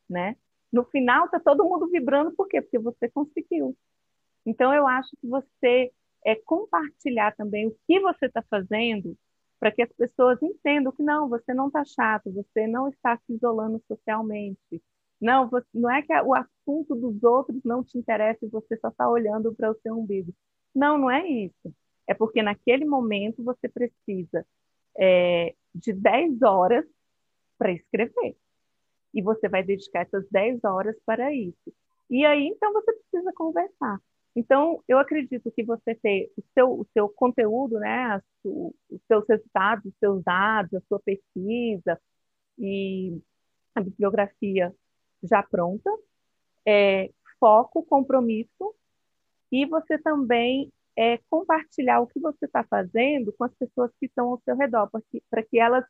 né? 0.09 0.36
No 0.71 0.84
final 0.86 1.25
está 1.25 1.39
todo 1.39 1.63
mundo 1.63 1.88
vibrando, 1.88 2.36
por 2.36 2.47
quê? 2.47 2.61
Porque 2.61 2.78
você 2.78 3.09
conseguiu. 3.09 3.75
Então 4.48 4.74
eu 4.74 4.88
acho 4.88 5.10
que 5.20 5.28
você 5.28 5.91
é 6.26 6.34
compartilhar 6.36 7.36
também 7.36 7.68
o 7.68 7.78
que 7.86 8.00
você 8.00 8.28
está 8.28 8.41
fazendo 8.50 9.16
para 9.60 9.72
que 9.72 9.82
as 9.82 9.91
pessoas 9.91 10.41
entendam 10.41 10.93
que 10.93 11.04
não, 11.04 11.28
você 11.28 11.54
não 11.54 11.68
está 11.68 11.84
chato, 11.84 12.32
você 12.32 12.66
não 12.66 12.88
está 12.88 13.18
se 13.18 13.34
isolando 13.34 13.84
socialmente. 13.88 14.82
Não, 15.20 15.50
você, 15.50 15.68
não 15.74 15.91
é 15.91 16.02
que 16.02 16.14
o 16.22 16.34
assunto 16.34 16.95
dos 16.95 17.22
outros 17.24 17.62
não 17.66 17.84
te 17.84 17.98
interessa 17.98 18.45
e 18.45 18.50
você 18.50 18.78
só 18.78 18.88
está 18.89 19.10
olhando 19.10 19.54
para 19.54 19.72
o 19.72 19.80
seu 19.82 19.98
umbigo. 19.98 20.34
Não, 20.74 20.98
não 20.98 21.12
é 21.12 21.28
isso. 21.28 21.74
É 22.08 22.14
porque 22.14 22.41
naquele 22.41 22.86
momento 22.86 23.43
você 23.43 23.68
precisa 23.68 24.45
é, 24.98 25.56
de 25.76 25.91
10 25.91 26.41
horas 26.43 26.86
para 27.58 27.72
escrever. 27.74 28.38
E 29.14 29.22
você 29.22 29.50
vai 29.50 29.64
dedicar 29.64 30.02
essas 30.02 30.26
10 30.30 30.64
horas 30.64 30.95
para 31.06 31.34
isso. 31.34 31.74
E 32.10 32.26
aí, 32.26 32.48
então, 32.48 32.72
você 32.74 32.93
precisa 32.93 33.34
conversar. 33.34 34.00
Então, 34.38 34.83
eu 34.88 34.99
acredito 34.99 35.49
que 35.49 35.63
você 35.63 35.95
ter 35.95 36.31
o 36.38 36.43
seu, 36.53 36.71
o 36.81 36.85
seu 36.93 37.09
conteúdo, 37.09 37.79
né, 37.79 38.21
os 38.45 39.01
seus 39.07 39.27
resultados, 39.27 39.85
os 39.85 39.97
seus 39.97 40.23
dados, 40.23 40.75
a 40.75 40.81
sua 40.88 40.99
pesquisa 40.99 41.99
e 42.55 43.19
a 43.73 43.81
bibliografia 43.81 44.71
já 45.23 45.41
pronta, 45.41 45.89
é, 46.63 47.09
foco, 47.39 47.81
compromisso, 47.81 48.75
e 49.51 49.65
você 49.65 49.97
também 49.97 50.71
é, 50.95 51.17
compartilhar 51.31 52.01
o 52.01 52.07
que 52.07 52.19
você 52.19 52.45
está 52.45 52.63
fazendo 52.63 53.33
com 53.33 53.43
as 53.43 53.53
pessoas 53.55 53.89
que 53.99 54.05
estão 54.05 54.29
ao 54.29 54.41
seu 54.45 54.55
redor, 54.55 54.88
para 55.31 55.41
que 55.41 55.59
elas 55.59 55.83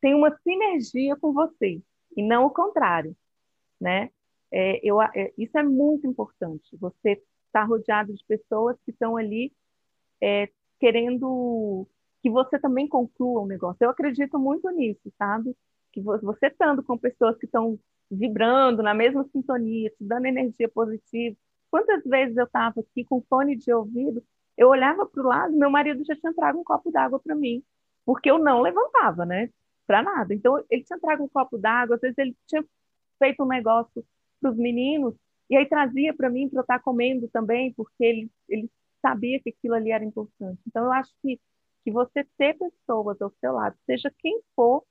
tenham 0.00 0.20
uma 0.20 0.34
sinergia 0.38 1.16
com 1.16 1.34
você, 1.34 1.82
e 2.16 2.22
não 2.22 2.46
o 2.46 2.50
contrário, 2.50 3.14
né? 3.78 4.08
É, 4.50 4.80
eu, 4.82 5.02
é, 5.02 5.34
isso 5.36 5.56
é 5.58 5.62
muito 5.62 6.06
importante. 6.06 6.74
Você 6.78 7.22
estar 7.50 7.64
rodeado 7.64 8.14
de 8.14 8.24
pessoas 8.24 8.76
que 8.84 8.90
estão 8.90 9.16
ali 9.16 9.52
é, 10.22 10.48
querendo 10.78 11.86
que 12.22 12.30
você 12.30 12.58
também 12.58 12.88
conclua 12.88 13.40
o 13.42 13.46
negócio. 13.46 13.78
Eu 13.80 13.90
acredito 13.90 14.38
muito 14.38 14.68
nisso, 14.70 15.12
sabe? 15.18 15.56
Que 15.92 16.00
você 16.00 16.46
estando 16.46 16.82
com 16.82 16.96
pessoas 16.96 17.36
que 17.38 17.46
estão 17.46 17.78
vibrando 18.10 18.82
na 18.82 18.94
mesma 18.94 19.24
sintonia, 19.32 19.90
te 19.90 20.04
dando 20.04 20.26
energia 20.26 20.68
positiva. 20.68 21.36
Quantas 21.70 22.02
vezes 22.04 22.36
eu 22.36 22.44
estava 22.44 22.80
aqui 22.80 23.04
com 23.04 23.22
fone 23.22 23.56
de 23.56 23.72
ouvido, 23.72 24.22
eu 24.56 24.68
olhava 24.68 25.06
para 25.06 25.22
o 25.22 25.26
lado, 25.26 25.56
meu 25.56 25.70
marido 25.70 26.04
já 26.04 26.14
tinha 26.16 26.34
trago 26.34 26.60
um 26.60 26.64
copo 26.64 26.90
d'água 26.90 27.20
para 27.20 27.34
mim, 27.34 27.62
porque 28.04 28.30
eu 28.30 28.38
não 28.38 28.60
levantava, 28.60 29.24
né? 29.24 29.48
Para 29.86 30.02
nada. 30.02 30.34
Então, 30.34 30.62
ele 30.68 30.84
tinha 30.84 30.98
trago 30.98 31.24
um 31.24 31.28
copo 31.28 31.56
d'água, 31.56 31.96
às 31.96 32.00
vezes 32.00 32.18
ele 32.18 32.36
tinha 32.46 32.64
feito 33.18 33.42
um 33.42 33.46
negócio 33.46 34.04
para 34.40 34.50
os 34.50 34.56
meninos, 34.56 35.14
e 35.50 35.56
aí 35.56 35.68
trazia 35.68 36.14
para 36.14 36.30
mim 36.30 36.48
para 36.48 36.60
eu 36.60 36.62
estar 36.62 36.78
comendo 36.78 37.28
também, 37.28 37.72
porque 37.74 38.04
ele, 38.04 38.30
ele 38.48 38.70
sabia 39.02 39.40
que 39.40 39.50
aquilo 39.50 39.74
ali 39.74 39.90
era 39.90 40.04
importante. 40.04 40.60
Então, 40.66 40.84
eu 40.84 40.92
acho 40.92 41.12
que, 41.20 41.40
que 41.84 41.90
você 41.90 42.24
ter 42.38 42.56
pessoas 42.56 43.20
ao 43.20 43.32
seu 43.40 43.52
lado, 43.52 43.76
seja 43.84 44.12
quem 44.18 44.40
for, 44.54 44.84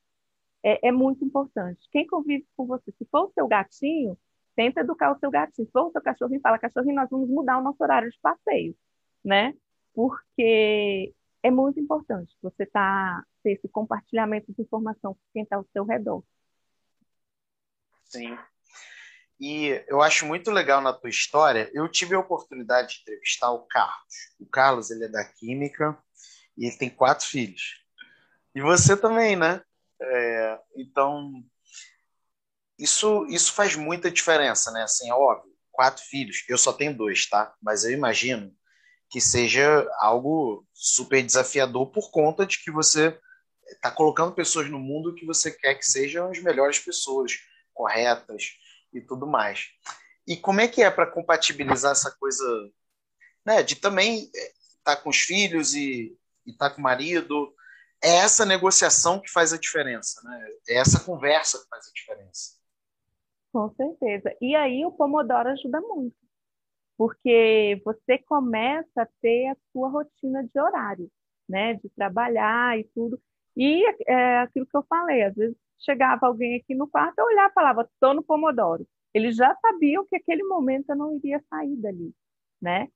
é, 0.61 0.89
é 0.89 0.91
muito 0.91 1.23
importante. 1.23 1.87
Quem 1.91 2.05
convive 2.05 2.45
com 2.57 2.65
você, 2.65 2.91
se 2.91 3.05
for 3.05 3.27
o 3.27 3.31
seu 3.33 3.47
gatinho, 3.47 4.17
tenta 4.55 4.81
educar 4.81 5.15
o 5.15 5.19
seu 5.19 5.31
gatinho. 5.31 5.65
Se 5.65 5.71
for 5.71 5.87
o 5.87 5.91
seu 5.91 6.01
cachorrinho, 6.01 6.41
fala, 6.41 6.59
cachorrinho, 6.59 6.95
nós 6.95 7.09
vamos 7.09 7.29
mudar 7.29 7.57
o 7.57 7.63
nosso 7.63 7.81
horário 7.81 8.11
de 8.11 8.19
passeio, 8.19 8.75
né? 9.23 9.53
Porque 9.93 11.13
é 11.41 11.49
muito 11.49 11.79
importante 11.79 12.35
você 12.41 12.65
tá, 12.65 13.23
ter 13.41 13.53
esse 13.53 13.69
compartilhamento 13.69 14.51
de 14.51 14.61
informação 14.61 15.13
com 15.13 15.21
quem 15.31 15.43
está 15.43 15.55
ao 15.55 15.65
seu 15.71 15.85
redor. 15.85 16.21
Sim. 18.03 18.37
E 19.39 19.83
eu 19.87 20.01
acho 20.01 20.25
muito 20.25 20.51
legal 20.51 20.81
na 20.81 20.91
tua 20.91 21.09
história. 21.09 21.69
Eu 21.73 21.87
tive 21.87 22.13
a 22.13 22.19
oportunidade 22.19 22.95
de 22.95 23.01
entrevistar 23.01 23.51
o 23.51 23.65
Carlos. 23.67 24.13
O 24.39 24.45
Carlos 24.45 24.91
ele 24.91 25.05
é 25.05 25.07
da 25.07 25.23
Química 25.23 25.97
e 26.57 26.67
ele 26.67 26.77
tem 26.77 26.89
quatro 26.89 27.25
filhos. 27.25 27.81
E 28.53 28.61
você 28.61 28.97
também, 28.97 29.37
né? 29.37 29.61
É, 30.01 30.59
então 30.75 31.31
isso 32.77 33.25
isso 33.27 33.53
faz 33.53 33.75
muita 33.75 34.11
diferença, 34.11 34.71
né? 34.71 34.83
Assim, 34.83 35.09
é 35.09 35.13
óbvio, 35.13 35.53
quatro 35.71 36.03
filhos. 36.03 36.43
Eu 36.49 36.57
só 36.57 36.73
tenho 36.73 36.95
dois, 36.95 37.27
tá? 37.29 37.53
Mas 37.61 37.85
eu 37.85 37.91
imagino 37.91 38.53
que 39.09 39.21
seja 39.21 39.87
algo 39.99 40.67
super 40.73 41.23
desafiador 41.23 41.89
por 41.91 42.11
conta 42.11 42.45
de 42.45 42.61
que 42.61 42.71
você 42.71 43.17
está 43.71 43.89
colocando 43.89 44.35
pessoas 44.35 44.69
no 44.69 44.79
mundo 44.79 45.15
que 45.15 45.25
você 45.25 45.51
quer 45.51 45.75
que 45.75 45.85
sejam 45.85 46.29
as 46.29 46.39
melhores 46.39 46.79
pessoas, 46.79 47.39
corretas 47.73 48.59
e 48.93 49.01
tudo 49.01 49.27
mais. 49.27 49.69
E 50.27 50.37
como 50.37 50.61
é 50.61 50.67
que 50.67 50.83
é 50.83 50.91
para 50.91 51.09
compatibilizar 51.09 51.91
essa 51.91 52.11
coisa, 52.11 52.45
né, 53.45 53.63
de 53.63 53.75
também 53.75 54.25
estar 54.25 54.91
é, 54.91 54.95
tá 54.95 54.95
com 54.95 55.09
os 55.09 55.17
filhos 55.17 55.73
e 55.73 56.15
estar 56.45 56.69
tá 56.69 56.75
com 56.75 56.81
o 56.81 56.83
marido? 56.83 57.53
É 58.01 58.17
essa 58.17 58.45
negociação 58.45 59.19
que 59.19 59.29
faz 59.29 59.51
a 59.51 59.57
diferença, 59.57 60.21
né? 60.23 60.47
É 60.69 60.77
essa 60.77 61.03
conversa 61.03 61.59
que 61.59 61.67
faz 61.67 61.85
a 61.87 61.91
diferença. 61.93 62.59
Com 63.51 63.73
certeza. 63.75 64.33
E 64.39 64.55
aí 64.55 64.85
o 64.85 64.91
Pomodoro 64.91 65.49
ajuda 65.49 65.81
muito, 65.81 66.15
porque 66.97 67.81
você 67.83 68.19
começa 68.19 69.01
a 69.01 69.07
ter 69.21 69.47
a 69.47 69.57
sua 69.71 69.89
rotina 69.89 70.43
de 70.43 70.59
horário, 70.59 71.11
né, 71.47 71.73
de 71.73 71.89
trabalhar 71.89 72.79
e 72.79 72.83
tudo. 72.95 73.19
E 73.57 73.83
é 74.07 74.39
aquilo 74.39 74.67
que 74.67 74.77
eu 74.77 74.85
falei, 74.87 75.23
às 75.23 75.35
vezes 75.35 75.57
chegava 75.79 76.27
alguém 76.27 76.57
aqui 76.57 76.75
no 76.75 76.87
quarto, 76.87 77.19
eu 77.19 77.25
olhava 77.25 77.49
e 77.49 77.53
falava, 77.53 77.81
estou 77.83 78.13
no 78.13 78.23
Pomodoro. 78.23 78.87
Eles 79.13 79.35
já 79.35 79.55
sabiam 79.55 80.05
que 80.07 80.15
aquele 80.15 80.43
momento 80.43 80.89
eu 80.89 80.95
não 80.95 81.15
iria 81.15 81.41
sair 81.49 81.75
dali, 81.77 82.13
né? 82.61 82.87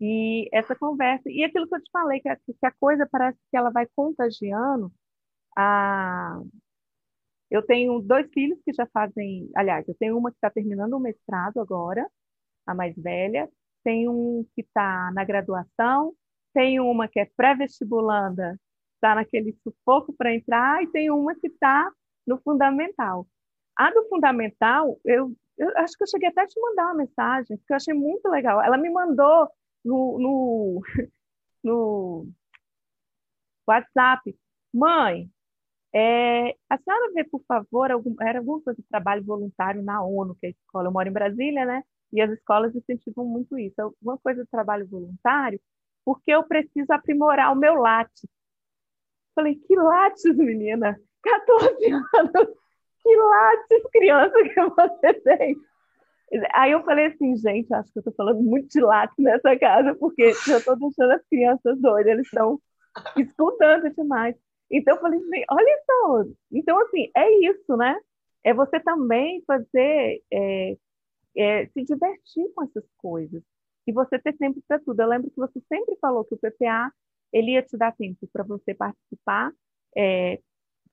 E 0.00 0.48
essa 0.52 0.76
conversa, 0.76 1.28
e 1.30 1.44
aquilo 1.44 1.68
que 1.68 1.74
eu 1.74 1.82
te 1.82 1.90
falei, 1.90 2.20
que 2.20 2.28
a, 2.28 2.36
que 2.36 2.66
a 2.66 2.72
coisa 2.72 3.06
parece 3.10 3.38
que 3.50 3.56
ela 3.56 3.70
vai 3.70 3.86
contagiando. 3.96 4.92
A... 5.56 6.40
Eu 7.50 7.62
tenho 7.66 8.00
dois 8.00 8.30
filhos 8.32 8.60
que 8.64 8.72
já 8.72 8.86
fazem, 8.92 9.50
aliás, 9.56 9.86
eu 9.88 9.94
tenho 9.98 10.16
uma 10.16 10.30
que 10.30 10.36
está 10.36 10.50
terminando 10.50 10.94
o 10.94 11.00
mestrado 11.00 11.60
agora, 11.60 12.08
a 12.66 12.74
mais 12.74 12.94
velha, 12.96 13.48
tem 13.82 14.08
um 14.08 14.46
que 14.54 14.60
está 14.62 15.10
na 15.12 15.24
graduação, 15.24 16.14
tem 16.52 16.80
uma 16.80 17.08
que 17.08 17.20
é 17.20 17.30
pré-vestibulanda, 17.36 18.58
está 18.96 19.14
naquele 19.14 19.56
sufoco 19.62 20.12
para 20.12 20.34
entrar, 20.34 20.82
e 20.82 20.88
tem 20.88 21.10
uma 21.10 21.34
que 21.34 21.46
está 21.48 21.90
no 22.28 22.38
fundamental. 22.42 23.26
A 23.76 23.90
do 23.92 24.08
fundamental, 24.08 25.00
eu, 25.04 25.34
eu 25.58 25.68
acho 25.78 25.96
que 25.96 26.04
eu 26.04 26.08
cheguei 26.08 26.28
até 26.28 26.42
a 26.42 26.46
te 26.46 26.60
mandar 26.60 26.86
uma 26.86 26.96
mensagem, 26.96 27.56
que 27.66 27.72
eu 27.72 27.76
achei 27.76 27.94
muito 27.94 28.28
legal. 28.28 28.62
Ela 28.62 28.78
me 28.78 28.90
mandou 28.90 29.48
no, 29.84 30.18
no, 30.18 30.82
no 31.64 32.28
WhatsApp, 33.66 34.36
mãe, 34.72 35.30
é, 35.94 36.50
a 36.68 36.78
senhora 36.78 37.12
vê, 37.14 37.24
por 37.24 37.42
favor, 37.46 37.90
algum, 37.90 38.14
era 38.20 38.38
alguma 38.40 38.60
coisa 38.60 38.80
de 38.80 38.88
trabalho 38.88 39.24
voluntário 39.24 39.82
na 39.82 40.02
ONU, 40.02 40.36
que 40.38 40.46
é 40.46 40.48
a 40.50 40.52
escola, 40.52 40.88
eu 40.88 40.92
moro 40.92 41.08
em 41.08 41.12
Brasília, 41.12 41.64
né? 41.64 41.82
E 42.12 42.20
as 42.20 42.30
escolas 42.30 42.74
incentivam 42.74 43.24
muito 43.24 43.58
isso. 43.58 43.80
Alguma 43.80 44.18
coisa 44.18 44.44
de 44.44 44.50
trabalho 44.50 44.86
voluntário, 44.86 45.60
porque 46.04 46.30
eu 46.30 46.44
preciso 46.44 46.92
aprimorar 46.92 47.52
o 47.52 47.56
meu 47.56 47.74
látis. 47.74 48.28
Falei, 49.34 49.56
que 49.56 49.76
látis, 49.76 50.24
menina? 50.36 50.98
14 51.22 51.76
anos, 52.16 52.48
que 53.02 53.16
látis 53.16 53.82
criança 53.92 54.42
que 54.42 54.60
você 54.60 55.14
tem. 55.14 55.56
Aí 56.52 56.72
eu 56.72 56.84
falei 56.84 57.06
assim, 57.06 57.36
gente, 57.36 57.72
acho 57.72 57.90
que 57.92 57.98
eu 57.98 58.02
tô 58.02 58.12
falando 58.12 58.42
muito 58.42 58.68
de 58.68 58.80
látis 58.80 59.16
nessa 59.18 59.56
casa, 59.58 59.94
porque 59.94 60.32
eu 60.48 60.64
tô 60.64 60.76
deixando 60.76 61.12
as 61.12 61.26
crianças 61.26 61.80
doidas, 61.80 62.12
eles 62.12 62.26
estão 62.26 62.60
escutando 63.16 63.88
demais. 63.94 64.36
Então 64.70 64.96
eu 64.96 65.00
falei 65.00 65.18
assim, 65.18 65.44
olha 65.50 65.82
só, 65.86 66.24
então 66.52 66.78
assim, 66.82 67.10
é 67.16 67.30
isso, 67.46 67.76
né? 67.76 67.98
É 68.44 68.52
você 68.52 68.78
também 68.80 69.42
fazer, 69.46 70.22
é, 70.30 70.76
é, 71.36 71.66
se 71.68 71.82
divertir 71.82 72.52
com 72.54 72.64
essas 72.64 72.84
coisas. 72.98 73.42
E 73.86 73.92
você 73.92 74.18
ter 74.18 74.34
tempo 74.34 74.60
para 74.68 74.78
tudo. 74.78 75.00
Eu 75.00 75.08
lembro 75.08 75.30
que 75.30 75.36
você 75.36 75.60
sempre 75.66 75.96
falou 75.98 76.24
que 76.24 76.34
o 76.34 76.38
PPA, 76.38 76.92
ele 77.32 77.52
ia 77.52 77.62
te 77.62 77.76
dar 77.76 77.96
tempo 77.96 78.28
para 78.30 78.44
você 78.44 78.74
participar, 78.74 79.50
é, 79.96 80.38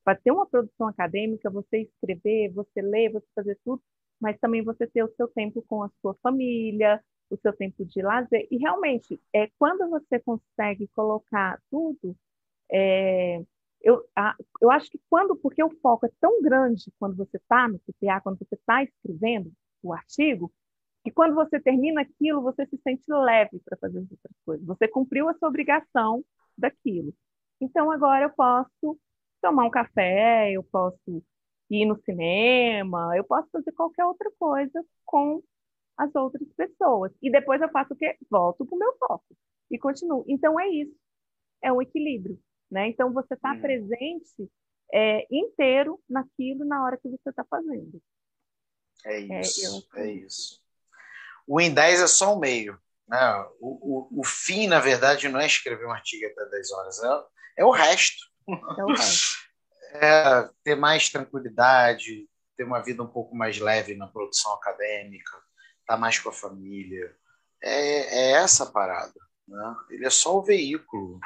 para 0.06 0.16
ter 0.18 0.32
uma 0.32 0.46
produção 0.46 0.88
acadêmica, 0.88 1.50
você 1.50 1.82
escrever, 1.82 2.52
você 2.54 2.80
ler, 2.82 3.10
você 3.12 3.26
fazer 3.34 3.58
tudo, 3.64 3.82
mas 4.20 4.38
também 4.38 4.62
você 4.62 4.86
ter 4.86 5.02
o 5.04 5.12
seu 5.16 5.28
tempo 5.28 5.62
com 5.68 5.82
a 5.82 5.90
sua 6.00 6.14
família, 6.22 7.02
o 7.30 7.36
seu 7.38 7.52
tempo 7.52 7.84
de 7.84 8.02
lazer. 8.02 8.46
E 8.52 8.56
realmente, 8.58 9.20
é 9.34 9.48
quando 9.58 9.90
você 9.90 10.20
consegue 10.20 10.88
colocar 10.94 11.60
tudo, 11.70 12.16
é, 12.72 13.42
eu, 13.82 14.04
a, 14.16 14.36
eu 14.62 14.70
acho 14.70 14.90
que 14.90 15.00
quando, 15.10 15.36
porque 15.36 15.62
o 15.64 15.70
foco 15.82 16.06
é 16.06 16.10
tão 16.20 16.42
grande 16.42 16.92
quando 17.00 17.16
você 17.16 17.38
está 17.38 17.68
no 17.68 17.78
CPA, 17.80 18.20
quando 18.22 18.38
você 18.38 18.54
está 18.56 18.84
escrevendo 18.84 19.52
o 19.82 19.92
artigo, 19.92 20.52
E 21.04 21.10
quando 21.10 21.34
você 21.34 21.60
termina 21.60 22.02
aquilo, 22.02 22.42
você 22.42 22.66
se 22.66 22.76
sente 22.82 23.04
leve 23.12 23.60
para 23.64 23.76
fazer 23.78 23.98
as 24.00 24.10
outras 24.10 24.34
coisas. 24.44 24.66
Você 24.66 24.88
cumpriu 24.88 25.28
a 25.28 25.34
sua 25.34 25.48
obrigação 25.48 26.24
daquilo. 26.58 27.14
Então 27.60 27.90
agora 27.90 28.24
eu 28.26 28.30
posso 28.30 28.98
tomar 29.40 29.64
um 29.64 29.70
café, 29.70 30.52
eu 30.52 30.62
posso 30.62 31.22
ir 31.70 31.86
no 31.86 32.00
cinema, 32.02 33.16
eu 33.16 33.24
posso 33.24 33.48
fazer 33.50 33.72
qualquer 33.72 34.04
outra 34.04 34.30
coisa 34.38 34.84
com 35.04 35.42
as 35.96 36.14
outras 36.14 36.48
pessoas. 36.56 37.12
E 37.22 37.30
depois 37.30 37.60
eu 37.60 37.70
faço 37.70 37.94
o 37.94 37.96
quê? 37.96 38.16
Volto 38.30 38.64
para 38.64 38.74
o 38.74 38.78
meu 38.78 38.96
foco 38.98 39.24
e 39.70 39.78
continuo. 39.78 40.24
Então 40.28 40.58
é 40.60 40.68
isso, 40.68 40.94
é 41.62 41.72
um 41.72 41.82
equilíbrio. 41.82 42.38
Né? 42.70 42.88
Então 42.88 43.12
você 43.12 43.34
está 43.34 43.52
uhum. 43.52 43.60
presente 43.60 44.50
é, 44.92 45.26
inteiro 45.30 46.00
naquilo 46.08 46.64
na 46.64 46.84
hora 46.84 46.96
que 46.96 47.08
você 47.08 47.30
está 47.30 47.44
fazendo. 47.44 48.00
É 49.04 49.20
isso, 49.40 49.88
é, 49.96 50.00
eu... 50.00 50.04
é 50.04 50.12
isso. 50.12 50.60
O 51.46 51.60
em 51.60 51.72
10 51.72 52.00
é 52.02 52.06
só 52.06 52.34
o 52.34 52.40
meio. 52.40 52.78
Né? 53.06 53.18
O, 53.60 54.08
o, 54.16 54.20
o 54.20 54.24
fim, 54.24 54.66
na 54.66 54.80
verdade, 54.80 55.28
não 55.28 55.40
é 55.40 55.46
escrever 55.46 55.86
um 55.86 55.92
artigo 55.92 56.26
até 56.26 56.44
10 56.50 56.72
horas, 56.72 57.02
é, 57.02 57.62
é 57.62 57.64
o 57.64 57.70
resto. 57.70 58.24
É 58.48 58.84
o 58.84 58.88
resto. 58.88 59.36
É 59.94 60.50
ter 60.62 60.74
mais 60.74 61.08
tranquilidade, 61.08 62.28
ter 62.56 62.64
uma 62.64 62.80
vida 62.80 63.02
um 63.02 63.08
pouco 63.08 63.34
mais 63.34 63.58
leve 63.58 63.94
na 63.96 64.06
produção 64.06 64.52
acadêmica, 64.54 65.36
estar 65.80 65.94
tá 65.94 65.96
mais 65.96 66.18
com 66.18 66.28
a 66.28 66.32
família. 66.32 67.16
É, 67.62 68.18
é 68.18 68.32
essa 68.32 68.66
parada. 68.66 69.14
Né? 69.46 69.76
Ele 69.90 70.06
é 70.06 70.10
só 70.10 70.38
o 70.38 70.42
veículo, 70.42 71.20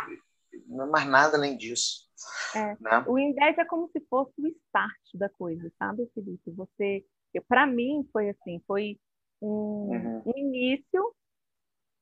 não 0.66 0.86
é 0.86 0.88
mais 0.88 1.06
nada 1.06 1.36
além 1.36 1.56
disso. 1.56 2.08
É. 2.54 2.76
Né? 2.80 3.04
O 3.06 3.18
Index 3.18 3.58
é 3.58 3.64
como 3.64 3.88
se 3.88 4.00
fosse 4.08 4.32
o 4.38 4.46
start 4.46 5.00
da 5.14 5.28
coisa, 5.28 5.72
sabe, 5.78 6.10
Felipe? 6.14 6.50
Você, 6.52 7.04
para 7.48 7.66
mim, 7.66 8.08
foi 8.12 8.30
assim, 8.30 8.62
foi 8.66 8.98
um, 9.40 9.46
uhum. 9.46 10.22
um, 10.26 10.38
início 10.38 11.14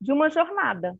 de 0.01 0.11
uma 0.11 0.29
jornada. 0.29 0.97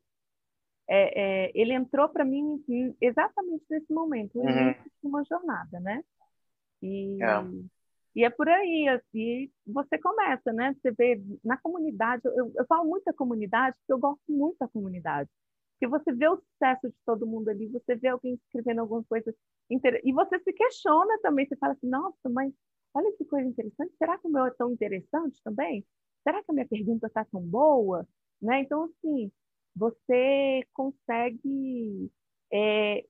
É, 0.91 1.45
é, 1.45 1.51
ele 1.53 1.73
entrou 1.73 2.09
para 2.09 2.25
mim 2.25 2.63
exatamente 2.99 3.63
nesse 3.69 3.93
momento, 3.93 4.39
o 4.39 4.41
uhum. 4.41 4.49
início 4.49 4.83
de 4.83 5.07
uma 5.07 5.23
jornada, 5.23 5.79
né? 5.79 6.03
E 6.81 7.21
é. 7.21 7.69
E 8.15 8.23
é 8.23 8.29
por 8.29 8.49
aí, 8.49 8.87
assim, 8.89 9.51
você 9.65 9.97
começa, 9.97 10.51
né? 10.51 10.75
Você 10.81 10.91
vê 10.91 11.21
na 11.43 11.57
comunidade, 11.57 12.21
eu, 12.25 12.51
eu 12.55 12.65
falo 12.65 12.85
muito 12.89 13.05
da 13.05 13.13
comunidade, 13.13 13.77
porque 13.77 13.93
eu 13.93 13.99
gosto 13.99 14.21
muito 14.27 14.57
da 14.59 14.67
comunidade. 14.67 15.29
Porque 15.73 15.87
você 15.87 16.11
vê 16.11 16.27
o 16.27 16.35
sucesso 16.37 16.89
de 16.89 16.95
todo 17.05 17.27
mundo 17.27 17.49
ali, 17.49 17.67
você 17.67 17.95
vê 17.95 18.09
alguém 18.09 18.33
escrevendo 18.33 18.79
alguma 18.79 19.03
coisa 19.03 19.33
interessante, 19.69 20.09
e 20.09 20.11
você 20.11 20.39
se 20.39 20.51
questiona 20.51 21.17
também, 21.21 21.47
você 21.47 21.55
fala 21.55 21.73
assim, 21.73 21.87
nossa, 21.87 22.29
mas 22.29 22.51
olha 22.93 23.11
que 23.13 23.23
coisa 23.25 23.47
interessante, 23.47 23.93
será 23.97 24.17
que 24.17 24.27
o 24.27 24.31
meu 24.31 24.45
é 24.45 24.51
tão 24.51 24.71
interessante 24.71 25.39
também? 25.43 25.85
Será 26.23 26.43
que 26.43 26.51
a 26.51 26.53
minha 26.53 26.67
pergunta 26.67 27.07
está 27.07 27.23
tão 27.23 27.41
boa? 27.41 28.05
Né? 28.41 28.61
Então, 28.61 28.83
assim, 28.83 29.31
você 29.80 30.67
consegue 30.73 32.11
é, 32.51 33.05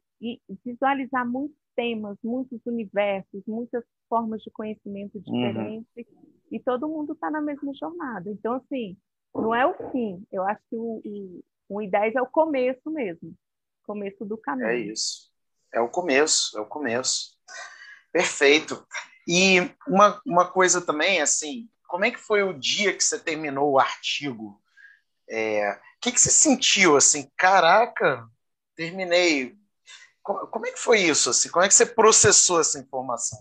visualizar 0.64 1.28
muitos 1.28 1.58
temas, 1.76 2.16
muitos 2.24 2.60
universos, 2.66 3.42
muitas 3.48 3.84
formas 4.08 4.42
de 4.44 4.52
conhecimento 4.52 5.16
uhum. 5.16 5.22
diferentes 5.24 5.88
uhum. 5.98 6.28
e 6.52 6.60
todo 6.60 6.88
mundo 6.88 7.14
está 7.14 7.32
na 7.32 7.42
mesma 7.42 7.74
jornada. 7.74 8.30
Então, 8.30 8.54
assim, 8.54 8.96
não 9.34 9.56
é 9.56 9.66
o 9.66 9.92
fim. 9.92 10.24
Eu 10.32 10.44
acho 10.44 10.62
que 10.70 10.76
o, 10.76 11.02
o, 11.04 11.44
o 11.70 11.80
I10 11.80 12.16
é 12.16 12.22
o 12.22 12.28
começo 12.28 12.92
mesmo, 12.92 13.34
começo 13.84 14.24
do 14.26 14.38
caminho. 14.38 14.68
É 14.68 14.78
isso. 14.78 15.30
É 15.74 15.80
o 15.82 15.90
começo, 15.90 16.58
é 16.58 16.62
o 16.62 16.66
começo. 16.66 17.38
Perfeito. 18.12 18.86
E 19.28 19.60
uma, 19.88 20.22
uma 20.26 20.52
coisa 20.52 20.82
também, 20.86 21.22
assim, 21.22 21.70
como 21.88 22.06
é 22.06 22.12
que 22.12 22.20
foi 22.20 22.44
o 22.44 22.54
dia 22.54 22.94
que 22.96 23.04
você 23.04 23.20
terminou 23.20 23.72
o 23.72 23.80
artigo? 23.80 24.62
É, 25.30 25.74
o 25.74 26.00
que, 26.02 26.12
que 26.12 26.20
você 26.20 26.32
sentiu, 26.32 26.98
assim, 26.98 27.30
caraca, 27.38 28.28
terminei. 28.76 29.56
Como, 30.24 30.48
como 30.48 30.66
é 30.68 30.72
que 30.72 30.80
foi 30.80 31.02
isso, 31.02 31.30
assim? 31.30 31.50
Como 31.50 31.64
é 31.64 31.68
que 31.68 31.74
você 31.74 31.86
processou 31.86 32.60
essa 32.60 32.80
informação? 32.80 33.40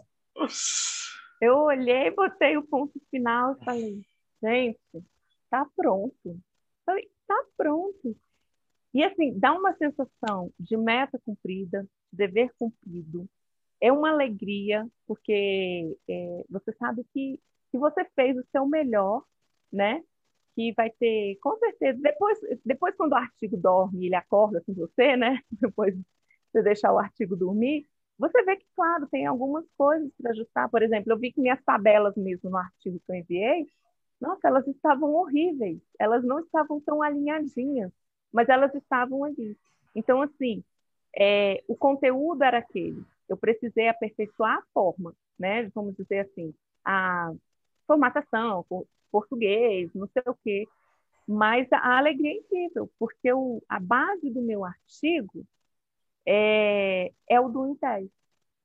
Eu 1.41 1.57
olhei, 1.59 2.11
botei 2.11 2.57
o 2.57 2.66
ponto 2.66 3.01
final 3.11 3.53
e 3.55 3.64
falei, 3.64 4.03
gente, 4.43 4.80
tá 5.49 5.66
pronto. 5.76 6.41
Falei, 6.84 7.09
tá 7.26 7.45
pronto. 7.57 8.16
E 8.93 9.05
assim, 9.05 9.39
dá 9.39 9.53
uma 9.53 9.74
sensação 9.76 10.53
de 10.59 10.76
meta 10.76 11.18
cumprida, 11.24 11.82
de 12.12 12.18
dever 12.26 12.51
cumprido. 12.59 13.28
É 13.80 13.93
uma 13.93 14.11
alegria, 14.11 14.89
porque 15.07 15.97
é, 16.09 16.45
você 16.51 16.72
sabe 16.72 17.05
que, 17.12 17.41
que 17.70 17.78
você 17.78 18.05
fez 18.16 18.36
o 18.36 18.47
seu 18.51 18.66
melhor, 18.66 19.22
né? 19.72 20.03
Que 20.59 20.73
vai 20.73 20.91
ter, 20.91 21.39
com 21.41 21.57
certeza, 21.57 22.01
depois, 22.03 22.37
depois 22.65 22.93
quando 22.97 23.13
o 23.13 23.15
artigo 23.15 23.57
dorme, 23.57 24.07
ele 24.07 24.17
acorda 24.17 24.61
com 24.67 24.75
você, 24.75 25.17
né? 25.17 25.41
Depois 25.53 25.95
você 26.51 26.63
deixar 26.63 26.93
o 26.93 26.99
artigo 26.99 27.37
dormir, 27.37 27.87
você 28.19 28.43
vê 28.43 28.57
que, 28.57 28.67
claro, 28.75 29.07
tem 29.07 29.25
algumas 29.25 29.65
coisas 29.77 30.11
para 30.21 30.33
ajustar. 30.33 30.69
Por 30.69 30.83
exemplo, 30.83 31.13
eu 31.13 31.17
vi 31.17 31.31
que 31.31 31.41
minhas 31.41 31.63
tabelas 31.63 32.17
mesmo 32.17 32.51
no 32.51 32.57
artigo 32.57 33.01
que 33.07 33.13
eu 33.13 33.15
enviei, 33.15 33.69
nossa, 34.21 34.49
elas 34.49 34.67
estavam 34.67 35.15
horríveis. 35.15 35.79
Elas 35.97 36.25
não 36.25 36.41
estavam 36.41 36.81
tão 36.81 37.05
alinhadinhas, 37.05 37.93
mas 38.33 38.49
elas 38.49 38.75
estavam 38.75 39.23
ali. 39.23 39.57
Então, 39.95 40.21
assim, 40.21 40.65
é, 41.17 41.63
o 41.69 41.77
conteúdo 41.77 42.43
era 42.43 42.59
aquele. 42.59 43.05
Eu 43.29 43.37
precisei 43.37 43.87
aperfeiçoar 43.89 44.59
a 44.59 44.65
forma, 44.75 45.15
né? 45.39 45.71
Vamos 45.73 45.95
dizer 45.97 46.21
assim, 46.21 46.53
a 46.85 47.33
formatação, 47.87 48.67
português, 49.11 49.91
não 49.95 50.09
sei 50.09 50.23
o 50.27 50.35
quê. 50.35 50.67
Mas 51.27 51.69
a 51.73 51.99
alegria 51.99 52.33
é 52.33 52.37
incrível, 52.37 52.91
porque 52.99 53.33
o, 53.33 53.63
a 53.69 53.79
base 53.79 54.31
do 54.31 54.41
meu 54.41 54.65
artigo 54.65 55.47
é, 56.27 57.13
é 57.29 57.41
o 57.41 57.49
do 57.49 57.63
1 57.63 57.79
10. 57.81 58.11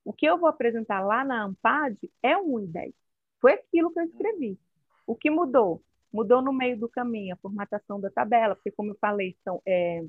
O 0.05 0.13
que 0.13 0.25
eu 0.25 0.37
vou 0.37 0.49
apresentar 0.49 1.01
lá 1.01 1.23
na 1.23 1.43
AMPAD 1.43 1.97
é 2.21 2.37
um 2.37 2.57
1 2.57 2.65
10. 2.67 2.93
Foi 3.41 3.53
aquilo 3.53 3.91
que 3.91 3.99
eu 3.99 4.05
escrevi. 4.05 4.57
O 5.05 5.15
que 5.15 5.29
mudou? 5.29 5.83
Mudou 6.11 6.41
no 6.41 6.53
meio 6.53 6.79
do 6.79 6.87
caminho 6.87 7.33
a 7.33 7.37
formatação 7.37 7.99
da 7.99 8.09
tabela, 8.09 8.55
porque, 8.55 8.71
como 8.71 8.91
eu 8.91 8.97
falei, 9.01 9.35
são, 9.43 9.61
é, 9.65 10.03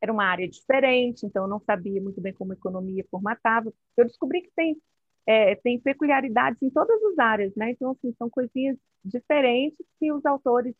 era 0.00 0.12
uma 0.12 0.24
área 0.24 0.48
diferente, 0.48 1.26
então 1.26 1.44
eu 1.44 1.48
não 1.48 1.60
sabia 1.60 2.00
muito 2.00 2.20
bem 2.20 2.32
como 2.32 2.52
a 2.52 2.54
economia 2.54 3.04
formatava. 3.10 3.72
Eu 3.96 4.04
descobri 4.06 4.42
que 4.42 4.50
tem, 4.54 4.80
é, 5.26 5.54
tem 5.56 5.80
peculiaridades 5.80 6.62
em 6.62 6.70
todas 6.70 7.02
as 7.02 7.18
áreas, 7.18 7.54
né? 7.54 7.70
Então, 7.70 7.90
assim, 7.90 8.14
são 8.18 8.30
coisinhas 8.30 8.78
diferentes 9.06 9.86
que 9.98 10.12
os 10.12 10.24
autores 10.26 10.74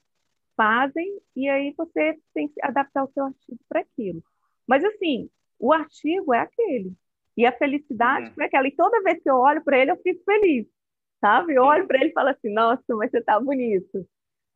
fazem, 0.57 1.21
e 1.35 1.49
aí 1.49 1.73
você 1.77 2.19
tem 2.35 2.49
que 2.49 2.63
adaptar 2.63 3.05
o 3.05 3.13
seu 3.13 3.25
artigo 3.25 3.61
para 3.69 3.81
aquilo. 3.81 4.23
Mas, 4.67 4.85
assim, 4.85 5.31
o 5.59 5.73
artigo 5.73 6.35
é 6.35 6.41
aquele. 6.41 6.95
E 7.37 7.45
a 7.47 7.53
felicidade 7.53 8.31
uhum. 8.31 8.43
é 8.43 8.47
aquela. 8.47 8.67
E 8.67 8.75
toda 8.75 9.03
vez 9.03 9.23
que 9.23 9.31
eu 9.31 9.37
olho 9.37 9.63
para 9.63 9.79
ele, 9.79 9.91
eu 9.91 9.97
fico 9.99 10.25
feliz, 10.25 10.67
sabe? 11.21 11.55
Eu 11.55 11.63
olho 11.63 11.87
para 11.87 11.99
ele 11.99 12.11
e 12.11 12.13
falo 12.13 12.31
assim, 12.31 12.53
nossa, 12.53 12.83
mas 12.97 13.11
você 13.11 13.19
está 13.19 13.39
bonito, 13.39 14.09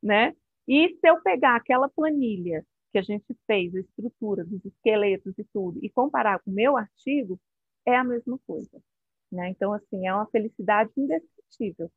né? 0.03 0.35
E 0.67 0.89
se 0.89 1.09
eu 1.09 1.21
pegar 1.21 1.57
aquela 1.57 1.89
planilha 1.89 2.65
que 2.93 2.99
a 2.99 3.03
gente 3.03 3.37
fez, 3.47 3.75
a 3.75 3.81
estrutura 3.81 4.45
dos 4.45 4.65
esqueletos 4.65 5.39
e 5.39 5.45
tudo, 5.53 5.79
e 5.83 5.91
comparar 5.91 6.41
com 6.41 6.51
o 6.51 6.55
meu 6.55 6.77
artigo, 6.77 7.39
é 7.87 7.97
a 7.97 8.05
mesma 8.05 8.39
coisa. 8.47 8.83
Né? 9.31 9.51
Então, 9.51 9.73
assim, 9.73 10.07
é 10.07 10.15
uma 10.15 10.27
felicidade 10.27 10.91
indescritível. 10.97 11.91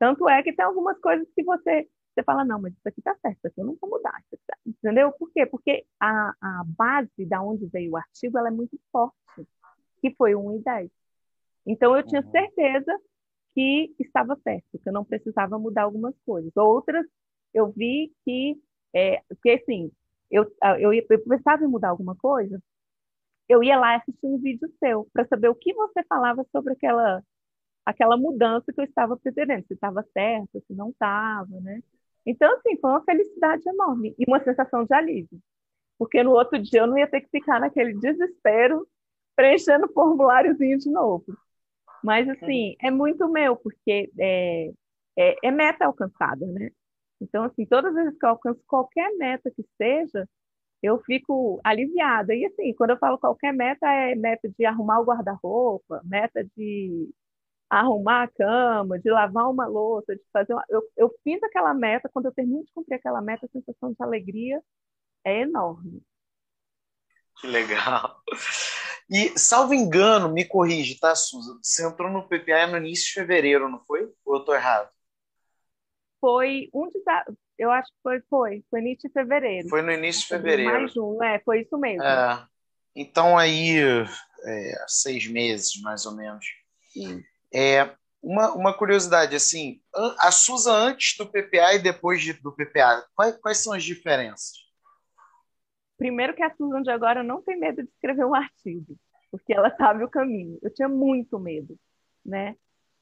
Tanto 0.00 0.28
é 0.28 0.42
que 0.42 0.52
tem 0.52 0.64
algumas 0.64 0.98
coisas 0.98 1.28
que 1.36 1.44
você 1.44 1.88
você 2.12 2.24
fala, 2.24 2.44
não, 2.44 2.60
mas 2.60 2.72
isso 2.72 2.88
aqui 2.88 3.00
tá 3.00 3.16
certo, 3.22 3.36
isso 3.36 3.46
aqui 3.46 3.60
eu 3.60 3.66
não 3.66 3.76
vou 3.80 3.88
mudar. 3.88 4.12
Tá... 4.46 4.58
Entendeu? 4.66 5.12
Por 5.12 5.30
quê? 5.32 5.46
Porque 5.46 5.86
a, 6.00 6.34
a 6.40 6.64
base 6.66 7.24
da 7.24 7.40
onde 7.40 7.66
veio 7.66 7.92
o 7.92 7.96
artigo 7.96 8.36
ela 8.36 8.48
é 8.48 8.50
muito 8.50 8.78
forte, 8.90 9.14
que 10.00 10.12
foi 10.16 10.34
1 10.34 10.56
e 10.56 10.58
10. 10.60 10.90
Então, 11.66 11.96
eu 11.96 12.02
tinha 12.04 12.20
uhum. 12.20 12.30
certeza 12.30 13.00
que 13.54 13.94
estava 13.98 14.36
certo, 14.42 14.78
que 14.78 14.88
eu 14.88 14.92
não 14.92 15.04
precisava 15.04 15.58
mudar 15.58 15.82
algumas 15.82 16.14
coisas. 16.26 16.50
Outras, 16.56 17.06
eu 17.54 17.70
vi 17.70 18.12
que, 18.24 18.60
é, 18.94 19.22
porque 19.28 19.50
assim, 19.50 19.92
eu, 20.30 20.50
eu, 20.78 20.92
eu 20.92 21.24
pensava 21.28 21.64
em 21.64 21.68
mudar 21.68 21.90
alguma 21.90 22.16
coisa, 22.16 22.60
eu 23.48 23.62
ia 23.62 23.78
lá 23.78 23.96
assistir 23.96 24.26
um 24.26 24.38
vídeo 24.38 24.68
seu 24.78 25.08
para 25.12 25.26
saber 25.26 25.48
o 25.48 25.54
que 25.54 25.74
você 25.74 26.02
falava 26.04 26.44
sobre 26.52 26.72
aquela 26.72 27.22
aquela 27.90 28.16
mudança 28.16 28.72
que 28.72 28.80
eu 28.80 28.84
estava 28.84 29.16
pretendendo, 29.16 29.66
se 29.66 29.74
estava 29.74 30.04
certo, 30.12 30.62
se 30.66 30.74
não 30.74 30.90
estava, 30.90 31.60
né? 31.60 31.80
Então, 32.26 32.52
assim, 32.54 32.78
foi 32.80 32.90
uma 32.90 33.04
felicidade 33.04 33.62
enorme 33.68 34.14
e 34.18 34.24
uma 34.28 34.42
sensação 34.42 34.84
de 34.84 34.94
alívio. 34.94 35.40
Porque 35.98 36.22
no 36.22 36.32
outro 36.32 36.58
dia 36.58 36.80
eu 36.80 36.86
não 36.86 36.98
ia 36.98 37.06
ter 37.08 37.20
que 37.22 37.30
ficar 37.30 37.60
naquele 37.60 37.94
desespero 37.94 38.86
preenchendo 39.36 39.86
o 39.86 39.92
formuláriozinho 39.92 40.78
de 40.78 40.90
novo. 40.90 41.24
Mas, 42.02 42.28
assim, 42.28 42.76
é 42.80 42.90
muito 42.90 43.28
meu, 43.28 43.56
porque 43.56 44.10
é, 44.18 44.70
é, 45.18 45.36
é 45.44 45.50
meta 45.50 45.86
alcançada, 45.86 46.46
né? 46.46 46.70
Então, 47.20 47.44
assim, 47.44 47.66
todas 47.66 47.94
as 47.94 48.04
vezes 48.04 48.18
que 48.18 48.24
eu 48.24 48.30
alcanço 48.30 48.60
qualquer 48.66 49.10
meta 49.16 49.50
que 49.50 49.64
seja, 49.76 50.26
eu 50.82 50.98
fico 51.02 51.60
aliviada. 51.64 52.34
E, 52.34 52.46
assim, 52.46 52.72
quando 52.74 52.90
eu 52.90 52.98
falo 52.98 53.18
qualquer 53.18 53.52
meta, 53.52 53.86
é 53.86 54.14
meta 54.14 54.48
de 54.48 54.64
arrumar 54.64 55.00
o 55.00 55.04
guarda-roupa, 55.04 56.00
meta 56.04 56.44
de 56.56 57.10
arrumar 57.70 58.24
a 58.24 58.28
cama, 58.28 58.98
de 58.98 59.10
lavar 59.10 59.48
uma 59.48 59.66
louça, 59.66 60.14
de 60.14 60.22
fazer 60.32 60.52
uma... 60.52 60.64
eu, 60.68 60.82
eu 60.96 61.14
fiz 61.22 61.40
aquela 61.42 61.72
meta, 61.72 62.10
quando 62.12 62.26
eu 62.26 62.32
termino 62.32 62.64
de 62.64 62.72
cumprir 62.72 62.96
aquela 62.96 63.22
meta, 63.22 63.46
a 63.46 63.48
sensação 63.48 63.92
de 63.92 63.96
alegria 64.00 64.60
é 65.24 65.42
enorme. 65.42 66.02
Que 67.40 67.46
legal. 67.46 68.20
E, 69.08 69.38
salvo 69.38 69.72
engano, 69.72 70.32
me 70.32 70.44
corrige, 70.44 70.98
tá, 70.98 71.14
Suza? 71.14 71.58
Você 71.62 71.86
entrou 71.86 72.10
no 72.10 72.28
PPA 72.28 72.66
no 72.66 72.76
início 72.76 73.06
de 73.06 73.14
fevereiro, 73.14 73.68
não 73.68 73.80
foi? 73.84 74.12
Ou 74.24 74.36
eu 74.36 74.44
tô 74.44 74.54
errado? 74.54 74.90
Foi 76.20 76.68
um 76.74 76.88
de... 76.88 77.00
Eu 77.56 77.70
acho 77.70 77.90
que 77.90 77.98
foi, 78.02 78.20
foi. 78.28 78.64
Foi 78.68 78.80
início 78.80 79.08
de 79.08 79.12
fevereiro. 79.12 79.68
Foi 79.68 79.82
no 79.82 79.92
início 79.92 80.22
de 80.22 80.28
fevereiro. 80.28 80.72
Mais 80.72 80.96
um, 80.96 81.22
é, 81.22 81.38
foi 81.40 81.62
isso 81.62 81.78
mesmo. 81.78 82.02
É, 82.02 82.46
então, 82.96 83.38
aí, 83.38 83.78
é, 84.44 84.84
seis 84.86 85.26
meses, 85.26 85.80
mais 85.82 86.04
ou 86.06 86.16
menos. 86.16 86.44
Sim. 86.92 87.22
É, 87.52 87.94
uma, 88.22 88.52
uma 88.54 88.76
curiosidade, 88.76 89.34
assim, 89.34 89.80
a 90.18 90.30
Suza 90.30 90.72
antes 90.72 91.16
do 91.16 91.26
PPA 91.26 91.74
e 91.74 91.82
depois 91.82 92.20
de, 92.20 92.34
do 92.34 92.52
PPA, 92.52 93.04
quais, 93.14 93.36
quais 93.38 93.58
são 93.58 93.72
as 93.72 93.82
diferenças? 93.82 94.52
Primeiro 95.96 96.34
que 96.34 96.42
a 96.42 96.54
Susan 96.54 96.82
de 96.82 96.90
agora 96.90 97.22
não 97.22 97.42
tem 97.42 97.58
medo 97.58 97.82
de 97.82 97.88
escrever 97.90 98.24
um 98.24 98.34
artigo, 98.34 98.96
porque 99.30 99.52
ela 99.52 99.74
sabe 99.76 100.04
o 100.04 100.08
caminho. 100.08 100.58
Eu 100.62 100.72
tinha 100.72 100.88
muito 100.88 101.38
medo, 101.38 101.78
né? 102.24 102.56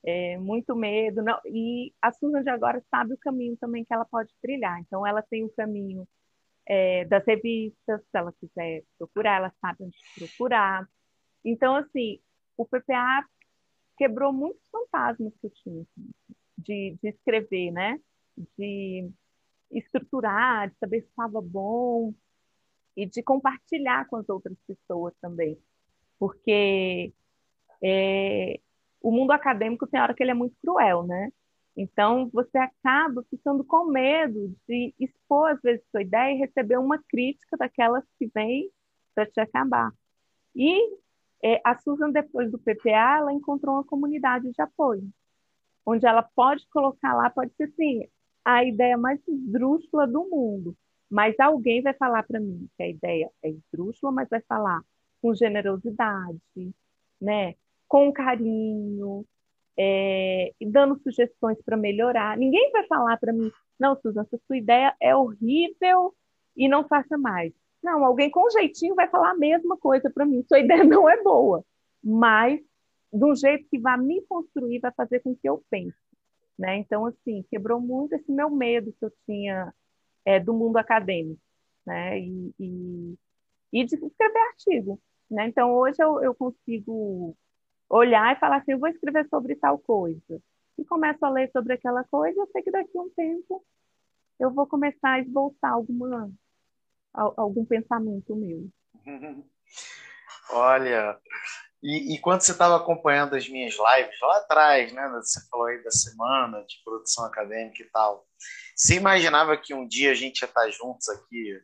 É, 0.04 0.38
muito 0.38 0.74
medo. 0.74 1.22
Não, 1.22 1.38
e 1.44 1.92
a 2.00 2.12
Susan 2.12 2.42
de 2.42 2.50
agora 2.50 2.82
sabe 2.90 3.14
o 3.14 3.18
caminho 3.18 3.56
também 3.56 3.84
que 3.84 3.92
ela 3.92 4.04
pode 4.04 4.32
trilhar. 4.40 4.80
Então, 4.80 5.06
ela 5.06 5.22
tem 5.22 5.44
o 5.44 5.50
caminho 5.50 6.08
é, 6.66 7.04
das 7.06 7.24
revistas, 7.24 8.00
se 8.00 8.18
ela 8.18 8.32
quiser 8.32 8.82
procurar, 8.98 9.38
ela 9.38 9.52
sabe 9.60 9.84
onde 9.84 9.96
procurar. 10.16 10.88
Então, 11.44 11.76
assim, 11.76 12.20
o 12.56 12.66
PPA 12.66 13.24
quebrou 13.98 14.32
muitos 14.32 14.62
fantasmas 14.70 15.32
que 15.40 15.46
eu 15.46 15.50
tinha 15.50 15.82
assim, 15.82 16.10
de, 16.56 16.98
de 17.02 17.08
escrever, 17.08 17.70
né? 17.72 18.00
De 18.56 19.10
estruturar, 19.70 20.70
de 20.70 20.76
saber 20.78 21.02
se 21.02 21.08
estava 21.08 21.40
bom 21.42 22.14
e 22.96 23.04
de 23.04 23.22
compartilhar 23.22 24.06
com 24.08 24.16
as 24.16 24.28
outras 24.28 24.56
pessoas 24.66 25.12
também. 25.20 25.58
Porque 26.18 27.12
é, 27.82 28.60
o 29.00 29.10
mundo 29.10 29.32
acadêmico 29.32 29.86
tem 29.86 30.00
hora 30.00 30.14
que 30.14 30.22
ele 30.22 30.30
é 30.30 30.34
muito 30.34 30.56
cruel, 30.62 31.04
né? 31.06 31.30
Então, 31.76 32.28
você 32.32 32.58
acaba 32.58 33.24
ficando 33.30 33.62
com 33.62 33.86
medo 33.86 34.52
de 34.68 34.92
expor, 34.98 35.50
às 35.50 35.62
vezes, 35.62 35.84
sua 35.92 36.02
ideia 36.02 36.34
e 36.34 36.38
receber 36.38 36.76
uma 36.76 37.00
crítica 37.08 37.56
daquelas 37.56 38.04
que 38.18 38.26
vêm 38.34 38.68
para 39.14 39.26
te 39.26 39.40
acabar. 39.40 39.92
E 40.56 40.98
é, 41.42 41.60
a 41.64 41.76
Susan, 41.78 42.10
depois 42.10 42.50
do 42.50 42.58
PPA, 42.58 43.18
ela 43.18 43.32
encontrou 43.32 43.76
uma 43.76 43.84
comunidade 43.84 44.50
de 44.50 44.62
apoio, 44.62 45.08
onde 45.86 46.06
ela 46.06 46.22
pode 46.22 46.66
colocar 46.68 47.14
lá, 47.14 47.30
pode 47.30 47.52
ser 47.54 47.64
assim, 47.64 48.08
a 48.44 48.64
ideia 48.64 48.96
mais 48.96 49.20
esdrúxula 49.26 50.06
do 50.06 50.28
mundo, 50.28 50.76
mas 51.10 51.38
alguém 51.40 51.82
vai 51.82 51.94
falar 51.94 52.22
para 52.24 52.40
mim 52.40 52.68
que 52.76 52.82
a 52.82 52.88
ideia 52.88 53.30
é 53.42 53.50
esdrúxula, 53.50 54.12
mas 54.12 54.28
vai 54.28 54.40
falar 54.42 54.80
com 55.22 55.34
generosidade, 55.34 56.40
né? 57.20 57.54
com 57.88 58.12
carinho, 58.12 59.24
é, 59.76 60.52
dando 60.60 61.00
sugestões 61.02 61.60
para 61.64 61.76
melhorar. 61.76 62.36
Ninguém 62.36 62.70
vai 62.70 62.86
falar 62.86 63.16
para 63.16 63.32
mim, 63.32 63.50
não, 63.80 63.96
Susan, 63.96 64.22
essa 64.22 64.38
sua 64.46 64.58
ideia 64.58 64.94
é 65.00 65.16
horrível 65.16 66.14
e 66.56 66.68
não 66.68 66.86
faça 66.86 67.16
mais. 67.16 67.52
Não, 67.82 68.04
alguém 68.04 68.30
com 68.30 68.48
jeitinho 68.50 68.94
vai 68.94 69.08
falar 69.08 69.30
a 69.30 69.36
mesma 69.36 69.76
coisa 69.76 70.10
para 70.10 70.24
mim. 70.24 70.44
Sua 70.48 70.58
ideia 70.60 70.84
não 70.84 71.08
é 71.08 71.22
boa, 71.22 71.64
mas 72.02 72.60
de 73.12 73.24
um 73.24 73.34
jeito 73.34 73.66
que 73.70 73.78
vai 73.78 73.98
me 73.98 74.20
construir, 74.22 74.80
vai 74.80 74.92
fazer 74.92 75.20
com 75.20 75.34
que 75.34 75.48
eu 75.48 75.62
pense. 75.70 75.96
Né? 76.58 76.78
Então, 76.78 77.06
assim, 77.06 77.44
quebrou 77.50 77.80
muito 77.80 78.14
esse 78.14 78.30
meu 78.32 78.50
medo 78.50 78.92
que 78.98 79.04
eu 79.04 79.12
tinha 79.24 79.72
é, 80.24 80.40
do 80.40 80.52
mundo 80.52 80.76
acadêmico, 80.76 81.40
né? 81.86 82.18
E, 82.20 82.52
e, 82.58 83.14
e, 83.72 83.84
de 83.84 83.94
escrever 83.94 84.38
artigo, 84.50 85.00
né? 85.30 85.46
Então, 85.46 85.72
hoje 85.72 86.02
eu, 86.02 86.22
eu 86.22 86.34
consigo 86.34 87.36
olhar 87.88 88.36
e 88.36 88.40
falar 88.40 88.56
assim, 88.56 88.72
eu 88.72 88.78
vou 88.78 88.88
escrever 88.88 89.26
sobre 89.28 89.54
tal 89.54 89.78
coisa. 89.78 90.42
E 90.76 90.84
começo 90.84 91.24
a 91.24 91.30
ler 91.30 91.50
sobre 91.50 91.74
aquela 91.74 92.04
coisa, 92.04 92.40
eu 92.40 92.46
sei 92.48 92.62
que 92.62 92.70
daqui 92.70 92.96
a 92.98 93.00
um 93.00 93.10
tempo 93.10 93.64
eu 94.38 94.50
vou 94.50 94.66
começar 94.66 95.12
a 95.12 95.20
esboçar 95.20 95.72
alguma, 95.72 96.30
algum 97.36 97.64
pensamento 97.64 98.34
meu. 98.36 98.68
Olha, 100.50 101.18
e, 101.82 102.14
e, 102.14 102.18
quando 102.18 102.40
você 102.40 102.52
estava 102.52 102.76
acompanhando 102.76 103.36
as 103.36 103.48
minhas 103.48 103.74
lives 103.74 104.20
lá 104.20 104.38
atrás, 104.38 104.92
né? 104.92 105.08
Você 105.14 105.46
falou 105.48 105.66
aí 105.66 105.82
da 105.82 105.90
semana 105.90 106.64
de 106.64 106.82
produção 106.82 107.24
acadêmica 107.24 107.82
e 107.82 107.90
tal. 107.90 108.26
Você 108.74 108.96
imaginava 108.96 109.56
que 109.56 109.74
um 109.74 109.86
dia 109.86 110.10
a 110.10 110.14
gente 110.14 110.40
ia 110.40 110.48
estar 110.48 110.68
juntos 110.70 111.08
aqui, 111.08 111.60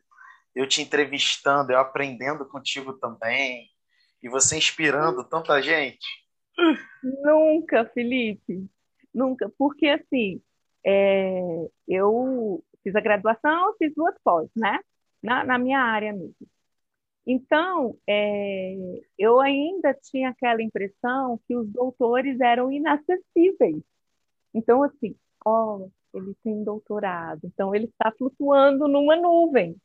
eu 0.55 0.67
te 0.67 0.81
entrevistando, 0.81 1.71
eu 1.71 1.79
aprendendo 1.79 2.47
contigo 2.47 2.93
também, 2.93 3.67
e 4.23 4.29
você 4.29 4.57
inspirando 4.57 5.27
tanta 5.27 5.61
gente? 5.61 6.07
Nunca, 7.03 7.85
Felipe, 7.93 8.65
nunca. 9.13 9.51
Porque 9.57 9.87
assim, 9.87 10.41
é, 10.85 11.41
eu 11.87 12.63
fiz 12.83 12.95
a 12.95 13.01
graduação, 13.01 13.75
fiz 13.77 13.93
duas 13.93 14.15
pós, 14.23 14.49
né? 14.55 14.79
Na, 15.25 15.43
na 15.43 15.57
minha 15.57 15.79
área 15.79 16.13
mesmo. 16.13 16.35
Então, 17.27 17.97
é, 18.07 18.75
eu 19.17 19.41
ainda 19.41 19.93
tinha 19.95 20.29
aquela 20.29 20.61
impressão 20.61 21.39
que 21.47 21.55
os 21.55 21.67
doutores 21.69 22.39
eram 22.39 22.71
inacessíveis. 22.71 23.81
Então, 24.53 24.83
assim, 24.83 25.15
ó, 25.45 25.87
ele 26.13 26.35
tem 26.43 26.63
doutorado, 26.63 27.41
então 27.45 27.75
ele 27.75 27.85
está 27.85 28.11
flutuando 28.17 28.87
numa 28.87 29.15
nuvem, 29.15 29.75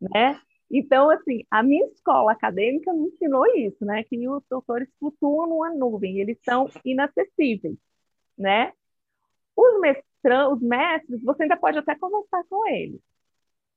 né? 0.00 0.40
Então, 0.70 1.10
assim, 1.10 1.44
a 1.50 1.62
minha 1.62 1.86
escola 1.86 2.32
acadêmica 2.32 2.92
me 2.92 3.08
ensinou 3.08 3.46
isso, 3.56 3.84
né? 3.84 4.04
Que 4.04 4.28
os 4.28 4.42
doutores 4.50 4.88
flutuam 4.98 5.48
numa 5.48 5.70
nuvem, 5.74 6.20
eles 6.20 6.38
são 6.44 6.68
inacessíveis, 6.84 7.76
né? 8.38 8.72
Os, 9.56 9.80
mestrão, 9.80 10.54
os 10.54 10.62
mestres, 10.62 11.22
você 11.22 11.44
ainda 11.44 11.56
pode 11.56 11.78
até 11.78 11.94
conversar 11.96 12.44
com 12.48 12.66
eles, 12.68 13.00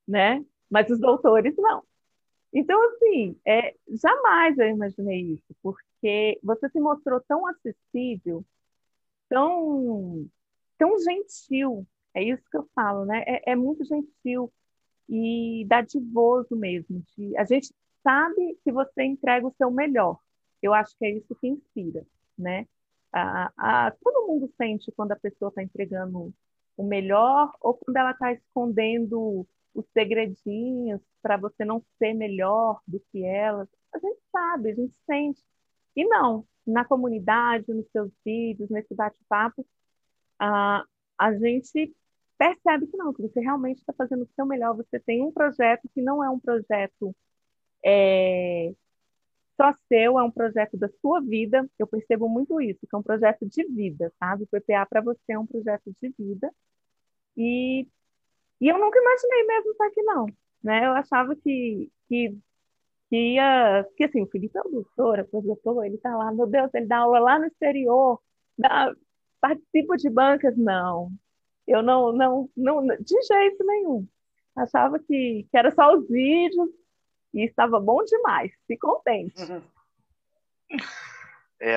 né? 0.07 0.43
Mas 0.69 0.89
os 0.89 0.99
doutores, 0.99 1.55
não. 1.57 1.83
Então, 2.53 2.81
assim, 2.89 3.39
é, 3.45 3.75
jamais 3.87 4.57
eu 4.57 4.69
imaginei 4.69 5.21
isso, 5.33 5.55
porque 5.61 6.39
você 6.43 6.69
se 6.69 6.79
mostrou 6.79 7.21
tão 7.21 7.45
acessível, 7.47 8.43
tão, 9.29 10.27
tão 10.77 10.99
gentil. 10.99 11.87
É 12.13 12.23
isso 12.23 12.43
que 12.49 12.57
eu 12.57 12.67
falo, 12.75 13.05
né? 13.05 13.23
É, 13.27 13.51
é 13.51 13.55
muito 13.55 13.85
gentil 13.85 14.51
e 15.07 15.65
dadivoso 15.67 16.55
mesmo. 16.55 17.03
De, 17.15 17.37
a 17.37 17.45
gente 17.45 17.73
sabe 18.03 18.57
que 18.63 18.71
você 18.71 19.03
entrega 19.03 19.47
o 19.47 19.53
seu 19.57 19.71
melhor. 19.71 20.19
Eu 20.61 20.73
acho 20.73 20.95
que 20.97 21.05
é 21.05 21.11
isso 21.11 21.35
que 21.35 21.47
inspira, 21.47 22.05
né? 22.37 22.67
A, 23.11 23.87
a, 23.87 23.91
todo 23.91 24.27
mundo 24.27 24.51
sente 24.57 24.91
quando 24.91 25.11
a 25.13 25.15
pessoa 25.15 25.49
está 25.49 25.63
entregando 25.63 26.33
o 26.77 26.83
melhor 26.83 27.51
ou 27.61 27.73
quando 27.75 27.97
ela 27.97 28.11
está 28.11 28.31
escondendo 28.33 29.47
os 29.73 29.85
segredinhos 29.93 31.01
para 31.21 31.37
você 31.37 31.65
não 31.65 31.83
ser 31.97 32.13
melhor 32.13 32.81
do 32.87 32.99
que 33.11 33.23
ela. 33.23 33.67
A 33.93 33.99
gente 33.99 34.19
sabe, 34.31 34.71
a 34.71 34.75
gente 34.75 34.93
sente. 35.05 35.41
E 35.95 36.05
não, 36.05 36.45
na 36.65 36.85
comunidade, 36.85 37.73
nos 37.73 37.87
seus 37.91 38.11
vídeos, 38.25 38.69
nesse 38.69 38.93
bate-papo, 38.95 39.65
a, 40.39 40.83
a 41.17 41.33
gente 41.35 41.93
percebe 42.37 42.87
que 42.87 42.97
não, 42.97 43.13
que 43.13 43.21
você 43.21 43.41
realmente 43.41 43.79
está 43.79 43.93
fazendo 43.93 44.23
o 44.23 44.29
seu 44.35 44.45
melhor. 44.45 44.75
Você 44.75 44.99
tem 44.99 45.21
um 45.21 45.31
projeto 45.31 45.89
que 45.93 46.01
não 46.01 46.23
é 46.23 46.29
um 46.29 46.39
projeto 46.39 47.15
é, 47.83 48.73
só 49.57 49.73
seu, 49.89 50.17
é 50.17 50.23
um 50.23 50.31
projeto 50.31 50.77
da 50.77 50.89
sua 51.01 51.19
vida. 51.21 51.69
Eu 51.77 51.85
percebo 51.85 52.29
muito 52.29 52.61
isso, 52.61 52.79
que 52.81 52.95
é 52.95 52.97
um 52.97 53.03
projeto 53.03 53.45
de 53.45 53.65
vida, 53.67 54.11
sabe? 54.17 54.43
O 54.43 54.47
PPA 54.47 54.85
para 54.85 55.01
você 55.01 55.33
é 55.33 55.39
um 55.39 55.45
projeto 55.45 55.93
de 56.01 56.13
vida. 56.17 56.49
E 57.35 57.87
e 58.61 58.67
eu 58.67 58.77
nunca 58.77 58.99
imaginei 58.99 59.43
mesmo 59.45 59.71
estar 59.71 59.85
aqui, 59.85 60.01
não. 60.03 60.25
Né? 60.63 60.85
Eu 60.85 60.91
achava 60.91 61.35
que, 61.35 61.89
que, 62.07 62.37
que 63.09 63.15
ia. 63.35 63.85
Que 63.95 64.03
assim, 64.05 64.21
o 64.21 64.27
Felipe 64.27 64.57
é 64.57 64.61
o 64.61 64.69
doutor, 64.69 65.19
é 65.19 65.23
professor, 65.23 65.85
ele 65.85 65.95
está 65.95 66.15
lá, 66.15 66.31
meu 66.31 66.47
Deus, 66.47 66.73
ele 66.73 66.85
dá 66.85 66.97
aula 66.97 67.19
lá 67.19 67.39
no 67.39 67.45
exterior, 67.45 68.19
dá, 68.57 68.93
participa 69.39 69.95
de 69.95 70.09
bancas. 70.09 70.57
Não. 70.57 71.09
Eu 71.67 71.83
não, 71.83 72.11
não, 72.11 72.49
não, 72.57 72.85
de 72.87 73.21
jeito 73.21 73.63
nenhum. 73.65 74.07
Achava 74.55 74.99
que, 74.99 75.47
que 75.49 75.57
era 75.57 75.71
só 75.71 75.95
os 75.95 76.07
vídeos 76.09 76.69
e 77.33 77.45
estava 77.45 77.79
bom 77.79 78.03
demais, 78.03 78.51
se 78.65 78.77
contente. 78.77 79.41
Uhum. 79.43 79.61
É, 81.61 81.75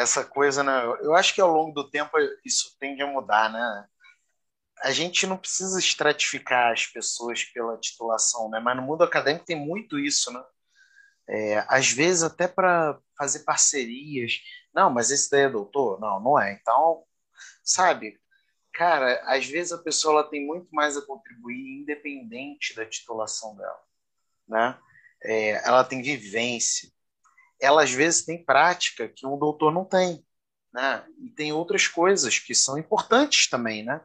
essa 0.00 0.24
coisa, 0.24 0.62
né? 0.62 0.84
Eu 1.00 1.14
acho 1.14 1.34
que 1.34 1.40
ao 1.40 1.52
longo 1.52 1.72
do 1.72 1.90
tempo 1.90 2.12
isso 2.44 2.76
tende 2.78 3.02
a 3.02 3.06
mudar, 3.06 3.52
né? 3.52 3.86
A 4.82 4.90
gente 4.90 5.26
não 5.26 5.36
precisa 5.36 5.78
estratificar 5.78 6.72
as 6.72 6.86
pessoas 6.86 7.44
pela 7.44 7.78
titulação, 7.78 8.50
né? 8.50 8.60
Mas 8.60 8.76
no 8.76 8.82
mundo 8.82 9.04
acadêmico 9.04 9.46
tem 9.46 9.56
muito 9.56 9.98
isso, 9.98 10.32
né? 10.32 10.42
É, 11.28 11.64
às 11.68 11.90
vezes 11.90 12.22
até 12.22 12.46
para 12.46 12.98
fazer 13.16 13.40
parcerias. 13.40 14.40
Não, 14.74 14.90
mas 14.90 15.10
esse 15.10 15.30
daí 15.30 15.42
é 15.42 15.48
doutor? 15.48 15.98
Não, 15.98 16.20
não 16.20 16.40
é. 16.40 16.52
Então, 16.52 17.04
sabe, 17.64 18.20
cara, 18.72 19.20
às 19.24 19.46
vezes 19.46 19.72
a 19.72 19.78
pessoa 19.78 20.20
ela 20.20 20.30
tem 20.30 20.46
muito 20.46 20.68
mais 20.72 20.96
a 20.96 21.02
contribuir, 21.04 21.80
independente 21.80 22.74
da 22.74 22.86
titulação 22.86 23.56
dela, 23.56 23.80
né? 24.46 24.78
É, 25.22 25.66
ela 25.66 25.82
tem 25.82 26.02
vivência, 26.02 26.90
ela 27.60 27.82
às 27.82 27.90
vezes 27.90 28.24
tem 28.24 28.44
prática 28.44 29.08
que 29.08 29.26
um 29.26 29.38
doutor 29.38 29.72
não 29.72 29.84
tem, 29.84 30.24
né? 30.72 31.04
E 31.18 31.30
tem 31.30 31.52
outras 31.52 31.88
coisas 31.88 32.38
que 32.38 32.54
são 32.54 32.78
importantes 32.78 33.48
também, 33.48 33.82
né? 33.82 34.04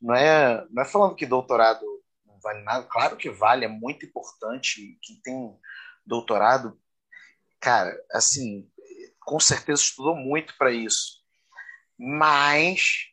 Não 0.00 0.14
é, 0.14 0.66
não 0.70 0.82
é 0.82 0.86
falando 0.86 1.14
que 1.14 1.26
doutorado 1.26 1.84
não 2.24 2.38
vale 2.40 2.62
nada, 2.62 2.86
claro 2.86 3.16
que 3.16 3.28
vale, 3.28 3.64
é 3.64 3.68
muito 3.68 4.06
importante. 4.06 4.98
Quem 5.02 5.16
tem 5.22 5.58
doutorado, 6.06 6.80
cara, 7.60 7.94
assim, 8.12 8.68
com 9.20 9.38
certeza 9.38 9.82
estudou 9.82 10.16
muito 10.16 10.56
para 10.56 10.72
isso, 10.72 11.20
mas 11.98 13.10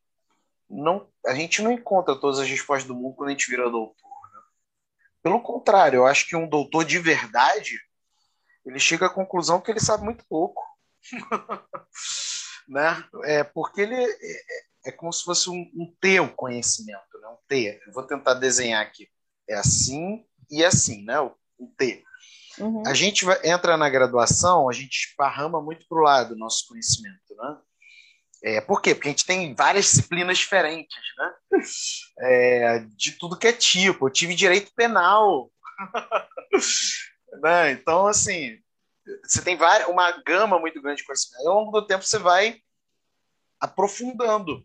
não, 0.70 1.10
a 1.26 1.34
gente 1.34 1.62
não 1.62 1.72
encontra 1.72 2.16
todas 2.16 2.40
as 2.40 2.48
respostas 2.48 2.88
do 2.88 2.96
mundo 2.96 3.16
quando 3.16 3.30
a 3.30 3.32
gente 3.32 3.50
vira 3.50 3.70
doutor. 3.70 4.32
Né? 4.34 4.42
Pelo 5.24 5.42
contrário, 5.42 5.98
eu 5.98 6.06
acho 6.06 6.28
que 6.28 6.36
um 6.36 6.48
doutor 6.48 6.86
de 6.86 7.00
verdade 7.00 7.80
ele 8.66 8.80
chega 8.80 9.06
à 9.06 9.10
conclusão 9.10 9.62
que 9.62 9.72
ele 9.72 9.80
sabe 9.80 10.04
muito 10.04 10.26
pouco. 10.28 10.62
né? 12.68 13.04
É, 13.24 13.44
porque 13.44 13.82
ele 13.82 13.96
é, 14.88 14.92
como 14.92 15.12
se 15.12 15.24
fosse 15.24 15.50
um, 15.50 15.70
um 15.76 15.94
ter 16.00 16.22
o 16.22 16.34
conhecimento, 16.34 17.20
né? 17.22 17.28
um 17.28 17.38
ter. 17.48 17.82
Eu 17.86 17.92
vou 17.92 18.04
tentar 18.04 18.36
desenhar 18.36 18.82
aqui. 18.82 19.10
É 19.48 19.56
assim 19.56 20.26
e 20.50 20.64
assim, 20.64 21.04
né? 21.04 21.20
o, 21.20 21.36
o 21.60 21.68
ter. 21.78 22.04
Uhum. 22.58 22.84
A 22.88 22.94
gente 22.94 23.26
vai, 23.26 23.38
entra 23.44 23.76
na 23.76 23.90
graduação, 23.90 24.70
a 24.70 24.74
gente 24.74 25.08
esparrama 25.10 25.62
muito 25.62 25.86
para 25.88 25.98
o 25.98 26.02
lado 26.02 26.30
do 26.30 26.40
nosso 26.40 26.66
conhecimento, 26.68 27.36
né? 27.36 27.58
É, 28.44 28.62
por 28.62 28.82
quê? 28.82 28.96
Porque 28.96 29.10
a 29.10 29.12
gente 29.12 29.26
tem 29.26 29.54
várias 29.54 29.86
disciplinas 29.86 30.38
diferentes, 30.38 30.98
né? 31.18 31.34
É, 32.20 32.80
de 32.96 33.12
tudo 33.14 33.38
que 33.38 33.48
é 33.48 33.54
tipo. 33.54 34.08
Eu 34.08 34.12
tive 34.12 34.36
direito 34.36 34.74
penal. 34.74 35.52
né? 37.42 37.72
Então, 37.72 38.08
assim, 38.08 38.58
você 39.24 39.42
tem 39.42 39.58
várias, 39.58 39.90
uma 39.90 40.12
gama 40.24 40.60
muito 40.60 40.82
grande 40.82 41.02
de 41.02 41.06
conhecimento. 41.06 41.48
Ao 41.48 41.56
longo 41.56 41.72
do 41.72 41.86
tempo, 41.86 42.04
você 42.04 42.20
vai 42.20 42.62
aprofundando 43.60 44.64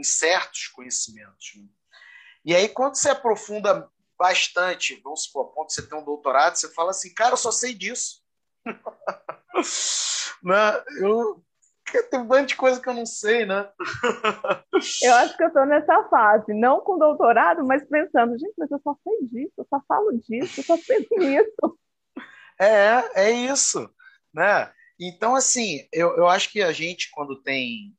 em 0.00 0.04
certos 0.04 0.68
conhecimentos. 0.68 1.52
Né? 1.56 1.68
E 2.44 2.54
aí, 2.54 2.68
quando 2.68 2.96
você 2.96 3.10
aprofunda 3.10 3.88
bastante, 4.18 5.00
vamos 5.02 5.24
supor, 5.24 5.46
a 5.46 5.54
ponto 5.54 5.68
de 5.68 5.74
você 5.74 5.86
ter 5.86 5.94
um 5.94 6.04
doutorado, 6.04 6.56
você 6.56 6.72
fala 6.72 6.90
assim, 6.90 7.12
cara, 7.14 7.32
eu 7.32 7.36
só 7.36 7.52
sei 7.52 7.74
disso. 7.74 8.22
né? 10.42 10.84
Eu 10.98 11.42
tem 12.10 12.20
um 12.20 12.24
monte 12.24 12.50
de 12.50 12.56
coisa 12.56 12.80
que 12.80 12.88
eu 12.88 12.94
não 12.94 13.06
sei, 13.06 13.44
né? 13.44 13.68
eu 15.02 15.14
acho 15.14 15.36
que 15.36 15.42
eu 15.42 15.48
estou 15.48 15.66
nessa 15.66 16.04
fase, 16.04 16.54
não 16.54 16.80
com 16.80 16.98
doutorado, 16.98 17.66
mas 17.66 17.84
pensando, 17.84 18.38
gente, 18.38 18.54
mas 18.56 18.70
eu 18.70 18.80
só 18.82 18.96
sei 19.02 19.26
disso, 19.26 19.52
eu 19.58 19.66
só 19.68 19.82
falo 19.88 20.12
disso, 20.18 20.60
eu 20.60 20.64
só 20.64 20.76
sei 20.76 21.08
isso. 21.18 21.78
É, 22.60 23.26
é 23.26 23.30
isso, 23.30 23.92
né? 24.32 24.72
Então, 25.00 25.34
assim, 25.34 25.88
eu, 25.92 26.16
eu 26.16 26.28
acho 26.28 26.50
que 26.52 26.62
a 26.62 26.72
gente, 26.72 27.10
quando 27.10 27.42
tem, 27.42 27.96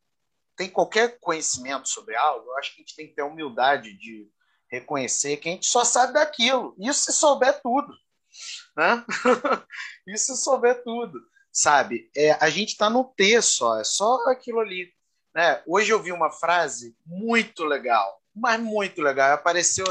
tem 0.62 0.70
qualquer 0.70 1.20
conhecimento 1.20 1.90
sobre 1.90 2.16
algo, 2.16 2.48
eu 2.48 2.58
acho 2.58 2.76
que 2.76 2.82
a 2.82 2.84
gente 2.84 2.96
tem 2.96 3.08
que 3.08 3.16
ter 3.16 3.24
a 3.24 3.26
humildade 3.26 3.98
de 3.98 4.30
reconhecer 4.70 5.38
que 5.38 5.50
a 5.50 5.52
gente 5.52 5.66
só 5.66 5.84
sabe 5.84 6.14
daquilo. 6.14 6.76
Isso 6.80 7.12
se 7.12 7.14
souber 7.14 7.60
tudo, 7.62 7.92
né? 8.78 9.04
Isso 10.08 10.34
se 10.38 10.44
souber 10.44 10.84
tudo 10.84 11.20
sabe? 11.52 12.10
É, 12.16 12.32
a 12.34 12.50
gente 12.50 12.70
está 12.70 12.90
no 12.90 13.04
T 13.04 13.42
só, 13.42 13.80
é 13.80 13.84
só 13.84 14.16
aquilo 14.30 14.60
ali. 14.60 14.92
Né? 15.34 15.62
Hoje 15.68 15.92
eu 15.92 16.02
vi 16.02 16.12
uma 16.12 16.32
frase 16.32 16.96
muito 17.06 17.66
legal, 17.66 18.22
mas 18.34 18.60
muito 18.60 19.02
legal, 19.02 19.34
apareceu 19.34 19.86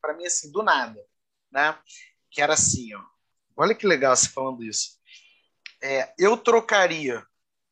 para 0.00 0.14
mim 0.14 0.26
assim, 0.26 0.50
do 0.50 0.62
nada, 0.62 1.02
né? 1.50 1.78
que 2.30 2.42
era 2.42 2.52
assim, 2.52 2.94
ó, 2.94 3.02
olha 3.56 3.74
que 3.74 3.86
legal 3.86 4.14
você 4.14 4.28
falando 4.28 4.62
isso. 4.62 4.98
É, 5.82 6.12
eu 6.18 6.36
trocaria 6.36 7.24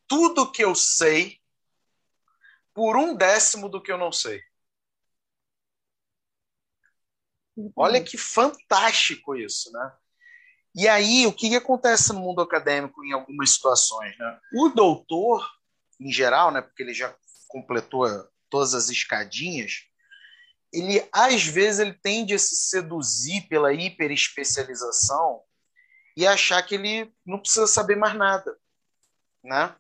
tudo 0.07 0.51
que 0.51 0.65
eu 0.65 0.75
sei 0.75 1.39
por 2.75 2.97
um 2.97 3.15
décimo 3.15 3.69
do 3.69 3.81
que 3.81 3.91
eu 3.93 3.97
não 3.97 4.11
sei. 4.11 4.43
Olha 7.77 8.03
que 8.03 8.19
fantástico 8.19 9.37
isso, 9.37 9.71
né? 9.73 9.93
E 10.75 10.89
aí, 10.89 11.25
o 11.25 11.33
que, 11.33 11.49
que 11.51 11.57
acontece 11.57 12.13
no 12.13 12.19
mundo 12.19 12.43
acadêmico 12.43 13.05
em 13.05 13.13
algumas 13.13 13.51
situações? 13.51 14.19
Né? 14.19 14.41
O 14.57 14.71
doutor, 14.71 15.49
em 16.01 16.11
geral, 16.11 16.51
né, 16.51 16.61
porque 16.61 16.83
ele 16.83 16.93
já 16.93 17.15
completou 17.47 18.05
todas 18.51 18.75
as 18.75 18.89
escadinhas, 18.89 19.85
ele 20.73 21.09
às 21.13 21.45
vezes 21.45 21.79
ele 21.79 21.95
tende 21.95 22.35
a 22.35 22.39
se 22.39 22.57
seduzir 22.57 23.43
pela 23.43 23.73
hiperespecialização 23.73 25.41
e 26.17 26.27
achar 26.27 26.61
que 26.65 26.75
ele 26.75 27.15
não 27.25 27.39
precisa 27.39 27.69
saber 27.69 27.95
mais 27.95 28.17
nada, 28.17 28.59
né? 29.45 29.77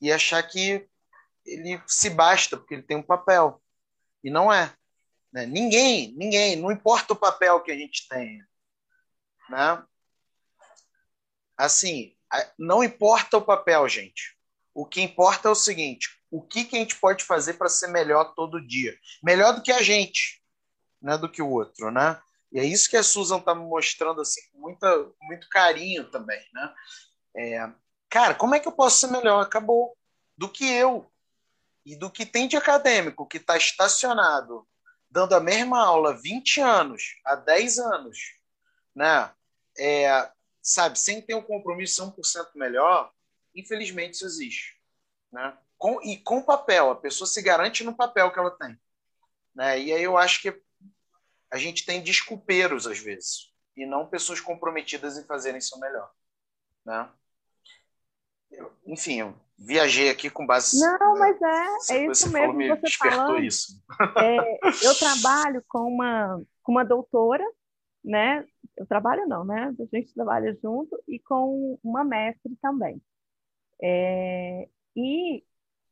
E 0.00 0.10
achar 0.10 0.42
que 0.42 0.88
ele 1.52 1.82
se 1.86 2.10
basta 2.10 2.56
porque 2.56 2.74
ele 2.74 2.82
tem 2.82 2.96
um 2.96 3.02
papel 3.02 3.62
e 4.22 4.30
não 4.30 4.52
é. 4.52 4.72
Né? 5.32 5.46
Ninguém, 5.46 6.14
ninguém, 6.16 6.56
não 6.56 6.70
importa 6.72 7.12
o 7.12 7.16
papel 7.16 7.60
que 7.60 7.70
a 7.70 7.76
gente 7.76 8.08
tenha, 8.08 8.46
né? 9.48 9.84
assim, 11.60 12.14
não 12.58 12.82
importa 12.82 13.36
o 13.36 13.42
papel, 13.42 13.88
gente. 13.88 14.36
O 14.74 14.86
que 14.86 15.00
importa 15.00 15.48
é 15.48 15.52
o 15.52 15.56
seguinte: 15.56 16.08
o 16.30 16.42
que, 16.42 16.64
que 16.64 16.76
a 16.76 16.78
gente 16.78 16.96
pode 16.96 17.24
fazer 17.24 17.54
para 17.54 17.68
ser 17.68 17.88
melhor 17.88 18.34
todo 18.34 18.66
dia? 18.66 18.96
Melhor 19.22 19.54
do 19.54 19.62
que 19.62 19.72
a 19.72 19.82
gente, 19.82 20.42
né, 21.00 21.18
do 21.18 21.28
que 21.28 21.42
o 21.42 21.50
outro, 21.50 21.90
né? 21.90 22.20
E 22.52 22.58
é 22.58 22.64
isso 22.64 22.90
que 22.90 22.96
a 22.96 23.02
Susan 23.02 23.38
está 23.38 23.54
me 23.54 23.64
mostrando 23.64 24.20
assim, 24.20 24.40
com 24.50 24.58
muita, 24.58 25.12
muito 25.22 25.48
carinho 25.48 26.10
também, 26.10 26.40
né? 26.52 26.74
É, 27.36 27.70
cara, 28.08 28.34
como 28.34 28.54
é 28.54 28.60
que 28.60 28.66
eu 28.66 28.72
posso 28.72 28.98
ser 28.98 29.08
melhor? 29.08 29.40
Acabou. 29.40 29.96
Do 30.36 30.48
que 30.48 30.64
eu. 30.64 31.10
E 31.84 31.96
do 31.96 32.10
que 32.10 32.26
tem 32.26 32.46
de 32.46 32.56
acadêmico 32.56 33.26
que 33.26 33.38
está 33.38 33.56
estacionado, 33.56 34.66
dando 35.10 35.34
a 35.34 35.40
mesma 35.40 35.80
aula 35.84 36.10
há 36.10 36.14
20 36.14 36.60
anos, 36.60 37.16
há 37.24 37.34
10 37.34 37.78
anos, 37.78 38.18
né? 38.94 39.32
É, 39.78 40.30
sabe, 40.62 40.98
sem 40.98 41.22
ter 41.22 41.34
um 41.34 41.42
compromisso 41.42 42.02
100% 42.02 42.50
melhor, 42.54 43.12
infelizmente 43.54 44.14
isso 44.14 44.26
existe. 44.26 44.78
Né? 45.32 45.56
Com, 45.78 46.00
e 46.02 46.18
com 46.18 46.42
papel, 46.42 46.90
a 46.90 46.96
pessoa 46.96 47.26
se 47.26 47.40
garante 47.42 47.82
no 47.82 47.94
papel 47.94 48.30
que 48.32 48.38
ela 48.38 48.50
tem. 48.50 48.78
Né? 49.54 49.80
E 49.80 49.92
aí 49.92 50.02
eu 50.02 50.16
acho 50.16 50.42
que 50.42 50.62
a 51.50 51.56
gente 51.56 51.84
tem 51.84 52.02
desculpeiros 52.02 52.86
às 52.86 52.98
vezes, 52.98 53.52
e 53.76 53.86
não 53.86 54.06
pessoas 54.06 54.40
comprometidas 54.40 55.16
em 55.16 55.24
fazerem 55.24 55.60
seu 55.60 55.78
melhor. 55.78 56.12
Né? 56.84 57.10
Eu, 58.50 58.72
enfim, 58.86 59.34
viajei 59.60 60.10
aqui 60.10 60.30
com 60.30 60.46
base. 60.46 60.80
Não, 60.80 61.18
mas 61.18 61.40
é, 61.40 61.94
é 61.96 62.06
isso 62.06 62.32
mesmo. 62.32 62.52
Falou, 62.54 62.76
você 62.80 62.96
falando, 62.96 63.38
isso. 63.40 63.80
É, 64.16 64.58
eu 64.86 64.98
trabalho 64.98 65.62
com 65.68 65.80
uma, 65.80 66.42
com 66.62 66.72
uma 66.72 66.84
doutora 66.84 67.44
né? 68.04 68.46
Eu 68.76 68.86
trabalho 68.86 69.26
não, 69.26 69.44
né? 69.44 69.74
A 69.78 69.96
gente 69.96 70.14
trabalha 70.14 70.56
junto 70.62 71.00
e 71.06 71.18
com 71.18 71.78
uma 71.82 72.04
mestre 72.04 72.56
também. 72.60 73.00
É, 73.82 74.68
e 74.96 75.44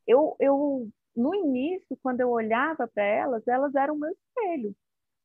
eu, 0.07 0.37
eu, 0.41 0.89
no 1.15 1.35
início, 1.35 1.99
quando 2.03 2.21
eu 2.21 2.31
olhava 2.31 2.89
para 2.89 3.03
elas, 3.03 3.47
elas 3.47 3.75
eram 3.75 3.97
meu 3.97 4.11
espelho. 4.11 4.75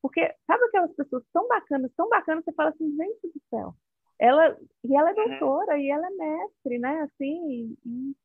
Porque 0.02 0.36
sabe 0.46 0.66
aquelas 0.66 0.94
pessoas 0.94 1.24
tão 1.32 1.48
bacanas, 1.48 1.92
tão 1.96 2.10
bacanas, 2.10 2.44
você 2.44 2.52
fala 2.54 2.70
assim, 2.70 2.96
gente 2.96 3.28
do 3.34 3.42
céu. 3.50 3.76
Ela, 4.20 4.58
e 4.84 4.96
ela 4.96 5.12
é 5.12 5.14
uhum. 5.14 5.30
doutora, 5.30 5.78
e 5.80 5.90
ela 5.90 6.06
é 6.08 6.10
mestre, 6.12 6.80
né? 6.80 7.02
Assim, 7.02 7.78
e, 7.86 8.16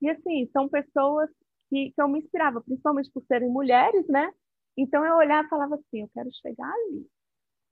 e 0.00 0.10
assim, 0.10 0.48
são 0.52 0.68
pessoas 0.68 1.30
que, 1.68 1.92
que 1.92 2.02
eu 2.02 2.08
me 2.08 2.20
inspirava, 2.20 2.60
principalmente 2.60 3.10
por 3.12 3.22
serem 3.24 3.48
mulheres, 3.48 4.06
né? 4.08 4.32
Então 4.76 5.04
eu 5.04 5.16
olhava 5.16 5.46
e 5.46 5.50
falava 5.50 5.74
assim, 5.76 6.02
eu 6.02 6.10
quero 6.14 6.30
chegar 6.42 6.70
ali 6.70 7.06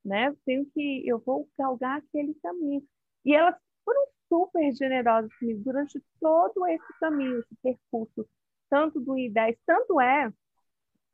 né? 0.08 0.34
Tenho 0.44 0.66
que, 0.72 1.06
eu 1.06 1.18
vou 1.18 1.48
galgar 1.58 1.98
aquele 1.98 2.34
caminho. 2.42 2.82
E 3.24 3.34
elas 3.34 3.54
foram 3.84 4.06
super 4.28 4.72
generosas 4.72 5.32
comigo 5.38 5.62
durante 5.62 6.02
todo 6.20 6.66
esse 6.66 6.98
caminho, 7.00 7.40
esse 7.40 7.56
percurso, 7.62 8.28
tanto 8.70 9.00
do 9.00 9.14
I10, 9.14 9.56
tanto 9.66 10.00
é 10.00 10.32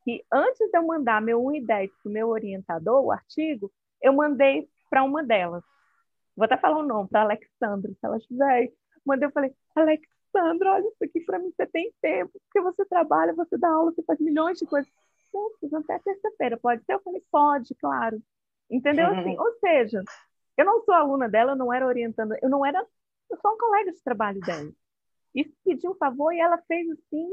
que 0.05 0.25
antes 0.33 0.71
de 0.71 0.77
eu 0.77 0.87
mandar 0.87 1.21
meu 1.23 1.45
1 1.45 1.55
e 1.57 1.67
10 1.67 1.91
para 1.91 2.11
o 2.11 2.13
meu 2.13 2.29
orientador, 2.29 3.05
o 3.05 3.13
artigo, 3.13 3.73
eu 4.03 4.13
mandei 4.13 4.69
para 4.91 5.03
uma 5.03 5.25
delas. 5.25 5.63
Vou 6.37 6.45
até 6.45 6.57
falar 6.59 6.79
o 6.79 6.87
nome, 6.87 7.09
para 7.09 7.23
Alexandra, 7.23 7.91
se 7.93 7.99
ela 8.03 8.17
estiver 8.19 8.73
Mandei, 9.07 9.29
eu 9.29 9.33
falei, 9.33 9.55
Alexandra, 10.39 10.73
olha 10.73 10.89
isso 10.89 11.05
aqui 11.05 11.21
para 11.21 11.39
mim, 11.39 11.53
você 11.55 11.67
tem 11.67 11.93
tempo, 12.01 12.33
porque 12.45 12.61
você 12.61 12.85
trabalha, 12.85 13.35
você 13.35 13.57
dá 13.57 13.69
aula, 13.69 13.93
você 13.93 14.03
faz 14.03 14.19
milhões 14.21 14.59
de 14.59 14.67
coisas. 14.67 14.91
Não, 15.33 15.81
até 15.81 15.99
terça-feira, 15.99 16.57
pode 16.57 16.85
ser? 16.85 16.95
Eu 16.95 17.01
falei, 17.01 17.23
pode, 17.31 17.75
claro. 17.75 18.23
Entendeu? 18.71 19.09
Assim, 19.09 19.37
ou 19.37 19.53
seja, 19.59 20.03
eu 20.57 20.65
não 20.65 20.83
sou 20.85 20.95
aluna 20.95 21.29
dela, 21.29 21.53
eu 21.53 21.57
não 21.57 21.73
era 21.73 21.87
orientando, 21.87 22.37
eu 22.41 22.49
não 22.49 22.65
era 22.65 22.87
eu 23.31 23.39
sou 23.41 23.53
um 23.53 23.59
colega 23.59 23.93
de 23.93 24.03
trabalho 24.03 24.41
dela. 24.41 24.71
E 25.35 25.45
pedi 25.65 25.89
um 25.89 25.95
favor 25.95 26.33
e 26.33 26.41
ela 26.41 26.59
fez 26.69 26.89
assim, 26.91 27.29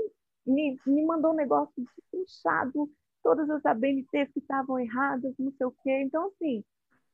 me, 0.45 0.79
me 0.85 1.05
mandou 1.05 1.31
um 1.31 1.35
negócio 1.35 1.73
inchado, 2.13 2.89
todas 3.21 3.49
as 3.49 3.63
ABNTs 3.65 4.31
que 4.33 4.39
estavam 4.39 4.79
erradas, 4.79 5.33
não 5.37 5.51
sei 5.51 5.67
o 5.67 5.75
quê. 5.83 6.01
Então, 6.01 6.27
assim, 6.27 6.63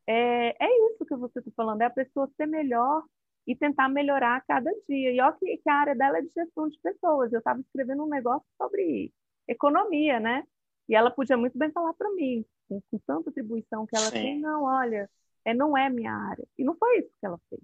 é, 0.05 0.55
é 0.63 0.91
isso 0.91 1.05
que 1.05 1.15
você 1.15 1.39
está 1.39 1.51
falando, 1.55 1.81
é 1.81 1.85
a 1.85 1.89
pessoa 1.89 2.31
ser 2.37 2.45
melhor 2.45 3.03
e 3.47 3.55
tentar 3.55 3.87
melhorar 3.87 4.35
a 4.35 4.41
cada 4.41 4.69
dia. 4.87 5.11
E 5.11 5.21
olha 5.21 5.33
que, 5.39 5.57
que 5.57 5.69
a 5.69 5.75
área 5.75 5.95
dela 5.95 6.17
é 6.17 6.21
de 6.21 6.29
gestão 6.35 6.67
de 6.67 6.77
pessoas. 6.79 7.31
Eu 7.31 7.39
estava 7.39 7.61
escrevendo 7.61 8.03
um 8.03 8.09
negócio 8.09 8.45
sobre 8.61 9.13
economia, 9.47 10.19
né? 10.19 10.43
E 10.89 10.95
ela 10.95 11.09
podia 11.09 11.37
muito 11.37 11.57
bem 11.57 11.71
falar 11.71 11.93
para 11.93 12.09
mim, 12.11 12.45
com, 12.67 12.81
com, 12.91 12.99
tanta 12.99 13.29
atribuição 13.29 13.87
que 13.87 13.95
ela 13.95 14.07
Sim. 14.07 14.11
tem, 14.11 14.39
não, 14.39 14.63
olha, 14.63 15.09
é, 15.45 15.53
não 15.53 15.77
é 15.77 15.89
minha 15.89 16.13
área. 16.13 16.45
E 16.57 16.63
não 16.63 16.75
foi 16.77 16.99
isso 16.99 17.09
que 17.19 17.25
ela 17.25 17.39
fez. 17.49 17.61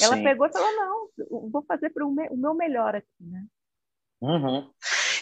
Ela 0.00 0.16
Sim. 0.16 0.24
pegou 0.24 0.46
e 0.46 0.52
falou, 0.52 0.72
não, 0.72 1.50
vou 1.50 1.64
fazer 1.66 1.90
para 1.90 2.04
o 2.04 2.12
meu 2.12 2.54
melhor 2.54 2.94
aqui, 2.96 3.06
né? 3.20 3.46
Uhum. 4.20 4.70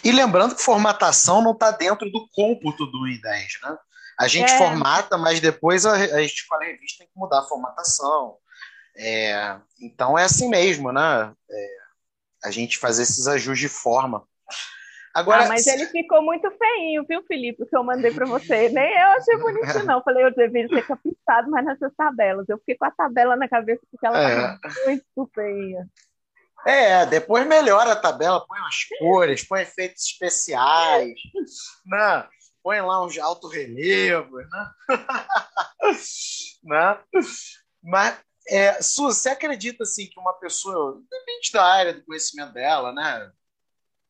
E 0.02 0.12
lembrando 0.12 0.54
que 0.54 0.62
formatação 0.62 1.42
não 1.42 1.52
está 1.52 1.70
dentro 1.70 2.10
do 2.10 2.28
cômputo 2.30 2.86
do 2.86 3.00
I10, 3.00 3.60
né? 3.62 3.78
A 4.18 4.28
gente 4.28 4.52
é. 4.52 4.58
formata, 4.58 5.18
mas 5.18 5.40
depois 5.40 5.84
a, 5.84 5.94
a 5.94 6.22
escola 6.22 6.64
revista 6.64 6.98
tem 6.98 7.08
que 7.08 7.18
mudar 7.18 7.40
a 7.40 7.44
formatação. 7.44 8.38
É, 8.96 9.56
então 9.80 10.18
é 10.18 10.24
assim 10.24 10.48
mesmo, 10.48 10.92
né? 10.92 11.32
É, 11.50 11.68
a 12.44 12.50
gente 12.50 12.78
fazer 12.78 13.02
esses 13.02 13.26
ajustes 13.26 13.58
de 13.58 13.68
forma. 13.68 14.26
Agora, 15.14 15.44
ah, 15.44 15.48
mas 15.48 15.66
ele 15.68 15.86
ficou 15.86 16.22
muito 16.22 16.50
feinho, 16.50 17.04
viu, 17.08 17.22
Felipe, 17.22 17.62
o 17.62 17.66
que 17.66 17.76
eu 17.76 17.84
mandei 17.84 18.10
para 18.12 18.26
você. 18.26 18.68
Nem 18.68 18.92
eu 18.92 19.08
achei 19.10 19.36
bonitinho, 19.36 19.84
não. 19.84 20.02
Falei, 20.02 20.24
eu 20.24 20.34
deveria 20.34 20.68
ter 20.68 20.84
caprichado 20.84 21.50
mais 21.50 21.64
nessas 21.64 21.94
tabelas. 21.94 22.48
Eu 22.48 22.58
fiquei 22.58 22.76
com 22.76 22.84
a 22.84 22.90
tabela 22.90 23.36
na 23.36 23.48
cabeça 23.48 23.80
porque 23.90 24.04
ela 24.04 24.20
é. 24.20 24.58
muito 24.86 25.30
feinha. 25.32 25.88
É, 26.66 27.06
depois 27.06 27.46
melhora 27.46 27.92
a 27.92 27.96
tabela, 27.96 28.44
põe 28.44 28.58
umas 28.58 28.84
cores, 28.98 29.46
põe 29.46 29.62
efeitos 29.62 30.04
especiais, 30.04 31.14
né? 31.86 32.26
põe 32.64 32.80
lá 32.80 33.04
uns 33.04 33.18
alto 33.18 33.46
relevo, 33.46 34.38
né? 34.38 34.70
né? 36.64 36.98
Mas, 37.82 38.18
é, 38.48 38.82
Su, 38.82 39.04
você 39.04 39.30
acredita 39.30 39.82
assim 39.84 40.06
que 40.08 40.18
uma 40.18 40.34
pessoa, 40.34 41.02
depende 41.10 41.50
da 41.52 41.64
área 41.64 41.94
do 41.94 42.04
conhecimento 42.04 42.52
dela, 42.52 42.92
né? 42.92 43.32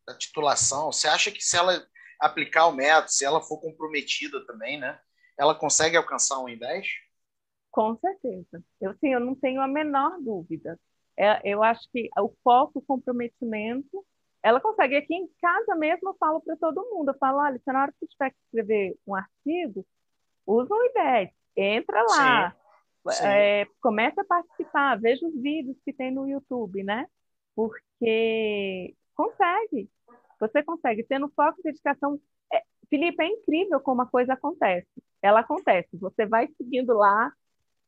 Da 0.07 0.15
titulação, 0.17 0.93
você 0.93 1.09
acha 1.09 1.31
que 1.31 1.43
se 1.43 1.57
ela 1.57 1.87
aplicar 2.21 2.67
o 2.67 2.73
método, 2.73 3.11
se 3.11 3.25
ela 3.25 3.41
for 3.41 3.61
comprometida 3.61 4.45
também, 4.47 4.79
né? 4.79 4.99
Ela 5.39 5.55
consegue 5.55 5.97
alcançar 5.97 6.39
um 6.39 6.49
em 6.49 6.59
10? 6.59 6.87
Com 7.71 7.97
certeza. 7.99 8.63
Eu 8.81 8.95
sim, 8.95 9.13
eu 9.13 9.21
não 9.21 9.35
tenho 9.35 9.61
a 9.61 9.67
menor 9.67 10.21
dúvida. 10.21 10.79
É, 11.17 11.41
eu 11.45 11.63
acho 11.63 11.89
que 11.93 12.09
o 12.19 12.33
foco, 12.43 12.79
o 12.79 12.83
comprometimento, 12.83 14.05
ela 14.43 14.61
consegue. 14.61 14.97
Aqui 14.97 15.15
em 15.15 15.29
casa 15.41 15.75
mesmo 15.75 16.11
eu 16.11 16.15
falo 16.15 16.41
para 16.41 16.57
todo 16.57 16.89
mundo, 16.91 17.11
eu 17.11 17.19
falo, 17.19 17.39
olha, 17.39 17.59
se 17.59 17.73
na 17.73 17.83
hora 17.83 17.93
que 17.93 17.99
você 18.01 18.07
tiver 18.07 18.31
que 18.31 18.37
escrever 18.45 18.97
um 19.07 19.15
artigo, 19.15 19.87
usa 20.47 20.73
um 20.73 20.85
IDEX, 20.85 21.35
entra 21.57 22.03
lá, 22.03 22.51
Sim. 22.51 22.64
É, 23.23 23.67
começa 23.81 24.23
a 24.23 24.25
participar, 24.25 24.99
veja 24.99 25.27
os 25.27 25.35
vídeos 25.41 25.77
que 25.85 25.93
tem 25.93 26.11
no 26.11 26.29
YouTube, 26.29 26.83
né? 26.83 27.07
Porque 27.55 28.95
consegue, 29.15 29.89
você 30.41 30.63
consegue, 30.63 31.05
tendo 31.05 31.29
foco 31.29 31.61
e 31.61 31.63
dedicação. 31.63 32.19
É, 32.53 32.63
Felipe, 32.89 33.23
é 33.23 33.29
incrível 33.29 33.81
como 33.81 34.03
a 34.03 34.07
coisa 34.07 34.33
acontece. 34.33 34.89
Ela 35.23 35.41
acontece, 35.41 35.97
você 35.97 36.27
vai 36.27 36.49
seguindo 36.57 36.95
lá, 36.95 37.33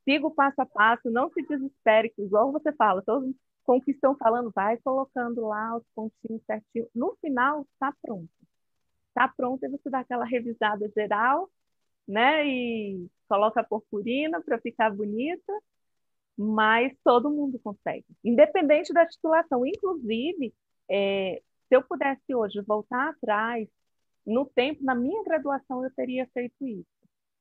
siga 0.04 0.26
o 0.26 0.34
passo 0.34 0.60
a 0.60 0.66
passo, 0.66 1.10
não 1.10 1.30
se 1.30 1.42
desespere, 1.42 2.12
igual 2.18 2.52
você 2.52 2.72
fala, 2.72 3.02
todos 3.02 3.34
com 3.64 3.78
o 3.78 3.82
que 3.82 3.90
estão 3.90 4.16
falando, 4.16 4.52
vai 4.54 4.76
colocando 4.78 5.46
lá 5.46 5.76
os 5.76 5.82
pontinhos 5.94 6.42
certinho. 6.46 6.88
No 6.94 7.16
final, 7.20 7.66
está 7.72 7.92
pronto. 8.00 8.30
Está 9.08 9.28
pronto 9.28 9.64
e 9.64 9.68
você 9.68 9.90
dá 9.90 9.98
aquela 10.00 10.24
revisada 10.24 10.88
geral, 10.94 11.50
né? 12.06 12.46
E 12.46 13.08
coloca 13.28 13.60
a 13.60 13.64
purpurina 13.64 14.40
para 14.42 14.58
ficar 14.60 14.90
bonita, 14.94 15.52
mas 16.36 16.92
todo 17.04 17.30
mundo 17.30 17.58
consegue, 17.58 18.06
independente 18.24 18.92
da 18.92 19.06
titulação. 19.06 19.66
Inclusive, 19.66 20.54
é, 20.90 21.42
se 21.68 21.76
eu 21.76 21.82
pudesse 21.82 22.34
hoje 22.34 22.60
voltar 22.62 23.10
atrás, 23.10 23.68
no 24.26 24.44
tempo, 24.46 24.84
na 24.84 24.94
minha 24.94 25.22
graduação, 25.24 25.84
eu 25.84 25.90
teria 25.94 26.26
feito 26.34 26.66
isso 26.66 26.96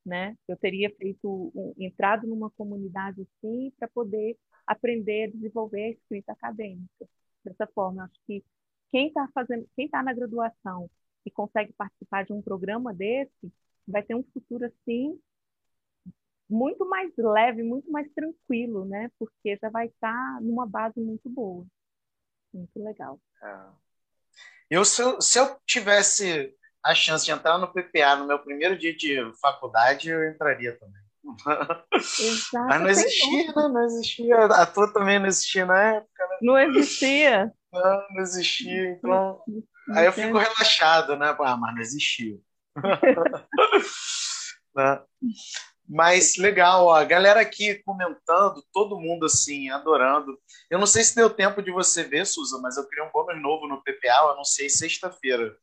né? 0.06 0.38
Eu 0.48 0.56
teria 0.56 0.90
feito 0.96 1.52
entrado 1.80 2.28
numa 2.28 2.50
comunidade 2.52 3.22
assim 3.22 3.72
para 3.78 3.88
poder 3.88 4.38
aprender 4.68 5.26
a 5.26 5.32
desenvolver 5.32 5.84
a 5.84 5.90
escrita 5.90 6.32
acadêmica 6.32 7.08
dessa 7.44 7.66
forma. 7.68 8.04
Acho 8.04 8.20
que 8.28 8.44
quem 8.92 9.08
está 9.08 9.28
fazendo, 9.34 9.68
quem 9.76 9.86
está 9.86 10.04
na 10.04 10.14
graduação 10.14 10.90
e 11.26 11.32
consegue 11.32 11.74
participar 11.74 12.24
de 12.24 12.34
um 12.34 12.42
programa 12.42 12.94
desse 12.94 13.52
vai 13.88 14.04
ter 14.04 14.16
um 14.16 14.24
futuro 14.34 14.66
assim 14.66 15.20
muito 16.50 16.88
mais 16.88 17.12
leve, 17.18 17.64
muito 17.64 17.92
mais 17.92 18.08
tranquilo, 18.14 18.86
né? 18.86 19.10
Porque 19.18 19.58
já 19.62 19.70
vai 19.70 19.88
estar 19.88 20.14
tá 20.14 20.40
numa 20.42 20.68
base 20.68 21.00
muito 21.00 21.30
boa, 21.30 21.66
muito 22.54 22.84
legal. 22.84 23.20
É. 23.42 23.58
Eu 24.70 24.86
se, 24.86 25.02
eu 25.02 25.22
se 25.22 25.40
eu 25.40 25.60
tivesse 25.66 26.56
a 26.84 26.94
chance 26.94 27.26
de 27.26 27.32
entrar 27.32 27.58
no 27.58 27.72
PPA 27.72 28.16
no 28.16 28.28
meu 28.28 28.40
primeiro 28.40 28.78
dia 28.78 28.96
de 28.96 29.18
faculdade, 29.42 30.10
eu 30.10 30.24
entraria 30.30 30.78
também. 30.78 31.02
Exato, 31.94 32.68
Mas 32.68 32.82
não 32.82 32.90
existia, 32.90 33.48
né? 33.48 33.54
Não 33.56 33.84
existia. 33.84 34.46
A 34.46 34.66
tua 34.68 34.94
também 34.94 35.18
não 35.18 35.26
existia 35.26 35.66
na 35.66 35.96
época, 35.96 36.28
né? 36.28 36.38
Não 36.42 36.60
existia. 36.60 37.52
Não, 37.74 38.08
não 38.12 38.22
existia. 38.22 38.92
Então. 38.92 39.42
Aí 39.92 40.06
eu 40.06 40.14
fico 40.14 40.38
relaxado, 40.38 41.16
né? 41.16 41.36
Ah, 41.40 41.58
mas 41.58 41.74
não 41.74 41.82
existia. 41.82 42.38
né? 44.76 45.02
Mas 45.88 46.36
legal, 46.38 46.86
ó, 46.86 46.96
a 46.96 47.04
galera 47.04 47.42
aqui 47.42 47.76
comentando, 47.84 48.64
todo 48.74 49.00
mundo 49.00 49.28
assim, 49.28 49.70
adorando. 49.70 50.36
Eu 50.70 50.80
não 50.80 50.88
sei 50.88 51.04
se 51.04 51.16
deu 51.16 51.30
tempo 51.30 51.62
de 51.62 51.72
você 51.72 52.04
ver, 52.04 52.26
Suza, 52.26 52.60
mas 52.60 52.76
eu 52.76 52.88
criei 52.88 53.06
um 53.06 53.12
bônus 53.12 53.42
novo 53.42 53.68
no 53.68 53.84
PPA, 53.84 54.24
eu 54.24 54.32
anunciei 54.32 54.70
sexta-feira 54.70 55.56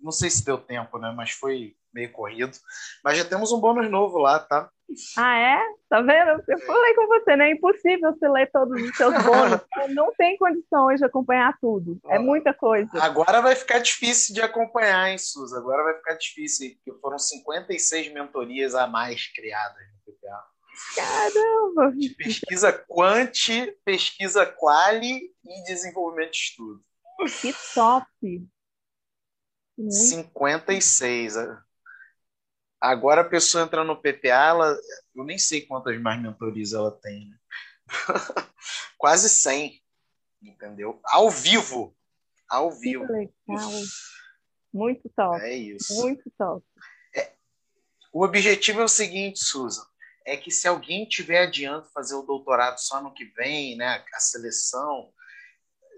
não 0.00 0.10
sei 0.10 0.30
se 0.30 0.44
deu 0.44 0.58
tempo, 0.58 0.98
né? 0.98 1.12
Mas 1.16 1.30
foi 1.30 1.76
meio 1.92 2.10
corrido. 2.10 2.56
Mas 3.04 3.18
já 3.18 3.24
temos 3.24 3.52
um 3.52 3.60
bônus 3.60 3.90
novo 3.90 4.18
lá, 4.18 4.38
tá? 4.38 4.70
Ah, 5.16 5.38
é? 5.38 5.60
Tá 5.88 6.00
vendo? 6.00 6.42
Eu 6.48 6.58
falei 6.60 6.94
com 6.94 7.06
você, 7.06 7.36
né? 7.36 7.48
É 7.48 7.52
impossível 7.52 8.12
você 8.12 8.28
ler 8.28 8.50
todos 8.50 8.80
os 8.82 8.96
seus 8.96 9.12
bônus. 9.24 9.60
não 9.94 10.12
tem 10.14 10.36
condições 10.36 10.98
de 11.00 11.06
acompanhar 11.06 11.56
tudo. 11.60 11.98
É 12.08 12.18
muita 12.18 12.52
coisa. 12.54 12.90
Agora 12.94 13.40
vai 13.40 13.54
ficar 13.54 13.78
difícil 13.78 14.34
de 14.34 14.42
acompanhar, 14.42 15.10
hein, 15.10 15.18
Suza? 15.18 15.58
Agora 15.58 15.82
vai 15.82 15.94
ficar 15.94 16.14
difícil, 16.14 16.74
porque 16.76 16.98
foram 17.00 17.18
56 17.18 18.12
mentorias 18.12 18.74
a 18.74 18.86
mais 18.86 19.26
criadas 19.32 19.82
no 20.06 20.12
PPA. 20.12 20.44
Caramba! 20.96 21.92
De 21.96 22.10
pesquisa 22.10 22.72
quant, 22.88 23.32
pesquisa 23.84 24.46
quali 24.46 25.30
e 25.44 25.64
desenvolvimento 25.64 26.32
de 26.32 26.36
estudo. 26.38 26.82
Que 27.40 27.54
top! 27.74 28.48
56. 29.90 31.34
Agora 32.82 33.20
a 33.20 33.28
pessoa 33.28 33.62
entra 33.62 33.84
no 33.84 33.96
PPA, 33.96 34.48
ela, 34.48 34.76
eu 35.14 35.24
nem 35.24 35.38
sei 35.38 35.60
quantas 35.60 36.00
mais 36.00 36.20
mentorias 36.20 36.72
ela 36.72 36.90
tem. 36.90 37.28
Né? 37.28 37.36
Quase 38.98 39.28
100, 39.28 39.80
entendeu? 40.42 41.00
Ao 41.04 41.30
vivo. 41.30 41.96
Ao 42.48 42.72
vivo. 42.72 43.06
Muito 44.74 45.08
top. 45.14 45.40
É 45.42 45.54
isso. 45.54 45.94
Muito 45.94 46.28
top. 46.36 46.66
É, 47.14 47.32
o 48.12 48.24
objetivo 48.24 48.80
é 48.80 48.84
o 48.84 48.88
seguinte, 48.88 49.38
Susan, 49.38 49.86
é 50.26 50.36
que 50.36 50.50
se 50.50 50.66
alguém 50.66 51.06
tiver 51.06 51.44
adiante 51.44 51.92
fazer 51.92 52.16
o 52.16 52.22
doutorado 52.22 52.78
só 52.78 53.00
no 53.00 53.14
que 53.14 53.26
vem, 53.26 53.76
né, 53.76 54.04
a 54.12 54.18
seleção, 54.18 55.12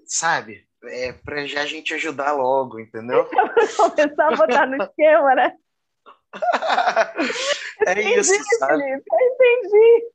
sabe? 0.06 0.68
é, 0.88 1.12
para 1.12 1.46
já 1.46 1.62
a 1.62 1.66
gente 1.66 1.94
ajudar 1.94 2.32
logo, 2.32 2.78
entendeu? 2.78 3.28
Começar 3.76 4.28
a 4.28 4.36
botar 4.36 4.66
no 4.66 4.76
esquema, 4.82 5.34
né? 5.34 5.56
é 7.86 7.92
entendi, 7.92 8.20
isso, 8.20 8.58
sabe? 8.58 8.82
Felipe, 8.82 9.04
eu 9.12 9.18
entendi. 9.32 10.12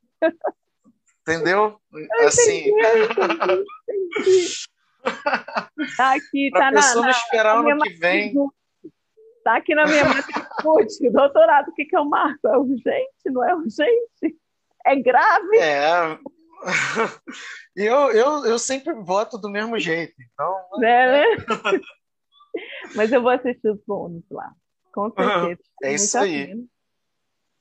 Entendeu? 1.21 1.79
Eu 1.93 2.27
assim. 2.27 2.69
Entendi, 2.69 3.13
entendi. 3.87 4.69
Tá 5.95 6.15
aqui, 6.15 6.49
pra 6.51 6.59
tá 6.59 6.71
na, 6.71 6.95
na, 6.95 7.09
esperar 7.09 7.63
na 7.63 7.71
ano 7.71 7.81
que 7.81 7.93
vem. 7.93 8.33
Tá 9.43 9.57
aqui 9.57 9.73
na 9.73 9.85
minha 9.85 10.03
matriz, 10.05 10.99
doutorado, 11.11 11.69
o 11.69 11.73
que, 11.73 11.85
que 11.85 11.95
eu 11.95 12.05
marco? 12.05 12.47
É 12.47 12.57
urgente? 12.57 13.25
Não 13.27 13.43
é 13.43 13.55
urgente? 13.55 14.37
É 14.85 14.95
grave? 14.95 15.57
É, 15.57 16.19
e 17.75 17.83
eu, 17.83 18.11
eu, 18.11 18.45
eu 18.45 18.59
sempre 18.59 18.93
voto 18.93 19.37
do 19.37 19.49
mesmo 19.49 19.79
jeito, 19.79 20.13
então. 20.21 20.83
É, 20.83 21.07
né? 21.07 21.25
Mas 22.95 23.11
eu 23.11 23.21
vou 23.21 23.31
assistir 23.31 23.69
os 23.69 23.79
bônus 23.85 24.23
lá, 24.29 24.51
com 24.93 25.11
certeza. 25.11 25.59
É 25.83 25.93
isso 25.93 26.17
aí. 26.17 26.53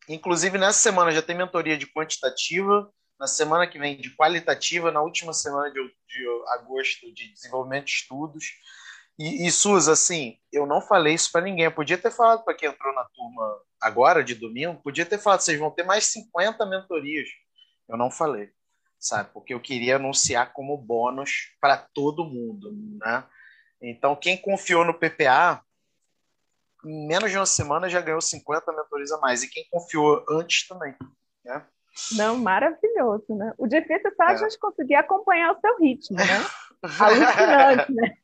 Inclusive, 0.08 0.56
nessa 0.56 0.78
semana 0.78 1.10
já 1.12 1.20
tem 1.20 1.36
mentoria 1.36 1.76
de 1.76 1.86
quantitativa, 1.86 2.90
na 3.20 3.26
semana 3.26 3.66
que 3.66 3.78
vem 3.78 4.00
de 4.00 4.14
qualitativa, 4.16 4.90
na 4.90 5.02
última 5.02 5.32
semana 5.32 5.70
de, 5.70 5.80
de 5.82 6.26
agosto 6.54 7.12
de 7.12 7.32
desenvolvimento 7.32 7.86
de 7.86 7.92
estudos. 7.92 8.44
E, 9.18 9.46
e 9.46 9.50
Suza, 9.50 9.92
assim, 9.92 10.38
eu 10.52 10.64
não 10.64 10.80
falei 10.80 11.14
isso 11.14 11.30
para 11.32 11.40
ninguém. 11.40 11.64
Eu 11.64 11.72
podia 11.72 11.98
ter 11.98 12.10
falado 12.10 12.44
para 12.44 12.54
quem 12.54 12.68
entrou 12.68 12.94
na 12.94 13.04
turma 13.04 13.62
agora, 13.80 14.22
de 14.22 14.34
domingo, 14.34 14.80
podia 14.82 15.04
ter 15.04 15.18
falado, 15.18 15.40
vocês 15.40 15.58
vão 15.58 15.70
ter 15.70 15.82
mais 15.82 16.04
50 16.04 16.64
mentorias. 16.66 17.28
Eu 17.88 17.96
não 17.96 18.10
falei, 18.10 18.50
sabe? 18.98 19.30
Porque 19.32 19.52
eu 19.52 19.60
queria 19.60 19.96
anunciar 19.96 20.52
como 20.52 20.76
bônus 20.76 21.56
para 21.60 21.76
todo 21.76 22.24
mundo, 22.24 22.72
né? 23.00 23.24
Então, 23.80 24.16
quem 24.16 24.36
confiou 24.36 24.84
no 24.84 24.94
PPA, 24.94 25.62
em 26.84 27.06
menos 27.06 27.30
de 27.30 27.36
uma 27.36 27.46
semana 27.46 27.88
já 27.88 28.00
ganhou 28.00 28.20
50 28.20 28.72
mentorias 28.72 29.12
a 29.12 29.18
mais. 29.18 29.42
E 29.42 29.50
quem 29.50 29.64
confiou 29.70 30.24
antes 30.30 30.66
também, 30.66 30.94
né? 31.44 31.64
Não, 32.12 32.38
maravilhoso, 32.38 33.34
né? 33.34 33.52
O 33.58 33.66
difícil 33.66 34.10
é 34.20 34.24
a 34.24 34.32
é. 34.32 34.36
gente 34.36 34.58
conseguir 34.58 34.94
acompanhar 34.94 35.52
o 35.52 35.60
seu 35.60 35.78
ritmo, 35.78 36.16
né? 36.16 36.24
Alucinante, 37.00 37.92
né? 37.92 38.16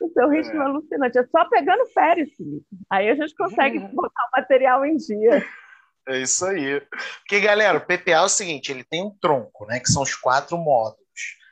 O 0.00 0.08
seu 0.12 0.28
ritmo 0.28 0.60
é. 0.60 0.64
alucinante. 0.64 1.18
É 1.18 1.26
só 1.26 1.48
pegando 1.48 1.86
férias, 1.86 2.28
Felipe. 2.36 2.66
Aí 2.90 3.08
a 3.08 3.14
gente 3.14 3.34
consegue 3.34 3.78
botar 3.78 4.28
o 4.28 4.36
material 4.36 4.84
em 4.84 4.96
dia. 4.96 5.46
É 6.08 6.18
isso 6.18 6.44
aí. 6.44 6.80
Porque, 7.20 7.40
galera, 7.40 7.78
o 7.78 7.80
PPA 7.80 8.12
é 8.12 8.20
o 8.20 8.28
seguinte: 8.28 8.72
ele 8.72 8.84
tem 8.84 9.02
um 9.04 9.16
tronco, 9.18 9.64
né? 9.66 9.80
Que 9.80 9.90
são 9.90 10.02
os 10.02 10.14
quatro 10.14 10.58
módulos. 10.58 11.00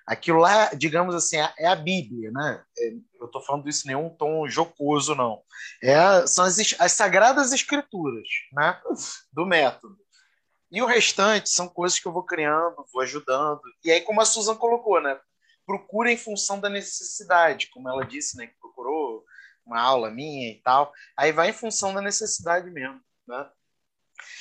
Aquilo 0.06 0.40
lá, 0.40 0.70
digamos 0.74 1.14
assim, 1.14 1.36
é 1.58 1.68
a 1.68 1.76
Bíblia, 1.76 2.32
né? 2.32 2.62
Estou 3.30 3.42
falando 3.42 3.68
isso 3.68 3.86
em 3.86 3.94
nenhum 3.94 4.10
tom 4.10 4.48
jocoso, 4.48 5.14
não. 5.14 5.42
É, 5.82 6.26
são 6.26 6.44
as, 6.44 6.58
as 6.78 6.92
sagradas 6.92 7.52
escrituras, 7.52 8.28
né? 8.52 8.80
Do 9.32 9.46
método. 9.46 9.96
E 10.70 10.80
o 10.82 10.86
restante 10.86 11.48
são 11.50 11.68
coisas 11.68 11.98
que 11.98 12.06
eu 12.06 12.12
vou 12.12 12.22
criando, 12.22 12.84
vou 12.92 13.02
ajudando. 13.02 13.60
E 13.84 13.90
aí, 13.90 14.00
como 14.02 14.20
a 14.20 14.24
Susan 14.24 14.54
colocou, 14.54 15.00
né? 15.00 15.18
Procura 15.66 16.12
em 16.12 16.16
função 16.16 16.60
da 16.60 16.68
necessidade, 16.68 17.70
como 17.70 17.88
ela 17.88 18.04
disse, 18.04 18.36
né? 18.36 18.46
Que 18.46 18.58
procurou 18.60 19.24
uma 19.64 19.80
aula 19.80 20.10
minha 20.10 20.50
e 20.50 20.60
tal. 20.62 20.92
Aí 21.16 21.32
vai 21.32 21.50
em 21.50 21.52
função 21.54 21.92
da 21.94 22.00
necessidade 22.00 22.70
mesmo, 22.70 23.00
né? 23.26 23.48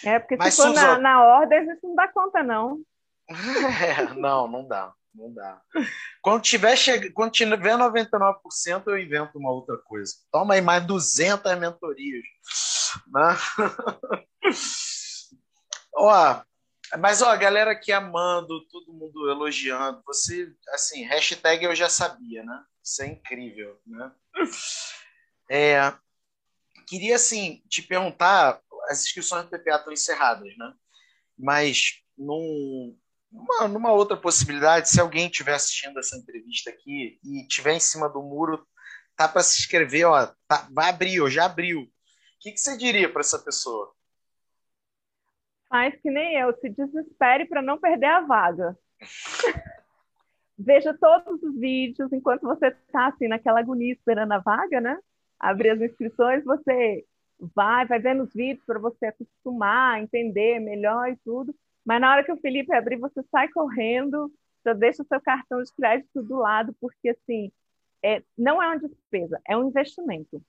É, 0.04 0.20
porque 0.20 0.36
Mas, 0.36 0.54
se 0.54 0.62
for 0.62 0.70
Susan... 0.70 0.82
na, 0.82 0.98
na 0.98 1.24
ordem, 1.24 1.60
a 1.60 1.66
gente 1.66 1.84
não 1.84 1.96
dá 1.96 2.08
conta, 2.08 2.44
não. 2.44 2.82
é, 3.30 4.14
não, 4.14 4.48
não 4.48 4.68
dá. 4.68 4.94
Não 5.20 5.34
dá. 5.34 5.62
Quando 6.22 6.42
tiver, 6.42 6.78
che... 6.78 7.12
Quando 7.12 7.34
tiver 7.34 7.78
99%, 7.78 8.88
eu 8.88 8.98
invento 8.98 9.38
uma 9.38 9.52
outra 9.52 9.78
coisa. 9.78 10.14
Toma 10.32 10.54
aí 10.54 10.62
mais 10.62 10.86
200 10.86 11.60
mentorias. 11.60 12.24
Né? 13.08 13.38
Ó, 15.94 16.42
mas 16.98 17.22
ó, 17.22 17.30
a 17.30 17.36
galera 17.36 17.72
aqui 17.72 17.92
amando, 17.92 18.66
todo 18.70 18.94
mundo 18.94 19.30
elogiando. 19.30 20.02
Você, 20.06 20.56
assim, 20.70 21.04
hashtag 21.04 21.66
eu 21.66 21.76
já 21.76 21.90
sabia, 21.90 22.42
né? 22.44 22.64
Isso 22.82 23.04
é 23.04 23.08
incrível, 23.08 23.78
né? 23.86 24.12
É, 25.50 25.94
queria, 26.88 27.18
assim, 27.18 27.62
te 27.68 27.82
perguntar, 27.82 28.62
as 28.88 29.04
inscrições 29.04 29.44
do 29.44 29.50
PPA 29.50 29.76
estão 29.76 29.92
encerradas, 29.92 30.56
né? 30.58 30.74
Mas 31.38 32.02
num, 32.18 32.98
numa, 33.32 33.68
numa 33.68 33.92
outra 33.92 34.18
possibilidade, 34.18 34.90
se 34.90 35.00
alguém 35.00 35.28
estiver 35.28 35.54
assistindo 35.54 36.00
essa 36.00 36.18
entrevista 36.18 36.70
aqui 36.70 37.20
e 37.24 37.42
estiver 37.42 37.74
em 37.74 37.80
cima 37.80 38.10
do 38.10 38.22
muro, 38.22 38.66
tá 39.16 39.28
para 39.28 39.44
se 39.44 39.60
inscrever, 39.60 40.06
ó, 40.06 40.28
tá, 40.48 40.68
vai 40.72 40.90
abrir, 40.90 41.22
ou 41.22 41.30
já 41.30 41.46
abriu. 41.46 41.82
O 41.82 41.88
que, 42.40 42.52
que 42.52 42.60
você 42.60 42.78
diria 42.78 43.12
para 43.12 43.22
essa 43.22 43.40
pessoa? 43.40 43.94
Faz 45.68 45.96
que 46.02 46.10
nem 46.10 46.38
eu, 46.38 46.58
se 46.60 46.70
desespere 46.70 47.46
para 47.46 47.62
não 47.62 47.78
perder 47.78 48.08
a 48.08 48.22
vaga. 48.22 48.78
Veja 50.58 50.94
todos 50.94 51.42
os 51.42 51.58
vídeos 51.58 52.12
enquanto 52.12 52.42
você 52.42 52.68
está 52.68 53.08
assim 53.08 53.28
naquela 53.28 53.60
agonia 53.60 53.94
esperando 53.94 54.34
a 54.34 54.40
vaga, 54.40 54.82
né? 54.82 55.00
Abrir 55.40 55.70
as 55.70 55.80
inscrições, 55.80 56.44
você 56.44 57.06
vai, 57.56 57.86
vai 57.86 58.00
vendo 58.00 58.24
os 58.24 58.34
vídeos 58.34 58.66
para 58.66 58.80
você 58.80 59.06
acostumar, 59.06 60.02
entender 60.02 60.60
melhor 60.60 61.10
e 61.10 61.16
tudo. 61.24 61.56
Mas 61.90 62.02
na 62.02 62.12
hora 62.12 62.24
que 62.24 62.32
o 62.32 62.38
Felipe 62.38 62.74
abrir, 62.74 62.98
você 62.98 63.24
sai 63.32 63.48
correndo, 63.50 64.32
já 64.64 64.74
deixa 64.74 65.02
o 65.02 65.08
seu 65.08 65.20
cartão 65.20 65.64
de 65.64 65.74
crédito 65.74 66.22
do 66.22 66.38
lado, 66.38 66.76
porque 66.80 67.10
assim, 67.10 67.52
é, 68.04 68.22
não 68.38 68.62
é 68.62 68.68
uma 68.68 68.80
despesa, 68.80 69.42
é 69.48 69.58
um 69.58 69.68
investimento 69.68 70.40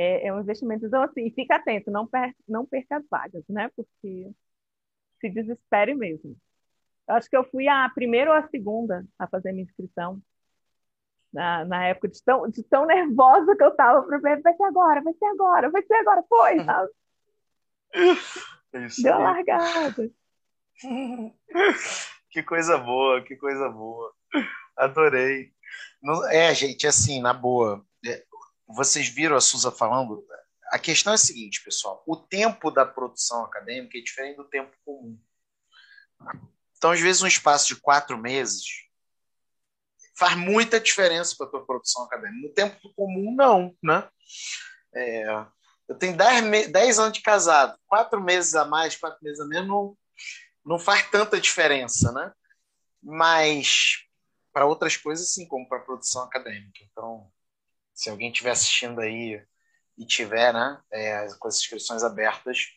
é, 0.00 0.28
é 0.28 0.32
um 0.32 0.40
investimento. 0.40 0.86
Então, 0.86 1.02
assim, 1.02 1.30
fica 1.30 1.56
atento, 1.56 1.90
não, 1.90 2.06
per, 2.06 2.34
não 2.48 2.64
perca 2.64 2.96
as 2.96 3.04
vagas, 3.10 3.44
né? 3.50 3.70
Porque 3.76 4.30
se 5.20 5.28
desespere 5.28 5.94
mesmo. 5.94 6.34
Eu 7.06 7.16
acho 7.16 7.28
que 7.28 7.36
eu 7.36 7.44
fui 7.44 7.68
a 7.68 7.86
primeira 7.90 8.30
ou 8.30 8.36
a 8.36 8.48
segunda 8.48 9.04
a 9.18 9.26
fazer 9.26 9.52
minha 9.52 9.64
inscrição. 9.64 10.18
Na, 11.30 11.66
na 11.66 11.86
época 11.86 12.08
de 12.08 12.22
tão, 12.24 12.48
de 12.48 12.62
tão 12.64 12.86
nervosa 12.86 13.54
que 13.54 13.62
eu 13.62 13.68
estava 13.68 14.02
para 14.02 14.18
ver, 14.18 14.40
vai 14.40 14.54
ser 14.54 14.64
agora, 14.64 15.02
vai 15.02 15.12
ser 15.12 15.26
agora, 15.26 15.70
vai 15.70 15.82
ser 15.82 15.94
agora, 15.94 16.24
foi, 16.28 16.58
sabe? 16.64 16.90
Isso 18.86 19.02
Deu 19.02 19.18
largada. 19.18 20.10
que 22.30 22.42
coisa 22.42 22.78
boa, 22.78 23.22
que 23.22 23.36
coisa 23.36 23.68
boa. 23.68 24.14
Adorei. 24.76 25.52
É, 26.30 26.54
gente, 26.54 26.86
assim, 26.86 27.20
na 27.20 27.32
boa, 27.32 27.84
é, 28.06 28.24
vocês 28.66 29.08
viram 29.08 29.36
a 29.36 29.40
Suza 29.40 29.70
falando? 29.70 30.26
A 30.72 30.78
questão 30.78 31.12
é 31.12 31.14
a 31.14 31.18
seguinte, 31.18 31.62
pessoal: 31.62 32.02
o 32.06 32.16
tempo 32.16 32.70
da 32.70 32.86
produção 32.86 33.44
acadêmica 33.44 33.98
é 33.98 34.00
diferente 34.00 34.36
do 34.36 34.44
tempo 34.44 34.74
comum. 34.84 35.18
Então, 36.76 36.92
às 36.92 37.00
vezes, 37.00 37.22
um 37.22 37.26
espaço 37.26 37.68
de 37.68 37.76
quatro 37.76 38.16
meses 38.16 38.64
faz 40.16 40.36
muita 40.36 40.80
diferença 40.80 41.34
para 41.36 41.46
a 41.46 41.50
tua 41.50 41.66
produção 41.66 42.04
acadêmica. 42.04 42.48
No 42.48 42.54
tempo 42.54 42.94
comum, 42.94 43.34
não, 43.34 43.76
né? 43.82 44.08
É, 44.94 45.46
eu 45.88 45.98
tenho 45.98 46.16
dez, 46.16 46.70
dez 46.70 46.98
anos 46.98 47.12
de 47.12 47.22
casado, 47.22 47.78
quatro 47.86 48.20
meses 48.20 48.54
a 48.54 48.64
mais, 48.64 48.96
quatro 48.96 49.18
meses 49.22 49.40
a 49.40 49.46
menos, 49.46 49.94
não, 50.64 50.78
faz 50.78 51.08
tanta 51.10 51.40
diferença, 51.40 52.12
né? 52.12 52.32
Mas 53.02 54.04
para 54.52 54.66
outras 54.66 54.96
coisas, 54.96 55.32
sim, 55.32 55.46
como 55.46 55.68
para 55.68 55.80
produção 55.80 56.22
acadêmica. 56.22 56.80
Então, 56.90 57.30
se 57.94 58.10
alguém 58.10 58.30
estiver 58.30 58.50
assistindo 58.50 59.00
aí 59.00 59.42
e 59.96 60.04
tiver 60.04 60.52
né, 60.52 60.80
é, 60.90 61.28
com 61.38 61.48
as 61.48 61.58
inscrições 61.58 62.02
abertas, 62.02 62.68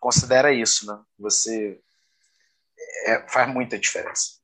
considera 0.00 0.52
isso, 0.52 0.86
né? 0.86 1.02
Você 1.18 1.80
é, 3.06 3.28
faz 3.28 3.48
muita 3.48 3.78
diferença. 3.78 4.38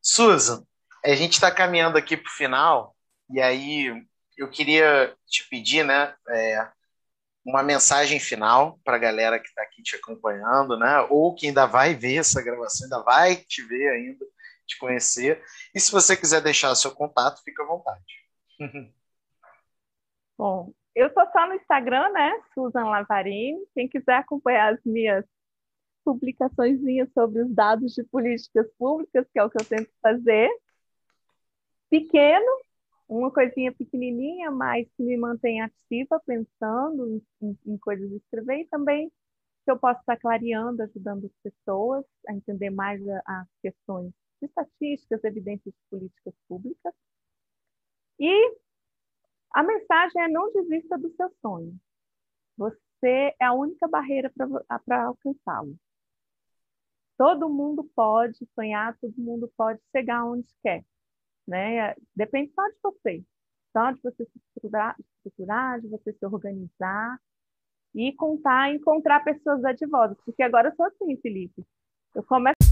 Susan, 0.00 0.66
a 1.04 1.14
gente 1.14 1.34
está 1.34 1.50
caminhando 1.50 1.96
aqui 1.96 2.16
para 2.16 2.28
o 2.28 2.34
final 2.34 2.96
e 3.30 3.40
aí 3.40 4.06
eu 4.36 4.50
queria 4.50 5.16
te 5.26 5.48
pedir, 5.48 5.84
né, 5.84 6.14
é, 6.28 6.68
uma 7.44 7.62
mensagem 7.62 8.20
final 8.20 8.78
para 8.84 8.96
a 8.96 9.00
galera 9.00 9.38
que 9.38 9.48
está 9.48 9.62
aqui 9.62 9.82
te 9.82 9.96
acompanhando, 9.96 10.78
né, 10.78 11.00
ou 11.10 11.34
que 11.34 11.48
ainda 11.48 11.66
vai 11.66 11.94
ver 11.94 12.16
essa 12.16 12.42
gravação, 12.42 12.84
ainda 12.84 13.02
vai 13.02 13.36
te 13.36 13.62
ver 13.62 13.90
ainda, 13.90 14.24
te 14.66 14.78
conhecer. 14.78 15.42
E 15.74 15.80
se 15.80 15.90
você 15.90 16.16
quiser 16.16 16.40
deixar 16.40 16.74
seu 16.74 16.92
contato, 16.92 17.42
fica 17.42 17.62
à 17.62 17.66
vontade. 17.66 18.04
Bom, 20.38 20.72
eu 20.94 21.08
estou 21.08 21.24
só 21.32 21.46
no 21.46 21.54
Instagram, 21.54 22.10
né? 22.10 22.32
Susan 22.54 22.84
Lavarini. 22.84 23.64
Quem 23.74 23.88
quiser 23.88 24.16
acompanhar 24.16 24.74
as 24.74 24.80
minhas 24.84 25.24
publicações 26.04 26.80
sobre 27.14 27.42
os 27.42 27.54
dados 27.54 27.94
de 27.94 28.04
políticas 28.04 28.66
públicas, 28.78 29.26
que 29.32 29.38
é 29.38 29.44
o 29.44 29.50
que 29.50 29.60
eu 29.60 29.64
tento 29.64 29.90
fazer. 30.02 30.50
Pequeno, 31.88 32.60
uma 33.08 33.30
coisinha 33.30 33.72
pequenininha, 33.72 34.50
mas 34.50 34.88
que 34.96 35.02
me 35.02 35.16
mantém 35.16 35.60
ativa, 35.60 36.20
pensando 36.26 37.06
em, 37.08 37.22
em, 37.42 37.58
em 37.66 37.78
coisas 37.78 38.08
de 38.08 38.16
escrever 38.16 38.60
e 38.60 38.66
também 38.66 39.10
que 39.64 39.70
eu 39.70 39.78
posso 39.78 40.00
estar 40.00 40.16
clareando, 40.18 40.82
ajudando 40.82 41.26
as 41.26 41.32
pessoas 41.42 42.04
a 42.28 42.34
entender 42.34 42.70
mais 42.70 43.00
as 43.24 43.46
questões 43.60 44.12
de 44.40 44.46
estatísticas, 44.46 45.22
evidências 45.24 45.72
de 45.72 45.80
políticas 45.88 46.34
públicas. 46.48 46.94
E 48.18 48.56
a 49.52 49.62
mensagem 49.62 50.22
é 50.22 50.28
não 50.28 50.52
desista 50.52 50.98
do 50.98 51.14
seu 51.14 51.30
sonho. 51.40 51.78
Você 52.56 53.34
é 53.40 53.44
a 53.44 53.52
única 53.52 53.86
barreira 53.88 54.32
para 54.84 55.04
alcançá-lo. 55.04 55.76
Todo 57.16 57.48
mundo 57.48 57.84
pode 57.94 58.38
sonhar, 58.54 58.96
todo 58.98 59.14
mundo 59.16 59.52
pode 59.56 59.80
chegar 59.92 60.24
onde 60.24 60.48
quer. 60.62 60.84
Né? 61.46 61.94
Depende 62.14 62.52
só 62.54 62.66
de 62.68 62.76
você. 62.82 63.24
Só 63.72 63.90
de 63.90 64.00
você 64.02 64.24
se 64.24 64.38
estruturar, 64.38 64.96
estruturar, 64.98 65.80
de 65.80 65.88
você 65.88 66.12
se 66.12 66.26
organizar 66.26 67.18
e 67.94 68.12
contar, 68.14 68.74
encontrar 68.74 69.24
pessoas 69.24 69.64
advogas. 69.64 70.16
Porque 70.24 70.42
agora 70.42 70.68
eu 70.68 70.76
sou 70.76 70.86
assim, 70.86 71.16
Felipe. 71.18 71.64
Eu 72.14 72.22
começo 72.22 72.71